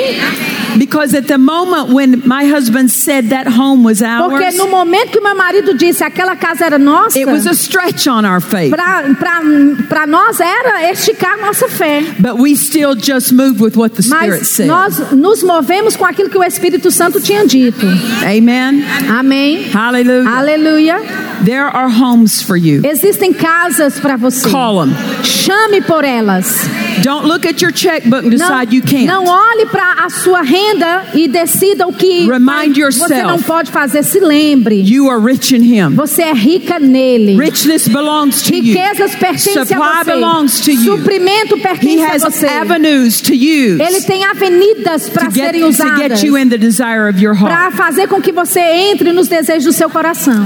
Because 0.77 1.15
at 1.15 1.25
the 1.27 1.38
moment 1.38 1.89
when 1.93 2.21
my 2.25 2.45
husband 2.45 2.89
said 2.89 3.29
that 3.29 3.47
home 3.47 3.84
was 3.84 3.99
Porque 3.99 4.43
ours, 4.45 4.55
no 4.57 4.67
momento 4.67 5.11
que 5.11 5.19
meu 5.21 5.36
marido 5.36 5.73
disse 5.75 6.03
aquela 6.03 6.36
casa 6.36 6.65
era 6.65 6.77
nossa, 6.79 7.17
it 7.17 7.25
was 7.27 7.45
a 7.47 7.53
stretch 7.53 8.07
on 8.07 8.25
our 8.25 8.39
faith. 8.41 8.71
para 8.75 10.05
nós 10.07 10.39
era 10.39 10.91
esticar 10.91 11.38
nossa 11.39 11.67
fé. 11.67 12.03
But 12.19 12.39
we 12.39 12.55
still 12.55 12.95
just 12.95 13.31
moved 13.34 13.59
with 13.59 13.75
what 13.75 13.95
the 13.95 14.03
Spirit 14.03 14.39
Mas 14.39 14.47
said. 14.49 14.67
nós 14.67 15.11
nos 15.11 15.41
movemos 15.43 15.95
com 15.95 16.05
aquilo 16.05 16.29
que 16.29 16.38
o 16.38 16.43
Espírito 16.43 16.91
Santo 16.91 17.19
tinha 17.19 17.45
dito. 17.45 17.86
Amen. 18.23 18.84
Amém. 19.09 19.69
Hallelujah. 19.71 20.29
Aleluia. 20.38 21.22
There 21.43 21.65
are 21.67 21.89
homes 21.89 22.41
for 22.41 22.55
you. 22.55 22.82
Existem 22.86 23.34
casas 23.34 23.99
para 23.99 24.15
você. 24.15 24.49
Call 24.49 24.86
them. 24.86 24.95
Chame 25.24 25.82
por 25.82 26.03
elas. 26.05 26.67
Don't 27.03 27.28
look 27.28 27.45
at 27.45 27.61
your 27.61 27.71
checkbook 27.74 28.26
and 28.26 28.30
decide 28.30 28.74
you 28.74 28.82
can't. 28.82 29.05
não 29.07 29.26
olhe 29.26 29.65
para 29.65 30.05
a 30.05 30.09
sua 30.09 30.41
renda 30.41 31.05
e 31.13 31.28
decida 31.28 31.86
o 31.88 31.91
que 31.91 32.26
Remind 32.28 32.76
você 32.76 32.82
yourself. 32.82 33.24
não 33.24 33.41
pode 33.41 33.71
fazer. 33.71 34.03
Se 34.03 34.19
lembre, 34.19 34.76
You 34.86 35.09
are 35.09 35.19
rich 35.21 35.53
in 35.55 35.63
Him. 35.63 35.95
você 35.95 36.21
é 36.24 36.34
rica 36.34 36.80
nele. 36.80 37.36
Richness 37.38 37.88
belongs 37.88 38.41
to 38.43 38.55
you. 38.55 38.74
Riquezas 38.74 39.15
pertencem 39.15 39.65
Supply 39.65 39.82
a 39.82 40.03
você. 40.03 40.11
belongs 40.11 40.61
to 40.61 40.71
you. 40.71 40.97
Suprimento 40.97 41.57
He 41.57 41.61
pertence 41.61 42.03
a 42.03 42.15
has 42.15 42.21
você. 42.24 42.47
avenues 42.47 43.19
to 43.21 43.34
use 43.34 43.82
Ele 43.82 44.01
tem 44.01 44.24
avenidas 44.24 45.09
para 45.09 45.30
get, 45.30 45.43
serem 45.45 45.61
to 45.61 45.67
usadas 45.69 45.97
get 46.19 46.24
you 46.24 46.38
in 46.38 46.47
the 46.47 46.57
desire 46.57 47.09
of 47.09 47.19
your 47.21 47.34
heart. 47.36 47.53
para 47.53 47.71
fazer 47.71 48.07
com 48.07 48.21
que 48.21 48.32
você 48.32 48.59
entre 48.59 49.11
nos 49.11 49.28
desejos 49.28 49.65
do 49.65 49.74
seu 49.74 49.89
coração. 49.89 50.43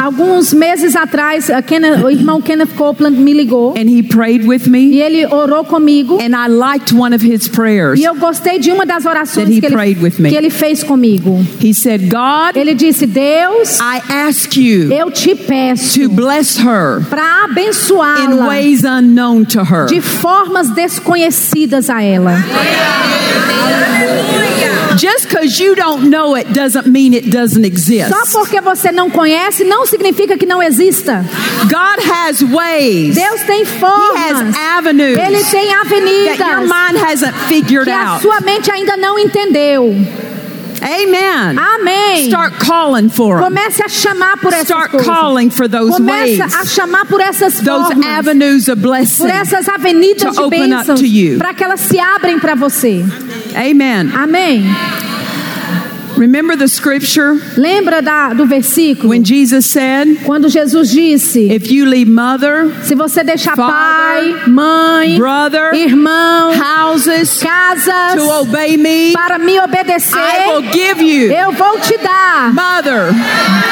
Alguns 0.00 0.52
meses 0.52 0.96
atrás, 0.96 1.50
a 1.50 1.62
Kenneth- 1.62 2.02
o 2.04 2.10
irmão 2.10 2.40
Kenneth 2.40 2.74
Copeland 2.76 3.16
me 3.18 3.32
ligou 3.32 3.74
and 3.76 3.88
he 3.88 4.02
prayed 4.02 4.46
with 4.46 4.62
e 4.66 4.70
me, 4.70 4.98
ele 5.00 5.26
orou 5.26 5.64
comigo. 5.64 6.18
and 6.20 6.34
I 6.34 6.48
liked 6.48 6.94
one 6.94 7.14
of 7.14 7.24
his 7.24 7.48
prayers. 7.48 7.98
E 8.00 8.04
eu 8.04 8.14
gostei 8.14 8.58
de 8.58 8.70
uma 8.72 8.84
das 8.86 9.04
orações 9.04 9.46
That 9.46 9.52
he 9.56 9.60
que 9.60 9.66
ele, 9.66 9.74
prayed 9.74 10.02
with 10.02 10.14
me. 10.18 10.30
que 10.30 10.36
ele 10.36 10.50
fez 10.50 10.82
comigo. 10.82 11.44
He 11.62 11.72
said, 11.74 12.08
God, 12.10 12.56
Ele 12.56 12.74
disse: 12.74 13.06
Deus, 13.06 13.78
I 13.80 14.00
ask 14.28 14.56
you 14.56 14.92
eu 14.92 15.10
te 15.10 15.34
peço 15.34 16.00
to 16.00 16.08
bless 16.08 16.58
her 16.58 17.00
para 17.08 17.22
in 17.48 17.52
abençoá-la 17.52 18.46
ways 18.46 18.82
unknown 18.84 19.44
to 19.44 19.60
her. 19.60 19.86
de 19.86 20.00
formas 20.00 20.70
desconhecidas 20.70 21.88
a 21.90 22.02
ela. 22.02 22.34
Just 24.96 25.28
because 25.28 25.58
you 25.60 25.74
don't 25.74 26.08
know 26.10 26.36
it 26.36 26.52
doesn't 26.52 26.86
mean 26.86 27.14
it 27.14 27.30
doesn't 27.30 27.64
exist. 27.64 28.08
Só 28.08 28.38
porque 28.40 28.60
você 28.60 28.92
não 28.92 29.10
conhece 29.10 29.64
não 29.64 29.86
significa 29.86 30.36
que 30.38 30.46
não 30.46 30.62
exista. 30.62 31.24
God 31.62 31.98
has 32.10 32.42
ways. 32.42 33.14
Deus 33.14 33.42
tem 33.46 33.62
He 33.62 33.66
formas. 33.66 34.40
has 34.40 34.56
avenues 34.78 35.18
Ele 35.18 35.42
tem 35.44 35.68
that 35.68 35.90
your 35.90 36.00
avenidas 36.00 36.68
mind 36.68 36.96
hasn't 37.04 37.34
figured 37.48 37.84
que 37.84 37.90
a 37.90 38.12
out. 38.14 38.22
sua 38.22 38.40
mente 38.40 38.70
ainda 38.70 38.96
não 38.96 39.18
entendeu. 39.18 39.94
Amen. 40.82 41.56
Amém. 41.58 42.26
Start 42.28 42.58
calling 42.58 43.08
for 43.08 43.36
them. 43.38 43.44
Comece 43.44 43.82
a 43.82 43.88
chamar 43.88 44.36
por 44.36 44.52
essas 44.52 44.68
Start 44.68 44.90
coisas. 44.90 45.06
calling 45.06 45.48
for 45.48 45.66
those 45.66 45.90
Comece 45.92 46.38
ways, 46.40 46.54
a 46.54 46.64
chamar 46.66 47.06
por 47.06 47.20
essas 47.22 47.54
those 47.60 47.86
formas. 47.94 48.06
avenues 48.18 48.68
of 48.68 48.76
por 48.82 48.88
blessing. 48.90 49.26
essas 49.30 49.66
avenidas 49.66 50.36
to 50.86 50.94
de 50.96 51.06
you. 51.06 51.38
para 51.38 51.54
que 51.54 51.64
elas 51.64 51.80
se 51.80 51.98
abrem 51.98 52.38
para 52.38 52.54
você. 52.54 53.02
Amen. 53.54 54.10
Amém. 54.14 54.64
Remember 56.16 56.54
the 56.56 56.68
scripture 56.68 57.34
Lembra 57.56 58.00
da, 58.00 58.32
do 58.34 58.46
versículo 58.46 59.08
when 59.08 59.24
Jesus 59.24 59.66
said, 59.66 60.06
quando 60.24 60.48
Jesus 60.48 60.92
disse: 60.92 61.50
If 61.50 61.72
you 61.72 61.86
leave 61.86 62.08
mother, 62.08 62.70
se 62.84 62.94
você 62.94 63.24
deixar 63.24 63.56
Father, 63.56 63.72
pai, 63.72 64.48
mãe, 64.48 65.16
brother, 65.18 65.74
irmão, 65.74 66.52
houses 66.52 67.40
casas 67.42 68.14
to 68.14 68.30
obey 68.30 68.76
me, 68.76 69.12
para 69.12 69.40
me 69.40 69.58
obedecer, 69.58 70.16
I 70.16 70.46
will 70.52 70.62
give 70.70 71.02
you 71.02 71.32
eu 71.32 71.50
vou 71.50 71.80
te 71.80 71.98
dar 71.98 72.54
mother, 72.54 73.12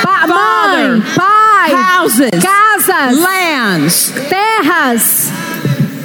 pa- 0.02 0.26
mãe, 0.26 1.00
Father, 1.00 1.14
pai, 1.14 1.72
houses, 1.74 2.30
casas, 2.42 3.18
lands, 3.20 4.12
terras, 4.28 5.30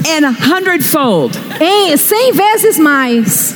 and 0.08 0.24
a 0.24 0.30
hundredfold. 0.32 1.36
em 1.60 1.98
cem 1.98 2.32
vezes 2.32 2.78
mais. 2.78 3.56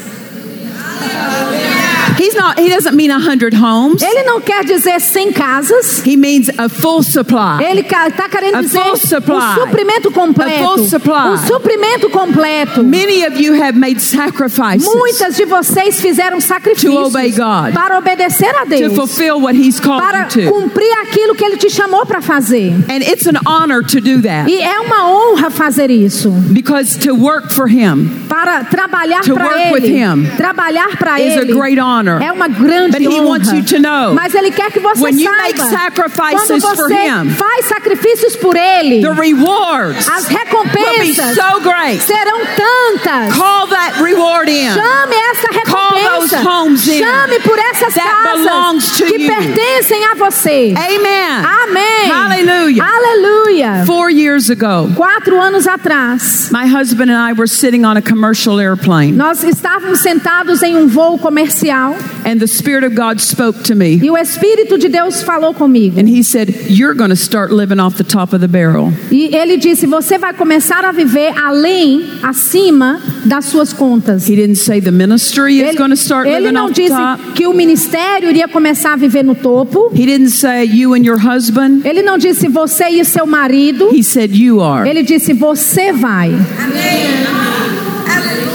Hallelujah. 1.02 1.81
He's 2.22 2.36
not, 2.36 2.60
he 2.60 2.70
doesn't 2.70 2.96
mean 2.96 3.10
a 3.12 3.20
hundred 3.20 3.54
homes. 3.54 4.02
Ele 4.02 4.24
não 4.24 4.40
quer 4.42 4.64
dizer 4.64 5.00
cem 5.02 5.32
casas. 5.32 6.04
He 6.06 6.16
means 6.16 6.50
a 6.58 6.70
full 6.70 7.02
supply. 7.04 7.64
Ele 7.64 7.82
está 7.82 8.30
querendo 8.30 8.58
A 8.58 8.62
dizer 8.62 8.80
full 8.80 8.98
supply. 8.98 9.36
um 9.36 9.54
suprimento 9.56 10.12
completo. 10.12 10.64
A 10.64 10.68
full 10.76 10.88
supply. 10.88 11.30
Um 11.34 11.38
suprimento 11.38 12.10
completo. 12.10 12.84
Many 12.84 13.26
of 13.26 13.42
you 13.42 13.54
have 13.62 13.78
made 13.78 14.00
sacrifices 14.00 14.88
Muitas 14.94 15.36
de 15.36 15.46
vocês 15.46 16.00
fizeram 16.00 16.40
sacrifícios 16.40 16.94
To 16.94 17.06
obey 17.08 17.32
God. 17.32 17.74
para 17.74 17.98
obedecer 17.98 18.50
a 18.56 18.64
to 18.66 18.70
Deus, 18.70 18.94
fulfill 18.94 19.42
what 19.42 19.56
he's 19.56 19.80
called 19.80 20.02
para 20.04 20.26
to. 20.26 20.44
cumprir 20.52 20.92
aquilo 21.02 21.34
que 21.36 21.44
Ele 21.44 21.58
te 21.58 21.70
chamou 21.70 22.06
para 22.06 22.22
fazer. 22.22 22.72
And 22.90 23.02
it's 23.02 23.26
an 23.28 23.38
honor 23.48 23.82
to 23.84 24.00
do 24.02 24.22
that 24.22 24.50
E 24.50 24.62
é 24.62 24.80
uma 24.80 25.10
honra 25.10 25.50
fazer 25.50 25.90
isso, 25.90 26.30
because 26.52 26.98
to 27.00 27.14
work 27.16 27.52
for 27.52 27.68
him 27.68 28.26
para 28.28 28.64
trabalhar 28.66 29.22
To 29.22 29.34
para 29.34 29.72
Ele. 29.72 29.98
him 29.98 30.26
Trabalhar 30.38 30.98
para 30.98 31.20
is 31.20 31.38
a 31.38 31.42
Ele 31.42 31.54
great 31.54 31.80
honor. 31.80 32.11
É 32.20 32.32
uma 32.32 32.48
grande 32.48 32.92
But 32.98 33.02
he 33.02 33.08
honra. 33.20 33.28
wants 33.28 33.52
you 33.52 33.64
to 33.64 33.80
know 33.80 34.14
Mas 34.14 34.34
Ele 34.34 34.52
quer 34.52 34.72
que 34.72 34.80
você 34.80 35.02
when 35.02 35.18
you 35.20 35.30
saiba 35.30 35.42
make 35.44 35.58
quando 35.58 35.70
sacrifices 35.72 36.64
for 36.64 36.76
você 36.76 36.94
him, 37.08 37.30
faz 37.32 37.66
sacrifícios 37.66 38.36
por 38.38 38.56
Ele, 38.56 39.02
the 39.02 39.14
rewards 39.14 40.08
as 40.10 40.28
will 40.28 40.30
be 40.30 40.36
recompensas 40.36 41.36
so 41.36 41.60
great. 41.62 42.02
serão 42.02 42.40
tantas. 42.56 43.36
Call 43.38 43.68
that 43.68 44.02
reward 44.02 44.50
in. 44.50 44.72
Chame 44.74 45.16
essa 45.32 45.48
Call 45.66 45.92
those 45.92 46.36
recompensa. 46.36 46.50
homes 46.50 46.88
in 46.88 47.04
Chame 47.04 47.40
por 47.42 47.58
essas 47.60 47.94
that 47.94 48.36
belongs 48.36 48.86
casas 48.92 48.98
to 48.98 49.06
que 49.06 49.24
you. 49.24 49.28
pertencem 49.36 50.06
a 50.06 50.16
você. 50.16 50.74
Amen. 50.76 51.46
Amém. 51.46 52.10
Hallelujah. 52.12 52.84
Aleluia. 52.84 53.84
Four 53.86 54.10
years 54.12 54.50
ago, 54.50 54.90
Quatro 54.96 55.40
anos 55.40 55.68
atrás, 55.68 56.50
my 56.52 56.66
husband 56.66 57.10
and 57.12 57.18
I 57.18 57.34
were 57.34 57.48
sitting 57.48 57.86
on 57.86 57.98
a 57.98 58.02
commercial 58.02 58.60
airplane, 58.60 59.14
nós 59.16 59.44
estávamos 59.44 60.00
sentados 60.00 60.62
em 60.64 60.76
um 60.76 60.88
voo 60.88 61.18
comercial 61.18 61.96
and 62.26 62.40
the 62.40 62.48
Spirit 62.48 62.84
of 62.86 62.96
God 62.96 63.20
spoke 63.20 63.64
to 63.64 63.76
me. 63.76 64.00
e 64.04 64.10
o 64.10 64.18
Espírito 64.18 64.78
de 64.78 64.88
Deus 64.90 65.22
falou 65.24 65.54
comigo. 65.54 66.00
And 66.00 66.08
he 66.08 66.24
said, 66.24 66.50
You're 66.70 66.94
going 66.96 67.10
to 67.10 67.16
start 67.16 67.52
living 67.52 67.80
off 67.80 67.98
the 67.98 68.04
top 68.04 68.34
of 68.34 68.40
the 68.42 68.48
barrel. 68.48 68.92
E 69.12 69.36
ele 69.36 69.58
disse: 69.58 69.86
Você 69.88 70.18
vai 70.18 70.34
começar 70.34 70.84
a 70.86 70.92
viver 70.92 71.34
além, 71.38 72.04
acima 72.24 73.00
das 73.26 73.46
suas 73.46 73.74
contas. 73.74 74.28
He 74.30 74.36
didn't 74.36 74.56
say 74.58 74.80
the 74.82 74.92
ministry 74.92 75.60
is 75.60 75.70
Ele, 75.70 75.78
going 75.78 75.90
to 75.90 75.96
start 75.98 76.28
ele 76.28 76.40
living 76.42 76.54
não 76.54 76.66
off 76.66 76.74
the 76.74 76.82
disse 76.82 76.96
top. 76.96 77.34
que 77.36 77.48
o 77.48 77.54
ministério 77.54 78.30
iria 78.30 78.48
começar 78.48 78.94
a 78.94 78.96
viver 78.96 79.24
no 79.24 79.36
topo. 79.36 79.92
He 79.94 80.06
didn't 80.06 80.32
say 80.32 80.66
you 80.66 80.94
and 80.94 81.04
your 81.04 81.20
husband. 81.20 81.82
Ele 81.86 82.02
não 82.02 82.18
disse 82.18 82.48
você 82.48 82.86
e 82.90 83.04
seu 83.06 83.26
marido. 83.26 83.90
He 83.94 84.04
said 84.04 84.36
you 84.36 84.62
are. 84.62 84.88
Ele 84.90 85.04
disse 85.04 85.34
você 85.34 85.92
vai. 85.92 86.32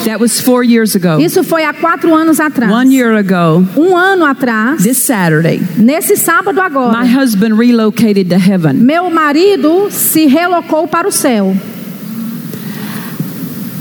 That 0.07 0.21
was 0.21 0.41
four 0.41 0.63
years 0.65 0.95
ago. 0.95 1.19
Isso 1.19 1.43
foi 1.43 1.65
há 1.65 1.73
quatro 1.75 2.15
anos 2.15 2.39
atrás. 2.39 2.71
One 2.71 2.95
year 2.95 3.17
ago, 3.17 3.67
Um 3.77 3.97
ano 3.97 4.25
atrás, 4.25 4.81
this 4.83 4.99
Saturday, 4.99 5.61
nesse 5.77 6.17
sábado 6.17 6.55
my 6.55 6.63
agora, 6.67 7.05
husband 7.05 7.59
relocated 7.59 8.29
to 8.31 8.37
heaven. 8.39 8.75
meu 8.75 9.11
marido 9.11 9.89
se 9.91 10.27
relocou 10.27 10.87
para 10.87 11.09
o 11.09 11.13
céu. 11.13 11.57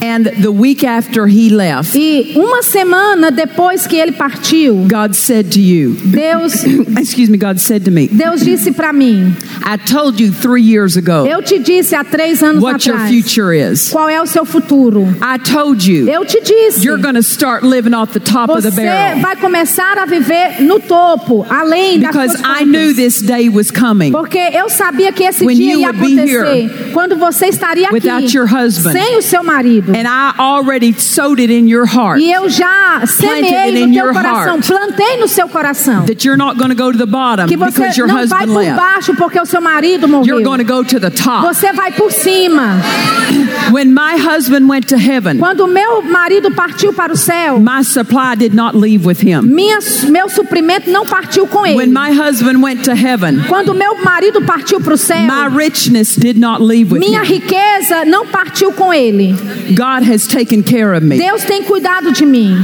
And 0.06 0.26
the 0.42 0.52
week 0.52 0.84
after 0.84 1.26
he 1.26 1.50
left, 1.50 1.96
E 1.98 2.34
uma 2.36 2.62
semana 2.62 3.32
depois 3.32 3.88
que 3.88 3.96
ele 3.96 4.12
partiu, 4.12 4.86
God 4.88 5.16
said 5.16 5.52
to 5.54 5.60
you, 5.60 5.96
Deus, 6.06 6.64
excuse 7.00 7.30
me, 7.30 7.38
God 7.38 7.58
said 7.60 7.84
to 7.86 7.92
me, 7.92 8.08
Deus 8.08 8.42
disse 8.44 8.72
para 8.72 8.94
mim: 8.94 9.34
I 9.66 9.78
told 9.78 10.22
you 10.22 10.32
three 10.32 10.62
years 10.62 10.96
ago 10.96 11.26
Eu 11.26 11.42
te 11.42 11.58
disse 11.58 11.96
há 11.96 12.04
três 12.04 12.44
anos 12.44 12.62
what 12.62 12.86
your 12.88 12.98
atrás 12.98 13.10
future 13.12 13.52
is. 13.52 13.90
qual 13.90 14.08
é 14.08 14.22
o 14.22 14.28
seu 14.28 14.46
futuro. 14.46 15.08
I 15.22 15.40
told 15.40 15.90
you 15.90 16.08
Eu 16.08 16.24
te 16.24 16.40
disse. 16.42 16.86
you're 16.86 17.02
going 17.02 17.16
to 17.16 17.24
start 17.24 17.64
living 17.64 17.96
off 17.96 18.14
the 18.14 18.20
top 18.20 18.52
of 18.52 18.62
the 18.62 18.70
Você 18.70 18.86
barrel 18.86 19.20
vai 19.22 19.36
começar 19.38 19.98
a 19.98 20.06
viver 20.06 20.62
no 20.62 20.80
topo, 20.80 21.46
além 21.50 22.00
das 22.00 22.12
because 22.12 22.38
suas 22.38 22.62
I 22.62 22.66
knew 22.66 22.94
this 22.94 23.22
day 23.22 23.50
was 23.50 23.72
coming. 23.72 24.12
Porque 24.12 24.38
eu 24.38 24.70
sabia 24.70 25.12
que 25.12 25.24
esse 25.24 25.44
When 25.44 25.56
dia 25.58 25.74
you 25.74 25.80
ia 25.80 25.90
acontecer 25.90 26.92
quando 26.94 27.16
você 27.18 27.48
estaria 27.48 27.86
aqui 27.88 27.94
without 27.96 28.36
your 28.38 28.46
husband. 28.48 28.92
sem 28.92 29.18
o 29.18 29.22
seu 29.22 29.44
marido. 29.44 29.95
And 29.98 30.08
I 30.10 30.34
already 30.38 30.92
sowed 30.92 31.40
it 31.40 31.50
in 31.50 31.70
your 31.70 31.86
heart 31.86 32.20
E 32.20 32.30
eu 32.30 32.50
já 32.50 33.02
semeei 33.06 33.86
no 33.88 33.94
teu 33.94 34.12
coração, 34.12 34.56
heart. 34.58 34.68
plantei 34.68 35.18
no 35.22 35.28
seu 35.28 35.48
coração. 35.48 36.06
that 36.06 36.26
you're 36.28 36.38
not 36.38 36.58
going 36.58 36.70
to 36.70 36.76
go 36.76 36.92
to 36.92 36.98
the 36.98 37.06
bottom 37.06 37.48
Que 37.48 37.56
você 37.56 37.80
because 37.80 37.98
your 37.98 38.08
não 38.10 38.16
vai 38.16 38.24
husband 38.26 38.48
por 38.54 38.58
left. 38.60 38.76
baixo 38.76 39.16
porque 39.16 39.40
o 39.40 39.46
seu 39.46 39.62
marido 39.62 40.06
morreu. 40.08 40.26
You're 40.28 40.44
going 40.44 40.60
to 40.60 40.66
go 40.66 40.84
to 40.84 41.00
the 41.00 41.10
top. 41.10 41.44
Você 41.48 41.72
vai 41.72 41.94
por 41.94 42.12
cima. 42.12 42.74
When 43.72 43.94
my 43.94 44.16
husband 44.18 44.68
went 44.70 44.88
to 44.90 44.98
heaven, 44.98 45.38
Quando 45.40 45.68
meu 45.68 46.02
marido 46.04 46.52
partiu 46.52 46.94
para 46.94 47.12
o 47.12 47.18
céu, 47.18 47.60
my 47.60 47.84
supply 47.84 48.36
did 48.38 48.54
not 48.54 48.78
leave 48.78 49.06
with 49.06 49.22
him. 49.22 49.42
minha, 49.44 49.80
meu 50.10 50.30
suprimento 50.30 50.90
não 50.92 51.06
partiu 51.06 51.48
com 51.48 51.66
ele. 51.66 51.76
When 51.76 51.92
my 51.92 52.12
husband 52.12 52.62
went 52.62 52.84
to 52.84 52.92
heaven, 52.94 53.44
Quando 53.48 53.74
meu 53.74 53.96
marido 54.04 54.42
partiu 54.44 54.80
para 54.80 54.94
o 54.94 54.98
céu, 54.98 55.24
my 55.28 55.48
richness 55.56 56.16
did 56.16 56.38
not 56.38 56.62
leave 56.64 56.92
with 56.94 57.00
minha 57.00 57.24
him. 57.24 57.26
riqueza 57.28 58.06
não 58.06 58.28
partiu 58.28 58.72
com 58.72 58.94
ele. 58.94 59.34
God 59.76 60.04
has 60.10 60.28
taken 60.28 60.62
care 60.62 60.94
of 60.96 61.04
me. 61.04 61.18
Deus 61.18 61.44
tem 61.44 61.64
cuidado 61.64 62.12
de 62.12 62.26
mim. 62.26 62.56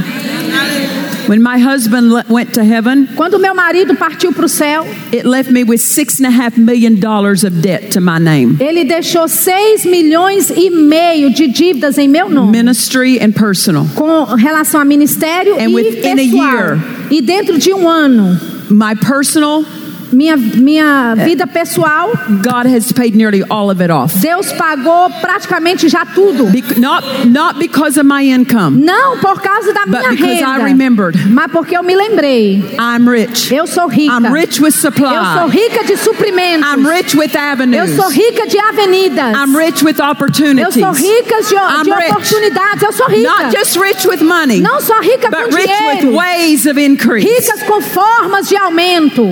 When 1.28 1.40
my 1.40 1.56
husband 1.56 2.12
went 2.28 2.52
to 2.54 2.62
heaven, 2.62 3.06
Quando 3.16 3.38
meu 3.38 3.54
marido 3.54 3.94
partiu 3.94 4.32
para 4.32 4.44
o 4.44 4.48
céu, 4.48 4.84
it 5.12 5.24
left 5.26 5.50
me 5.52 5.62
with 5.62 5.78
six 5.78 6.20
and 6.20 6.26
a 6.26 6.30
half 6.30 6.58
million 6.58 6.96
dollars 6.98 7.44
of 7.44 7.60
debt 7.62 7.90
to 7.92 8.00
my 8.00 8.18
name, 8.18 8.56
ele 8.60 8.84
deixou 8.84 9.28
6 9.28 9.86
milhões 9.86 10.50
e 10.50 10.68
meio 10.68 10.91
de 11.30 11.48
dívidas 11.48 11.96
em 11.96 12.06
meu 12.08 12.28
nome. 12.28 12.50
ministry 12.52 13.18
and 13.22 13.32
personal. 13.32 13.86
Com 13.94 14.24
relação 14.34 14.78
a 14.80 14.84
ministério 14.84 15.54
And 15.58 15.70
e 15.70 15.74
within 15.74 16.12
a 16.12 16.16
pessoal. 16.16 16.52
year- 16.54 16.78
E 17.10 17.22
dentro 17.22 17.58
de 17.58 17.72
um 17.72 17.88
ano, 17.88 18.38
My 18.70 18.94
personal, 18.96 19.64
minha, 20.12 20.36
minha 20.36 21.14
vida 21.16 21.46
pessoal, 21.46 22.10
God 22.42 22.66
has 22.66 22.92
paid 22.92 23.16
nearly 23.16 23.42
all 23.48 23.70
of 23.70 23.80
it 23.82 23.90
off. 23.90 24.14
Deus 24.20 24.52
pagou 24.52 25.10
praticamente 25.20 25.88
já 25.88 26.04
tudo. 26.04 26.46
Bec- 26.46 26.76
not, 26.78 27.04
not 27.26 27.58
because 27.58 27.98
of 27.98 28.06
my 28.06 28.22
income, 28.22 28.76
Não 28.84 29.18
por 29.18 29.40
causa 29.40 29.72
da 29.72 29.84
but 29.86 30.00
minha 30.00 30.10
because 30.10 30.40
I 30.42 30.44
renda, 30.44 30.64
remembered 30.64 31.16
mas 31.30 31.50
porque 31.50 31.76
eu 31.76 31.82
me 31.82 31.94
lembrei. 31.96 32.62
I'm 32.78 33.08
rich. 33.08 33.52
Eu 33.54 33.66
sou 33.66 33.88
rica. 33.88 34.12
I'm 34.14 34.26
rich 34.32 34.60
with 34.60 34.68
Eu 34.68 34.72
sou 34.72 34.90
supply. 34.92 35.50
rica 35.50 35.84
de 35.84 35.96
suprimentos. 35.96 36.66
I'm 36.68 36.86
rich 36.86 37.16
with 37.16 37.30
Eu 37.34 37.40
avenues. 37.40 37.96
sou 37.96 38.08
rica 38.10 38.46
de 38.46 38.58
avenidas. 38.58 39.34
I'm 39.36 39.56
rich 39.56 39.84
with 39.84 39.96
Eu 39.98 40.10
opportunities. 40.10 40.74
sou 40.74 40.92
rica 40.92 41.42
de, 41.42 41.54
I'm 41.54 41.82
de 41.84 41.90
rich. 41.90 42.10
oportunidades. 42.12 42.82
Eu 42.82 42.92
sou 42.92 43.06
rica. 43.08 43.28
Not 43.44 43.56
just 43.56 43.76
rich 43.76 44.06
with 44.06 44.22
money, 44.22 44.60
Não 44.60 44.80
só 44.80 45.00
rica 45.00 45.28
but 45.30 45.50
com 45.50 45.56
rich 45.56 45.68
with 45.68 45.96
dinheiro. 46.00 46.16
ways 46.16 46.66
of 46.66 46.78
increase. 46.80 47.26
Ricas 47.26 47.62
com 47.62 47.80
formas 47.80 48.48
de 48.48 48.56
aumento. 48.56 49.22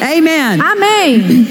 Amen. 0.00 0.60
Amém. 0.60 1.46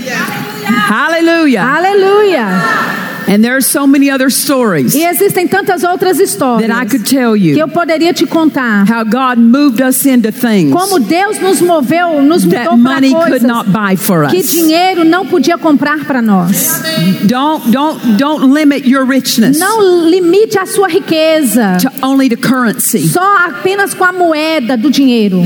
Hallelujah. 0.87 1.61
Aleluia. 1.63 2.91
And 3.27 3.41
there 3.43 3.55
are 3.55 3.61
so 3.61 3.85
many 3.87 4.09
other 4.09 4.29
stories 4.29 4.93
E 4.95 5.05
existem 5.05 5.47
tantas 5.47 5.83
outras 5.85 6.19
histórias 6.19 6.67
that 6.67 6.75
I 6.75 6.85
could 6.85 7.05
tell 7.05 7.33
que 7.33 7.51
eu 7.51 7.59
you 7.59 7.67
poderia 7.69 8.11
te 8.13 8.25
contar. 8.25 8.83
how 8.89 9.03
God 9.05 9.37
moved 9.37 9.79
us 9.81 10.05
into 10.05 10.31
things 10.33 10.73
Como 10.73 10.99
Deus 10.99 11.39
nos 11.39 11.61
moveu, 11.61 12.21
nos 12.23 12.43
mudou 12.43 12.61
para 12.63 12.77
money 12.77 13.11
could 13.13 13.29
coisas 13.29 13.43
not 13.47 13.69
buy 13.69 13.95
for 13.95 14.27
que 14.27 14.37
us. 14.39 14.51
dinheiro 14.51 15.05
não 15.05 15.25
podia 15.25 15.57
comprar 15.57 16.03
para 16.03 16.21
nós. 16.21 16.81
Don't 17.23 17.69
don't 17.71 17.99
don't 18.17 18.51
limit 18.53 18.85
your 18.89 19.05
richness 19.05 19.57
Não 19.57 20.09
limite 20.09 20.57
a 20.57 20.65
sua 20.65 20.89
riqueza 20.89 21.77
to 21.79 21.89
only 22.05 22.27
the 22.27 22.35
currency. 22.35 23.07
só 23.07 23.45
apenas 23.47 23.93
com 23.93 24.03
a 24.03 24.11
moeda 24.11 24.75
do 24.75 24.89
dinheiro. 24.89 25.41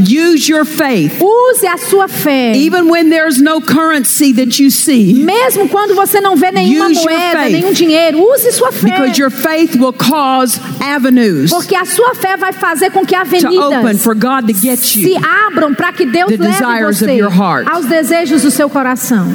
Use 0.00 0.48
your 0.48 0.64
faith 0.64 1.20
Use 1.20 1.64
a 1.66 1.76
sua 1.78 2.08
fé. 2.08 2.52
even 2.54 2.88
when 2.90 3.10
there's 3.10 3.40
no 3.40 3.60
currency 3.60 4.32
that 4.32 4.58
you 4.62 4.70
see 4.70 5.14
Mesmo 5.24 5.68
quando 5.68 5.94
você 5.94 6.20
não 6.20 6.36
vê 6.36 6.50
nenhuma 6.50 6.88
Use 6.90 7.02
moeda, 7.02 7.48
nenhum 7.48 7.72
dinheiro, 7.72 8.18
use 8.18 8.50
sua 8.52 8.72
fé. 8.72 8.90
because 8.90 9.18
your 9.18 9.30
faith 9.30 9.76
will 9.76 9.92
cause 9.92 10.58
avenues 10.80 11.50
Porque 11.50 11.74
a 11.76 11.84
sua 11.84 12.14
fé 12.14 12.36
vai 12.36 12.52
fazer 12.52 12.90
com 12.90 13.04
que 13.04 13.14
to 13.14 13.20
open 13.20 13.76
avenidas 13.76 14.02
for 14.02 14.14
God 14.14 14.46
to 14.46 14.52
get 14.54 14.78
se 14.78 15.00
you. 15.12 15.20
abram 15.46 15.74
para 15.74 15.92
que 15.92 16.04
Deus 16.06 16.28
the 16.30 16.36
leve 16.36 16.52
desires 16.52 17.02
of 17.02 17.06
você 17.10 17.16
your 17.16 17.30
heart. 17.30 17.66
aos 17.68 17.86
desejos 17.86 18.42
do 18.42 18.50
seu 18.50 18.68
coração. 18.68 19.26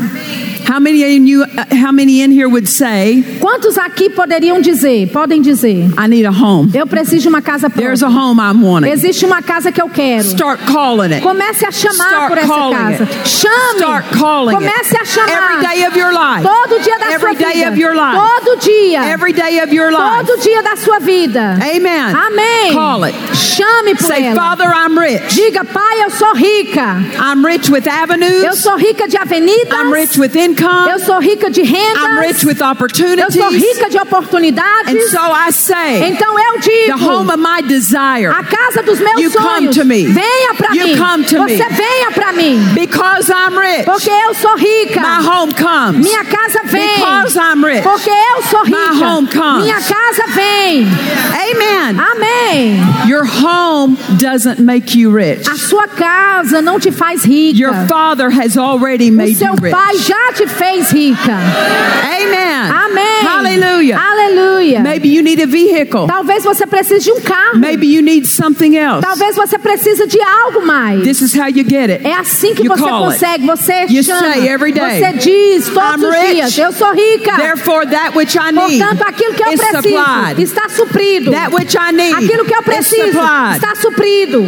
How 0.67 0.79
many 0.79 1.03
in 1.03 1.27
you 1.27 1.43
uh, 1.43 1.47
how 1.85 1.91
many 1.91 2.21
in 2.23 2.31
here 2.31 2.47
would 2.49 2.67
say, 2.67 3.23
Quantos 3.39 3.77
aqui 3.77 4.09
poderiam 4.09 4.59
dizer, 4.59 5.07
podem 5.11 5.39
dizer, 5.39 5.91
I 5.95 6.07
need 6.07 6.25
a 6.25 6.31
home. 6.31 6.71
eu 6.73 6.87
preciso 6.87 7.21
de 7.21 7.27
uma 7.27 7.39
casa 7.41 7.69
There's 7.69 8.01
a 8.01 8.07
própria. 8.07 8.23
home 8.29 8.41
I'm 8.41 8.63
wanting. 8.65 8.89
Existe 8.89 9.25
uma 9.27 9.43
casa 9.43 9.71
que 9.71 9.79
eu 9.79 9.87
quero. 9.87 10.23
Start 10.25 10.54
calling 10.57 11.11
it. 11.11 11.21
Comece 11.23 11.65
a 11.65 11.71
chamar 11.71 12.09
Start 12.09 12.29
por 12.29 12.37
essa 12.37 12.47
casa. 12.47 13.03
it. 13.03 13.09
Chame. 13.25 13.77
Start 13.77 14.05
calling 14.11 14.55
Comece 14.57 14.91
it. 14.93 15.01
a 15.01 15.05
chamar. 15.05 15.29
Every 15.29 15.67
day 15.67 15.83
of 15.85 15.95
your 15.95 16.13
life. 16.13 16.43
Todo 16.43 16.79
dia 16.83 16.97
da 16.99 17.11
Every 17.11 17.35
sua 17.35 17.45
day 17.47 17.53
vida. 17.55 17.67
of 17.69 17.77
your 17.77 17.95
life. 17.95 18.17
Todo 18.17 18.55
dia. 18.59 19.01
Every 19.05 19.33
day 19.33 19.59
of 19.59 19.73
your 19.73 19.91
life. 19.91 20.25
Todo 20.25 20.41
dia 20.41 20.61
da 20.63 20.75
sua 20.75 20.99
vida. 20.99 21.57
Amen. 21.61 22.15
Amém. 22.15 22.73
Call 22.73 23.03
it. 23.05 23.15
Chame 23.33 23.95
por 23.95 24.07
Say, 24.07 24.23
ela. 24.25 24.35
Father, 24.35 24.65
I'm 24.73 24.97
rich. 24.97 25.35
Diga, 25.35 25.63
pai, 25.63 26.03
eu 26.03 26.09
sou 26.09 26.33
rica. 26.33 26.97
I'm 27.19 27.43
rich 27.45 27.69
with 27.69 27.85
Eu 27.87 27.93
avenues. 27.93 28.59
sou 28.61 28.75
rica 28.77 29.07
de 29.07 29.17
avenidas. 29.17 29.71
I'm 29.79 29.91
rich 29.93 30.17
with 30.19 30.35
income. 30.35 30.89
Eu 30.89 30.99
sou 30.99 31.19
rica 31.19 31.49
de 31.49 31.61
rendas. 31.63 32.03
I'm 32.03 32.17
rich 32.19 32.45
with 32.45 32.59
Eu 32.61 32.67
opportunities. 32.71 33.33
sou 33.35 33.49
rica 33.49 33.89
de 33.89 33.97
And 33.97 34.01
oportunidades. 34.01 35.11
so 35.11 35.19
I 35.19 35.51
say, 35.51 36.09
Então 36.11 36.37
eu 36.37 36.59
the 36.59 36.69
digo, 36.69 36.97
home 37.09 37.29
of 37.31 37.37
my 37.39 37.61
desire, 37.61 38.27
a 38.31 38.43
casa 38.43 38.83
dos 38.83 38.99
meus 38.99 39.19
You 39.21 39.31
come 39.31 39.43
sonhos. 39.71 39.75
to 39.77 39.85
me. 39.85 40.05
Venha 40.35 40.53
para 40.55 40.73
You 40.75 40.87
mim. 40.87 40.97
come 40.97 41.23
to 41.23 41.37
Você 41.37 41.55
me. 41.69 41.75
venha 41.75 42.11
para 42.11 42.31
mim. 42.33 42.59
because 42.73 43.29
I'm 43.31 43.57
rich, 43.57 43.85
Porque 43.85 44.09
eu 44.09 44.33
sou 44.33 44.55
rica. 44.57 44.99
my 45.01 45.25
home 45.27 45.53
comes. 45.53 46.03
Minha 46.05 46.25
casa 46.25 46.59
vem. 46.65 46.95
Because 46.95 47.37
I'm 47.37 47.63
rich. 47.63 47.83
Porque 47.83 48.09
eu 48.09 48.41
sou 48.43 48.65
My 48.65 48.71
rica. 48.93 49.05
home 49.05 49.27
comes. 49.27 49.63
Minha 49.63 49.79
casa 49.81 50.23
vem. 50.33 50.85
Amen. 51.33 51.99
Amém. 51.99 52.79
Your 53.07 53.23
home 53.25 53.97
doesn't 54.17 54.59
make 54.59 54.97
you 54.97 55.11
rich. 55.11 55.47
A 55.49 55.55
sua 55.55 55.87
casa 55.87 56.61
não 56.61 56.79
te 56.79 56.91
faz 56.91 57.23
Your 57.25 57.71
rica. 57.71 57.87
father 57.87 58.29
has 58.29 58.57
already 58.57 59.09
O 59.09 59.13
made 59.13 59.31
you 59.31 59.37
seu 59.37 59.53
rich. 59.55 59.71
pai 59.71 59.97
já 59.97 60.33
te 60.33 60.47
fez 60.47 60.91
rica. 60.91 61.31
Amen. 61.33 62.71
Amém. 62.71 63.25
Hallelujah. 63.25 63.97
Aleluia. 63.99 64.79
Maybe 64.81 65.09
you 65.09 65.21
need 65.23 65.41
a 65.41 65.45
vehicle. 65.47 66.07
Talvez 66.07 66.43
você 66.43 66.65
precise 66.65 67.03
de 67.05 67.11
um 67.11 67.21
carro. 67.21 67.57
Maybe 67.57 67.87
you 67.87 68.01
need 68.01 68.25
something 68.27 68.75
else. 68.77 69.01
Talvez 69.01 69.35
você 69.35 69.57
precise 69.57 70.07
de 70.07 70.19
algo 70.25 70.65
mais. 70.65 71.03
This 71.03 71.21
is 71.21 71.33
how 71.35 71.47
you 71.47 71.63
get 71.67 71.89
it. 71.89 72.05
É 72.05 72.13
assim 72.13 72.53
que 72.55 72.63
You 72.63 72.75
você 72.75 72.81
call 72.83 73.09
it. 73.09 73.19
consegue. 73.19 73.45
Você 73.47 73.85
You 73.89 74.03
chama. 74.03 74.33
say 74.33 74.47
every 74.47 74.71
day, 74.71 74.99
Você 74.99 75.13
diz 75.13 75.65
todos 75.69 76.01
"I'm 76.01 76.05
os 76.09 76.15
rich. 76.15 76.33
dias: 76.35 76.57
Eu 76.57 76.71
sou 76.71 76.91
rica. 76.93 77.35
Therefore, 77.37 77.85
that 77.87 78.15
which 78.17 78.37
I 78.37 78.51
need 78.51 78.79
Portanto, 78.79 79.01
aquilo 79.07 79.33
que 79.33 79.43
eu 79.43 79.51
is 79.53 79.61
preciso 79.61 79.97
supplied. 79.97 80.41
está 80.41 80.69
suprido. 80.69 81.31
That 81.31 81.53
which 81.53 81.75
I 81.77 81.91
need 81.91 82.13
Aquilo 82.15 82.45
que 82.45 82.53
eu 82.53 82.59
is 82.59 82.65
preciso 82.65 83.19
está 83.53 83.75
suprido. 83.75 84.43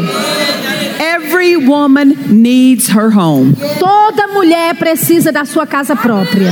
Every 1.00 1.56
woman 1.58 2.16
needs 2.30 2.90
her 2.90 3.10
home. 3.16 3.56
Toda 3.80 4.28
mulher 4.28 4.76
precisa 4.76 5.32
da 5.32 5.46
sua 5.46 5.66
casa 5.68 5.96
própria. 5.96 6.52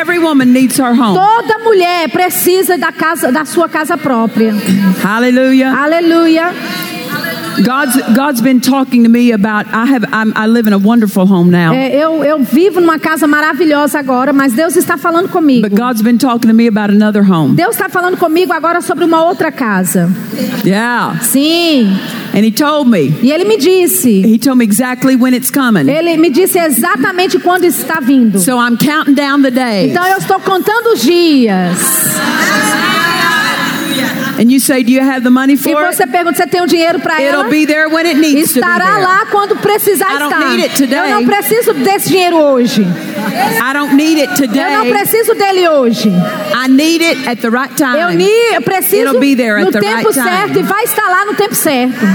Every 0.00 0.18
woman 0.18 0.46
needs 0.46 0.78
her 0.78 0.92
home. 0.92 1.14
Toda 1.18 1.58
mulher 1.58 2.08
precisa 2.08 2.76
da 2.78 2.92
casa 2.92 3.30
da 3.30 3.44
sua 3.44 3.68
casa 3.68 3.96
própria. 3.96 4.54
Hallelujah. 5.02 5.72
Aleluia. 5.76 6.52
God's 7.62 7.96
God's 8.14 8.40
been 8.40 8.60
talking 8.60 9.02
to 9.04 9.08
me 9.08 9.32
about. 9.32 9.66
I 9.72 9.86
have. 9.86 10.04
I'm, 10.12 10.32
I 10.36 10.46
live 10.46 10.66
in 10.66 10.72
a 10.72 10.78
wonderful 10.78 11.26
home 11.26 11.50
now. 11.50 11.72
É, 11.72 11.94
eu, 11.94 12.24
eu 12.24 12.38
vivo 12.42 12.80
numa 12.80 12.98
casa 12.98 13.26
maravilhosa 13.26 13.98
agora, 13.98 14.32
mas 14.32 14.52
Deus 14.52 14.76
está 14.76 14.96
falando 14.96 15.28
comigo. 15.28 15.68
But 15.68 15.78
God's 15.78 16.02
been 16.02 16.18
talking 16.18 16.48
to 16.48 16.54
me 16.54 16.66
about 16.66 16.90
another 16.90 17.22
home. 17.22 17.54
Deus 17.54 17.74
está 17.74 17.88
falando 17.88 18.16
comigo 18.16 18.52
agora 18.52 18.80
sobre 18.80 19.04
uma 19.04 19.24
outra 19.24 19.50
casa. 19.50 20.10
Yeah. 20.64 21.18
Sim. 21.20 21.88
And 22.34 22.44
He 22.44 22.50
told 22.50 22.88
me. 22.88 23.14
E 23.22 23.32
ele 23.32 23.44
me 23.44 23.56
disse. 23.56 24.22
He 24.24 24.38
told 24.38 24.58
me 24.58 24.64
exactly 24.64 25.16
when 25.16 25.34
it's 25.34 25.50
coming. 25.50 25.88
Ele 25.88 26.16
me 26.16 26.30
disse 26.30 26.58
exatamente 26.58 27.38
quando 27.38 27.64
está 27.64 28.00
vindo. 28.00 28.38
So 28.38 28.58
I'm 28.58 28.76
counting 28.76 29.14
down 29.14 29.42
the 29.42 29.50
days. 29.50 29.90
Então 29.90 30.06
eu 30.06 30.18
estou 30.18 30.38
contando 30.40 30.92
os 30.94 31.00
dias. 31.02 31.78
And 34.38 34.52
you 34.52 34.60
say, 34.60 34.84
Do 34.84 34.92
you 34.92 35.00
have 35.00 35.22
the 35.24 35.30
money 35.30 35.54
E 35.54 35.56
for 35.56 35.82
it? 35.84 35.96
você 35.96 36.06
pergunta 36.06 36.36
se 36.36 36.46
tem 36.46 36.60
o 36.62 36.66
dinheiro 36.66 37.00
para 37.00 37.20
ela? 37.20 37.40
It'll 37.40 37.50
be 37.50 37.66
there 37.66 37.88
when 37.88 38.06
it 38.06 38.18
needs 38.20 38.52
to 38.54 38.60
be 38.60 38.66
Estará 38.66 38.92
there. 38.92 39.02
lá 39.02 39.26
quando 39.30 39.56
precisar 39.56 40.06
I 40.14 40.18
don't 40.20 40.32
estar. 40.32 40.48
need 40.50 40.64
it 40.64 40.76
today. 40.76 40.98
Eu 41.10 41.20
não 41.20 41.24
preciso 41.26 41.74
desse 41.74 42.08
dinheiro 42.10 42.36
hoje. 42.36 42.82
I 42.82 43.72
don't 43.72 43.94
need 43.96 44.20
it 44.20 44.30
Eu 44.40 44.48
não 44.70 44.86
today. 44.86 44.90
preciso 44.92 45.34
dele 45.34 45.68
hoje. 45.68 46.08
I 46.08 46.68
need 46.68 47.02
it 47.04 47.28
at 47.28 47.38
the 47.40 47.50
right 47.50 47.72
Eu, 47.80 48.08
time. 48.08 48.16
ni- 48.16 48.54
eu 48.54 48.62
preciso 48.62 49.02
It'll 49.08 49.18
be 49.20 49.34
there 49.34 49.58
at 49.60 49.64
no 49.64 49.72
the 49.72 49.80
tempo 49.80 50.08
right 50.08 50.12
time. 50.14 50.28
certo 50.30 50.58
e 50.60 50.62
vai 50.62 50.84
estar 50.84 51.08
lá 51.08 51.24
no 51.24 51.34
tempo 51.34 51.54
certo. 51.56 52.06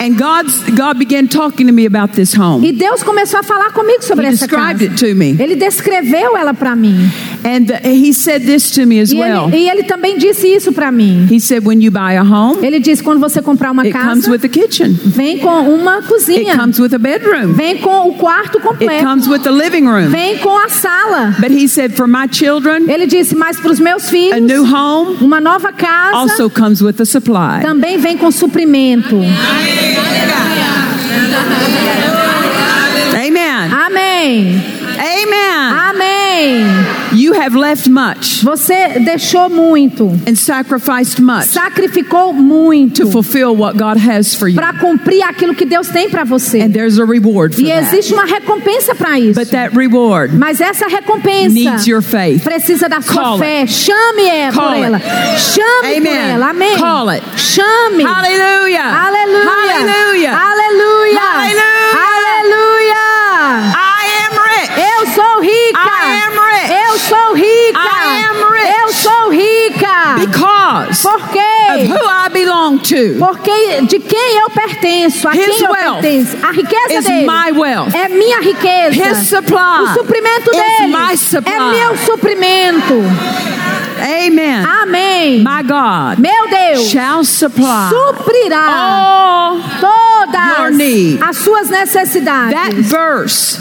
And 0.00 0.16
God's 0.16 0.62
God 0.76 0.96
began 0.96 1.26
talking 1.26 1.66
to 1.66 1.72
me 1.72 1.84
about 1.84 2.14
this 2.14 2.32
home. 2.32 2.64
E 2.66 2.72
Deus 2.72 3.02
começou 3.02 3.40
a 3.40 3.42
falar 3.42 3.72
comigo 3.72 4.02
sobre 4.04 4.26
He 4.26 4.30
essa 4.30 4.46
described 4.46 4.78
casa. 4.88 4.92
it 4.92 4.94
to 5.10 5.14
me. 5.16 5.36
Ele 5.40 5.56
descreveu 5.56 6.36
ela 6.36 6.54
para 6.54 6.76
mim. 6.76 7.10
And 7.44 7.66
the- 7.66 7.80
he 7.88 8.12
said 8.12 8.44
this 8.44 8.70
to 8.72 8.84
me 8.86 9.00
as 9.00 9.10
E 9.12 9.16
well. 9.18 9.48
ele, 9.48 9.56
e 9.64 9.68
ele 9.70 9.82
também 9.84 10.18
disse 10.18 10.46
isso 10.48 10.72
para 10.72 10.90
mim. 10.90 11.26
He 11.30 11.40
said, 11.40 11.64
When 11.66 11.80
you 11.82 11.90
buy 11.90 12.16
a 12.16 12.22
home, 12.22 12.58
Ele 12.66 12.80
disse 12.80 13.02
quando 13.02 13.20
você 13.20 13.40
comprar 13.40 13.70
uma 13.70 13.82
it 13.82 13.92
comes 13.92 14.24
casa, 14.26 14.30
with 14.30 14.40
a 14.44 14.48
kitchen, 14.48 14.98
vem 15.04 15.38
com 15.38 15.48
uma 15.74 15.96
it 15.96 16.08
cozinha, 16.08 16.56
comes 16.56 16.78
with 16.78 16.94
a 16.94 16.98
bedroom, 16.98 17.52
vem 17.54 17.78
com 17.78 18.08
o 18.08 18.14
quarto 18.14 18.58
it 18.58 18.66
completo, 18.66 19.04
comes 19.04 19.26
with 19.28 19.46
a 19.46 19.50
living 19.50 19.86
room. 19.86 20.08
vem 20.08 20.38
com 20.38 20.56
a 20.58 20.68
sala. 20.68 21.34
But 21.38 21.50
he 21.52 21.68
said, 21.68 21.92
For 21.94 22.06
my 22.08 22.26
children, 22.30 22.88
Ele 22.88 23.06
disse, 23.06 23.34
mas 23.34 23.58
para 23.60 23.70
os 23.72 23.80
meus 23.80 24.06
a 24.06 24.08
filhos, 24.10 24.40
new 24.42 24.64
home 24.64 25.16
uma 25.20 25.40
nova 25.40 25.72
casa 25.72 26.16
also 26.16 26.50
comes 26.50 26.80
with 26.82 26.96
a 27.00 27.04
supply. 27.04 27.62
também 27.62 27.98
vem 27.98 28.16
com 28.16 28.30
suprimento. 28.30 29.16
Have 37.38 37.56
left 37.56 37.88
much 37.88 38.42
Você 38.42 38.98
deixou 39.00 39.48
muito, 39.48 40.08
and 40.26 40.34
sacrificed 40.36 41.20
much 41.20 41.44
sacrificou 41.46 42.32
muito 42.32 43.04
to 43.04 43.10
fulfill 43.10 43.54
what 43.56 43.76
God 43.78 43.96
has 43.98 44.34
for 44.34 44.48
you. 44.48 44.56
para 44.56 44.72
cumprir 44.74 45.22
aquilo 45.22 45.54
que 45.54 45.64
Deus 45.64 45.88
tem 45.88 46.08
para 46.10 46.24
você. 46.24 46.60
And 46.60 46.70
there's 46.72 46.98
a 46.98 47.04
reward 47.04 47.54
for 47.54 47.62
E 47.62 47.66
that. 47.68 47.78
existe 47.86 48.12
uma 48.12 48.24
recompensa 48.24 48.94
para 48.94 49.18
isso. 49.18 49.38
But 49.38 49.50
that 49.50 49.74
reward 49.76 50.34
Mas 50.36 50.60
essa 50.60 50.86
recompensa 50.88 51.54
needs 51.54 51.86
your 51.86 52.02
faith. 52.02 52.42
precisa 52.42 52.88
da 52.88 53.00
sua 53.00 53.22
Call 53.22 53.38
fé. 53.38 53.66
Chame 53.66 54.22
é 54.26 54.50
Call 54.52 54.64
por 54.64 54.72
it. 54.74 54.84
ela. 54.84 55.00
Chame 55.38 55.96
Amen. 55.96 56.02
por 56.02 56.30
ela. 56.30 56.50
Amém. 56.50 56.76
Call 56.78 57.10
it. 57.10 57.22
Chame. 57.36 58.04
Hallelujah. 58.04 59.06
Aleluia. 59.06 59.48
Hallelujah. 59.48 60.30
Aleluia. 60.32 61.20
Hallelujah. 61.20 62.38
Aleluia. 62.38 63.04
I 63.74 64.04
am 64.24 64.34
rich. 64.48 64.70
Eu 64.78 65.06
sou 65.14 65.40
rica. 65.40 65.78
I 65.78 66.20
am 66.26 66.34
rich. 66.38 66.72
Eu 66.72 66.98
sou 66.98 67.34
rica. 67.34 67.78
I 67.78 68.24
am 68.28 68.52
rich. 68.52 68.77
Eu 68.88 68.92
sou 68.94 69.30
rica. 69.30 70.14
Because 70.18 71.02
Por 71.02 71.16
of 71.16 71.90
who 71.90 72.08
I 72.08 72.28
belong 72.32 72.78
to 72.78 73.18
Porque 73.18 73.82
de 73.82 73.98
quem 73.98 74.38
eu 74.38 74.48
pertenço, 74.48 75.28
a 75.28 75.36
His 75.36 75.44
quem 75.44 75.64
eu 75.64 75.70
wealth 75.70 76.00
pertenço. 76.00 76.36
A 76.42 76.52
riqueza 76.52 76.94
is 76.94 77.04
dele 77.04 77.26
my 77.26 77.58
wealth. 77.58 77.94
é 77.94 78.08
minha 78.08 78.40
riqueza. 78.40 79.10
His 79.10 79.28
supply 79.28 79.82
o 79.82 79.94
suprimento 79.94 80.50
is 80.50 80.56
dele 80.56 80.96
my 80.96 81.16
supply. 81.18 81.52
é 81.52 81.60
meu 81.70 81.98
suprimento. 81.98 82.94
Amen. 84.00 84.64
Amém. 84.64 85.38
My 85.40 85.62
God 85.62 86.18
Meu 86.18 86.48
Deus 86.48 86.88
shall 86.88 87.24
supply 87.24 87.90
suprirá 87.90 89.54
todas 89.80 91.20
as 91.28 91.36
suas 91.36 91.68
that 91.68 91.80
necessidades. 91.80 92.86
verse 92.88 93.58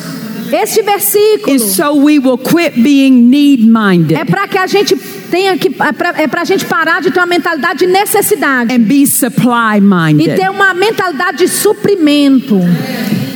Este 0.52 0.82
versículo 0.82 1.54
is 1.54 1.76
so 1.76 1.94
we 1.94 2.20
will 2.20 2.38
quit 2.38 2.82
being 2.82 3.30
need 3.30 3.66
minded 3.66 4.18
é 4.18 4.24
para 4.24 4.48
que 4.48 4.58
a 4.58 4.68
gente 4.68 4.96
tenha 5.30 5.58
que 5.58 5.68
é 5.80 5.92
pra- 5.92 6.14
é 6.18 6.28
para 6.28 6.42
a 6.42 6.46
gente 6.46 6.66
parar 6.66 7.02
de 7.02 7.12
ter 7.12 7.20
uma 7.20 7.26
mentalidade 7.26 7.80
de 7.80 7.88
necessidade 7.88 8.74
and 8.74 8.80
be 8.80 9.06
supply 9.06 9.78
e 9.78 9.82
minded. 9.82 10.36
ter 10.36 10.50
uma 10.50 10.74
mentalidade 10.74 11.38
de 11.40 11.48
suprimento. 11.48 12.60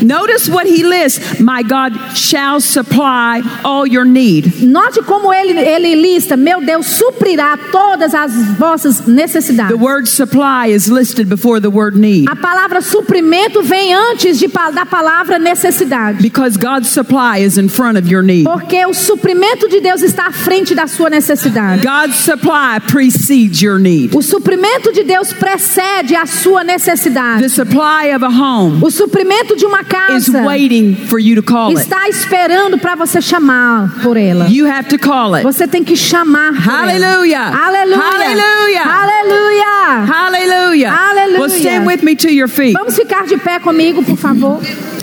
Notice 0.04 0.50
what 0.50 0.66
he 0.68 0.82
lists. 0.84 1.40
My 1.40 1.62
God 1.62 1.94
shall 2.18 2.60
supply 2.60 3.44
all 3.64 3.86
your 3.86 4.04
need. 4.04 4.66
Note 4.66 5.04
como 5.04 5.32
ele, 5.32 5.52
ele 5.60 5.94
lista: 5.96 6.36
Meu 6.36 6.60
Deus 6.60 6.88
suprirá 6.88 7.56
todas 7.72 8.16
as 8.16 8.32
vossas 8.58 9.06
necessidades. 9.06 9.72
The 9.78 9.84
word 9.84 10.10
supply 10.10 10.74
is 10.74 10.88
listed 10.88 11.28
before 11.30 11.62
the 11.62 11.70
word 11.70 11.96
need 12.00 12.28
A 12.28 12.36
palavra 12.36 12.82
suprimento 12.82 13.62
vem 13.62 13.94
antes 13.94 14.40
de, 14.40 14.48
da 14.48 14.88
palavra 14.88 15.38
necessidade. 15.38 16.18
because 16.20 16.58
God's 16.58 16.90
supply 16.90 17.44
is 17.44 17.60
in 17.60 17.70
front 17.70 17.96
of 18.00 18.10
your 18.12 18.24
need. 18.24 18.46
Porque 18.46 18.84
o 18.88 18.96
suprimento 18.96 19.70
de 19.70 19.82
Deus 19.82 20.02
está 20.02 20.28
à 20.28 20.32
frente 20.32 20.74
da 20.74 20.88
sua 20.88 21.12
necessidade. 21.12 21.81
God's 21.82 22.16
supply 22.16 22.80
precedes 22.88 23.62
your 23.62 23.80
need. 23.80 24.16
O 24.16 24.22
suprimento 24.22 24.92
de 24.92 25.04
Deus 25.04 25.34
precede 25.34 26.16
a 26.16 26.26
sua 26.26 26.64
necessidade. 26.64 27.42
The 27.42 27.50
supply 27.50 28.14
of 28.16 28.24
a 28.24 28.30
home 28.30 28.80
O 28.84 28.90
suprimento 28.92 29.56
de 29.56 29.66
uma 29.66 29.82
is 29.82 29.88
casa 29.88 30.44
waiting 30.44 30.96
for 31.08 31.20
you 31.20 31.36
to 31.36 31.44
call 31.44 31.72
it. 31.72 31.82
está 31.82 32.08
esperando 32.08 32.78
para 32.78 32.96
você 32.96 33.22
chamar 33.22 34.02
por 34.02 34.18
ela. 34.18 34.48
You 34.50 34.68
have 34.68 34.90
to 34.90 34.98
call 34.98 35.36
it. 35.36 35.44
Você 35.44 35.68
tem 35.68 35.84
que 35.84 35.96
chamar. 35.96 36.54
Hallelujah. 36.54 37.52
Aleluia. 37.52 37.98
Hallelujah. 37.98 38.84
Aleluia. 38.84 40.06
Hallelujah. 40.06 40.92
Hallelujah. 40.92 41.40
Well, 41.40 41.50
stand 41.50 41.86
with 41.88 42.04
me 42.04 42.16
to 42.16 42.30
your 42.30 42.48
feet. 42.48 42.74
Vamos 42.74 42.96
ficar 42.96 43.26
de 43.26 43.38
pé 43.38 43.60
comigo, 43.60 44.04
por 44.04 44.18
favor. 44.18 44.62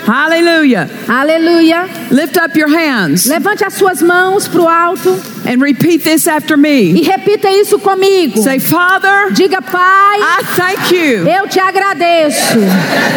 Hallelujah. 0.08 0.88
Aleluia. 1.06 1.86
Lift 2.10 2.38
up 2.38 2.56
your 2.56 2.68
hands 2.68 3.26
Levante 3.26 3.62
as 3.62 3.74
suas 3.74 4.00
mãos 4.00 4.48
para 4.48 4.62
o 4.62 4.66
alto 4.66 5.10
and 5.46 5.60
repeat 5.60 6.02
this 6.02 6.26
after 6.26 6.56
me. 6.56 6.92
e 6.92 7.02
repita 7.02 7.50
isso 7.50 7.78
comigo. 7.78 8.42
Say, 8.42 8.58
Father, 8.58 9.30
Diga, 9.32 9.60
Pai, 9.62 10.18
I 10.20 10.42
thank 10.56 10.94
you 10.94 11.28
eu 11.28 11.46
te 11.46 11.60
agradeço 11.60 12.58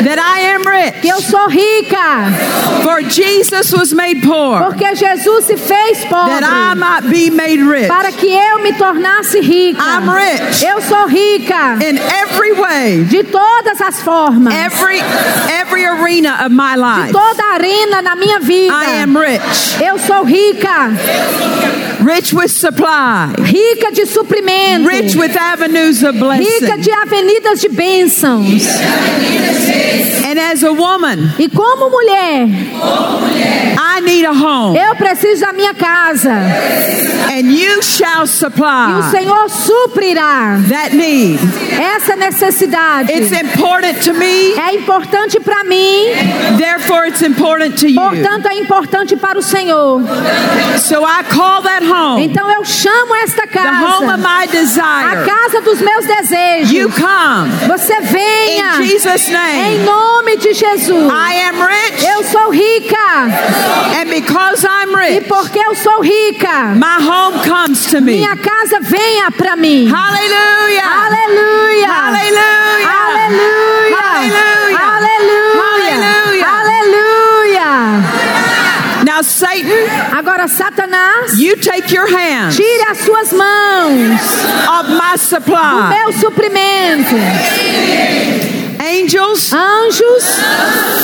that 0.04 0.20
I 0.20 0.56
am 0.56 0.62
que 1.02 1.08
eu 1.08 1.18
rich, 1.18 1.30
sou 1.30 1.48
rica, 1.50 2.32
for 2.84 3.02
Jesus 3.04 3.74
was 3.74 3.94
made 3.94 4.22
poor, 4.22 4.64
porque 4.64 4.96
Jesus 4.96 5.46
se 5.46 5.58
fez 5.58 6.04
that 6.10 6.44
I 6.44 6.76
pobre 6.76 6.80
might 6.80 7.10
be 7.10 7.30
made 7.30 7.62
rich 7.62 7.88
para 7.88 8.12
que 8.12 8.28
eu 8.28 8.62
me 8.62 8.74
tornasse 8.74 9.40
rica. 9.40 9.82
I'm 9.82 10.10
rich. 10.10 10.64
Eu 10.64 10.82
sou 10.82 11.08
rica 11.08 11.78
in 11.82 11.98
every 11.98 12.54
way, 12.54 13.04
de 13.06 13.24
todas 13.24 13.82
as 13.82 14.02
formas, 14.02 14.54
every 14.54 15.00
every 15.50 15.86
arena 15.86 16.46
of 16.46 16.52
my 16.52 16.76
life. 16.82 17.12
toda 17.14 17.44
a 17.44 17.54
arena 17.54 18.02
na 18.02 18.16
minha 18.16 18.40
vida. 18.40 18.74
I 18.74 19.04
am 19.04 19.16
rich, 19.18 19.82
Eu 19.82 20.00
sou 20.00 20.24
rica, 20.24 20.90
rich 22.04 22.34
with 22.34 22.50
supply, 22.52 23.34
rica 23.40 23.92
de 23.92 24.06
suprimento, 24.06 24.88
rich 24.88 25.16
with 25.16 25.36
avenues 25.38 26.04
of 26.04 26.16
rica 26.16 26.26
blessing. 26.26 26.82
de 26.82 26.92
avenidas 26.92 27.62
de 27.62 27.70
bênçãos. 27.70 28.68
And 30.26 30.40
as 30.40 30.64
a 30.64 30.72
woman, 30.72 31.34
E 31.38 31.50
como 31.50 31.90
mulher, 31.90 32.48
I 32.48 34.00
need 34.02 34.26
a 34.26 34.32
home, 34.32 34.78
eu 34.78 34.96
preciso 34.96 35.42
da 35.42 35.52
minha 35.54 35.74
casa. 35.74 36.32
and 36.32 37.52
you 37.52 37.82
shall 37.82 38.22
E 38.22 38.24
o 38.24 38.28
supply 38.28 39.02
Senhor 39.12 39.50
suprirá 39.50 40.58
that 40.70 40.96
need. 40.96 41.40
essa 41.80 42.16
necessidade. 42.16 43.12
It's 43.12 43.32
important 43.32 44.02
to 44.06 44.14
me, 44.14 44.54
É 44.58 44.76
importante 44.76 45.40
para 45.40 45.64
mim, 45.64 46.06
therefore 46.58 47.08
it's 47.08 47.22
important 47.22 47.78
to 47.80 47.88
you. 47.88 48.00
portanto 48.00 48.48
é 48.48 48.56
importante 48.60 49.16
para 49.18 49.38
o 49.38 49.42
Senhor. 49.42 50.02
So 50.80 51.04
I 51.04 51.24
call 51.24 51.62
that 51.64 51.84
home 51.84 51.91
Então 52.20 52.50
eu 52.52 52.64
chamo 52.66 53.16
esta 53.16 53.46
the 53.48 53.60
home 53.60 54.10
of 54.10 54.18
casa 54.18 54.18
my 54.18 54.44
a 54.44 54.46
desire. 54.48 55.26
casa 55.26 55.62
dos 55.62 55.80
meus 55.82 56.06
desejos. 56.06 56.72
You 56.72 56.90
come 56.92 57.52
Você 57.68 58.00
venha 58.02 58.76
in 58.82 58.86
Jesus' 58.88 59.30
em 59.30 59.34
name. 59.34 59.86
nome 59.86 60.38
de 60.38 60.54
Jesus. 60.54 61.12
I 61.12 61.34
am 61.50 61.62
rich, 61.62 62.06
Eu 62.06 62.24
sou 62.24 62.50
rica 62.50 62.98
and 64.00 64.10
because 64.10 64.66
I'm 64.66 64.92
e 64.92 65.16
rich, 65.20 65.28
porque 65.28 65.60
eu 65.60 65.76
sou 65.76 66.02
rica, 66.02 66.74
my 66.76 66.98
home 67.06 67.40
comes 67.48 67.86
to 67.88 68.02
me. 68.02 68.18
minha 68.18 68.36
casa 68.38 68.80
venha 68.82 69.30
para 69.32 69.56
mim. 69.56 69.92
Aleluia. 69.92 70.82
Hallelujah. 70.82 71.92
Aleluia. 72.08 72.88
Hallelujah. 72.88 73.98
Aleluia. 74.18 74.51
Now, 79.22 79.28
Satan, 79.28 80.18
Agora, 80.18 80.48
Satanás, 80.48 81.38
you 81.38 81.56
take 81.56 81.92
your 81.94 82.08
hands 82.10 82.58
tire 82.58 82.90
as 82.90 82.98
suas 83.06 83.32
mãos 83.32 84.20
of 84.80 84.90
my 84.98 85.14
do 85.14 85.20
supply. 85.20 85.90
meu 85.90 86.12
suprimento. 86.12 87.16
Angels, 88.80 89.52
Anjos, 89.54 90.26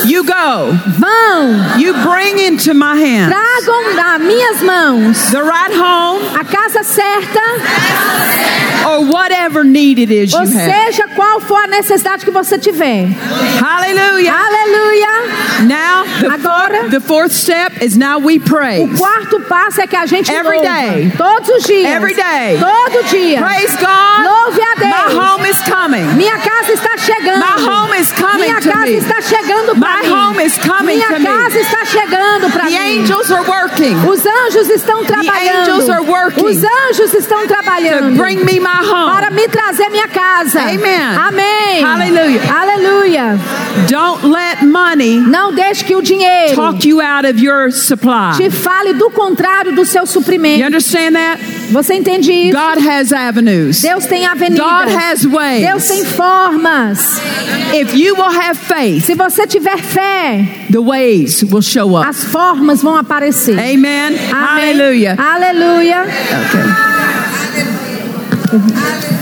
you 0.06 0.24
go. 0.24 0.74
vão, 0.98 1.78
You 1.80 1.94
bring 2.02 2.40
into 2.40 2.74
my 2.74 2.96
hand 2.96 3.32
tragam 3.32 3.96
das 3.96 4.20
minhas 4.22 4.62
mãos 4.64 5.30
the 5.30 5.44
right 5.44 5.72
home 5.72 6.20
a 6.36 6.44
casa 6.44 6.82
certa, 6.84 7.40
or 8.88 9.06
whatever 9.06 9.64
need 9.64 10.00
it 10.00 10.12
is 10.12 10.32
you 10.32 10.40
ou 10.40 10.46
have. 10.46 10.72
seja, 10.72 11.08
qual 11.16 11.40
for 11.42 11.58
a 11.64 11.68
necessidade 11.68 12.24
que 12.24 12.32
você 12.32 12.58
tiver. 12.58 13.08
Hallelujah. 13.62 14.34
Aleluia. 14.34 15.68
Now, 15.68 16.04
the, 16.22 16.32
Agora- 16.34 16.78
fourth, 16.80 16.92
the 16.92 17.00
fourth 17.02 17.32
step 17.32 17.82
is 17.82 17.98
now 17.98 18.20
we 18.20 18.38
O 18.38 18.42
praise. 18.42 18.98
quarto 18.98 19.40
passo 19.42 19.82
é 19.82 19.88
que 19.88 19.96
a 19.96 20.06
gente 20.06 20.32
Every 20.32 20.58
louva. 20.58 20.70
day. 20.70 21.12
Todos 21.18 21.50
os 21.50 21.64
dias. 21.64 21.92
Every 21.96 22.14
day. 22.14 22.58
Todo 22.60 23.04
dia. 23.10 23.40
Praise 23.42 23.76
God. 23.78 24.24
Louve 24.24 24.62
a 24.62 24.76
Deus. 24.80 25.14
My 25.14 25.20
home 25.20 25.46
is 25.50 25.58
coming. 25.64 26.06
Minha 26.16 26.38
casa 26.38 26.74
está 26.74 26.98
chegando. 26.98 27.40
My 27.40 27.58
home 27.66 27.94
is 28.00 28.12
coming 28.12 28.48
Minha 28.48 28.62
to 28.62 28.70
casa 28.72 28.86
me. 28.86 28.98
está 28.98 29.22
chegando 29.22 29.80
para 29.80 29.98
My 29.98 30.02
mim. 30.08 30.14
home 30.14 30.40
is 30.46 30.58
coming 30.60 30.98
Minha 30.98 31.08
to 31.10 31.20
me. 31.20 31.26
casa 31.26 31.60
está 31.60 31.86
chegando 31.86 32.52
para 32.52 32.64
The 32.66 32.70
mim. 32.70 33.00
angels 33.02 33.32
are 33.32 33.44
working 33.44 33.96
Os 34.08 34.26
anjos 34.26 34.70
estão 34.70 35.04
trabalhando. 35.04 35.72
angels 35.72 35.90
are 35.90 36.04
working 36.04 36.46
Os 36.46 36.64
anjos 36.64 37.14
estão 37.14 37.42
to 37.42 37.48
trabalhando 37.48 38.16
bring 38.18 38.44
me 38.46 38.60
my 38.60 38.77
para 38.86 39.30
me 39.32 39.48
trazer 39.48 39.90
minha 39.90 40.08
casa. 40.08 40.62
Amen. 40.62 41.18
Amém. 41.18 41.82
Hallelujah. 41.84 42.42
Aleluia. 42.62 43.40
Don't 43.90 44.26
let 44.28 44.64
money 44.64 45.18
Não 45.20 45.54
deixe 45.54 45.84
que 45.84 45.96
o 45.96 46.02
dinheiro 46.02 46.56
talk 46.56 46.88
you 46.88 47.00
out 47.02 47.26
of 47.28 47.40
your 47.40 47.68
te 47.70 47.74
supply. 47.80 48.50
fale 48.52 48.94
do 48.94 49.10
contrário 49.12 49.74
do 49.76 49.86
seu 49.86 50.02
You 50.02 50.08
suprimento. 50.08 50.64
understand 50.66 51.14
that? 51.14 51.40
Você 51.72 51.94
entende 51.96 52.32
isso? 52.32 52.58
God 52.58 52.80
has 52.88 53.12
avenues. 53.14 53.82
Deus 53.82 54.06
tem 54.06 54.26
avenidas. 54.26 54.66
God 54.66 54.90
has 54.96 55.26
ways. 55.26 55.62
Deus 55.66 55.88
tem 55.88 56.06
formas. 56.06 57.20
If 57.74 57.94
you 57.96 58.16
will 58.16 58.32
have 58.32 58.58
faith, 58.58 59.06
Se 59.06 59.14
você 59.16 59.46
tiver 59.46 59.78
fé, 59.78 60.46
the 60.72 60.80
ways 60.80 61.44
will 61.44 61.62
show 61.62 61.96
up. 61.98 62.08
as 62.08 62.24
formas 62.24 62.82
vão 62.82 62.96
aparecer. 62.98 63.58
Amen. 63.60 64.18
Amém. 64.32 64.74
Hallelujah. 64.74 65.16
Aleluia. 65.20 66.02
Okay. 66.04 67.27
Uhum. 68.54 69.17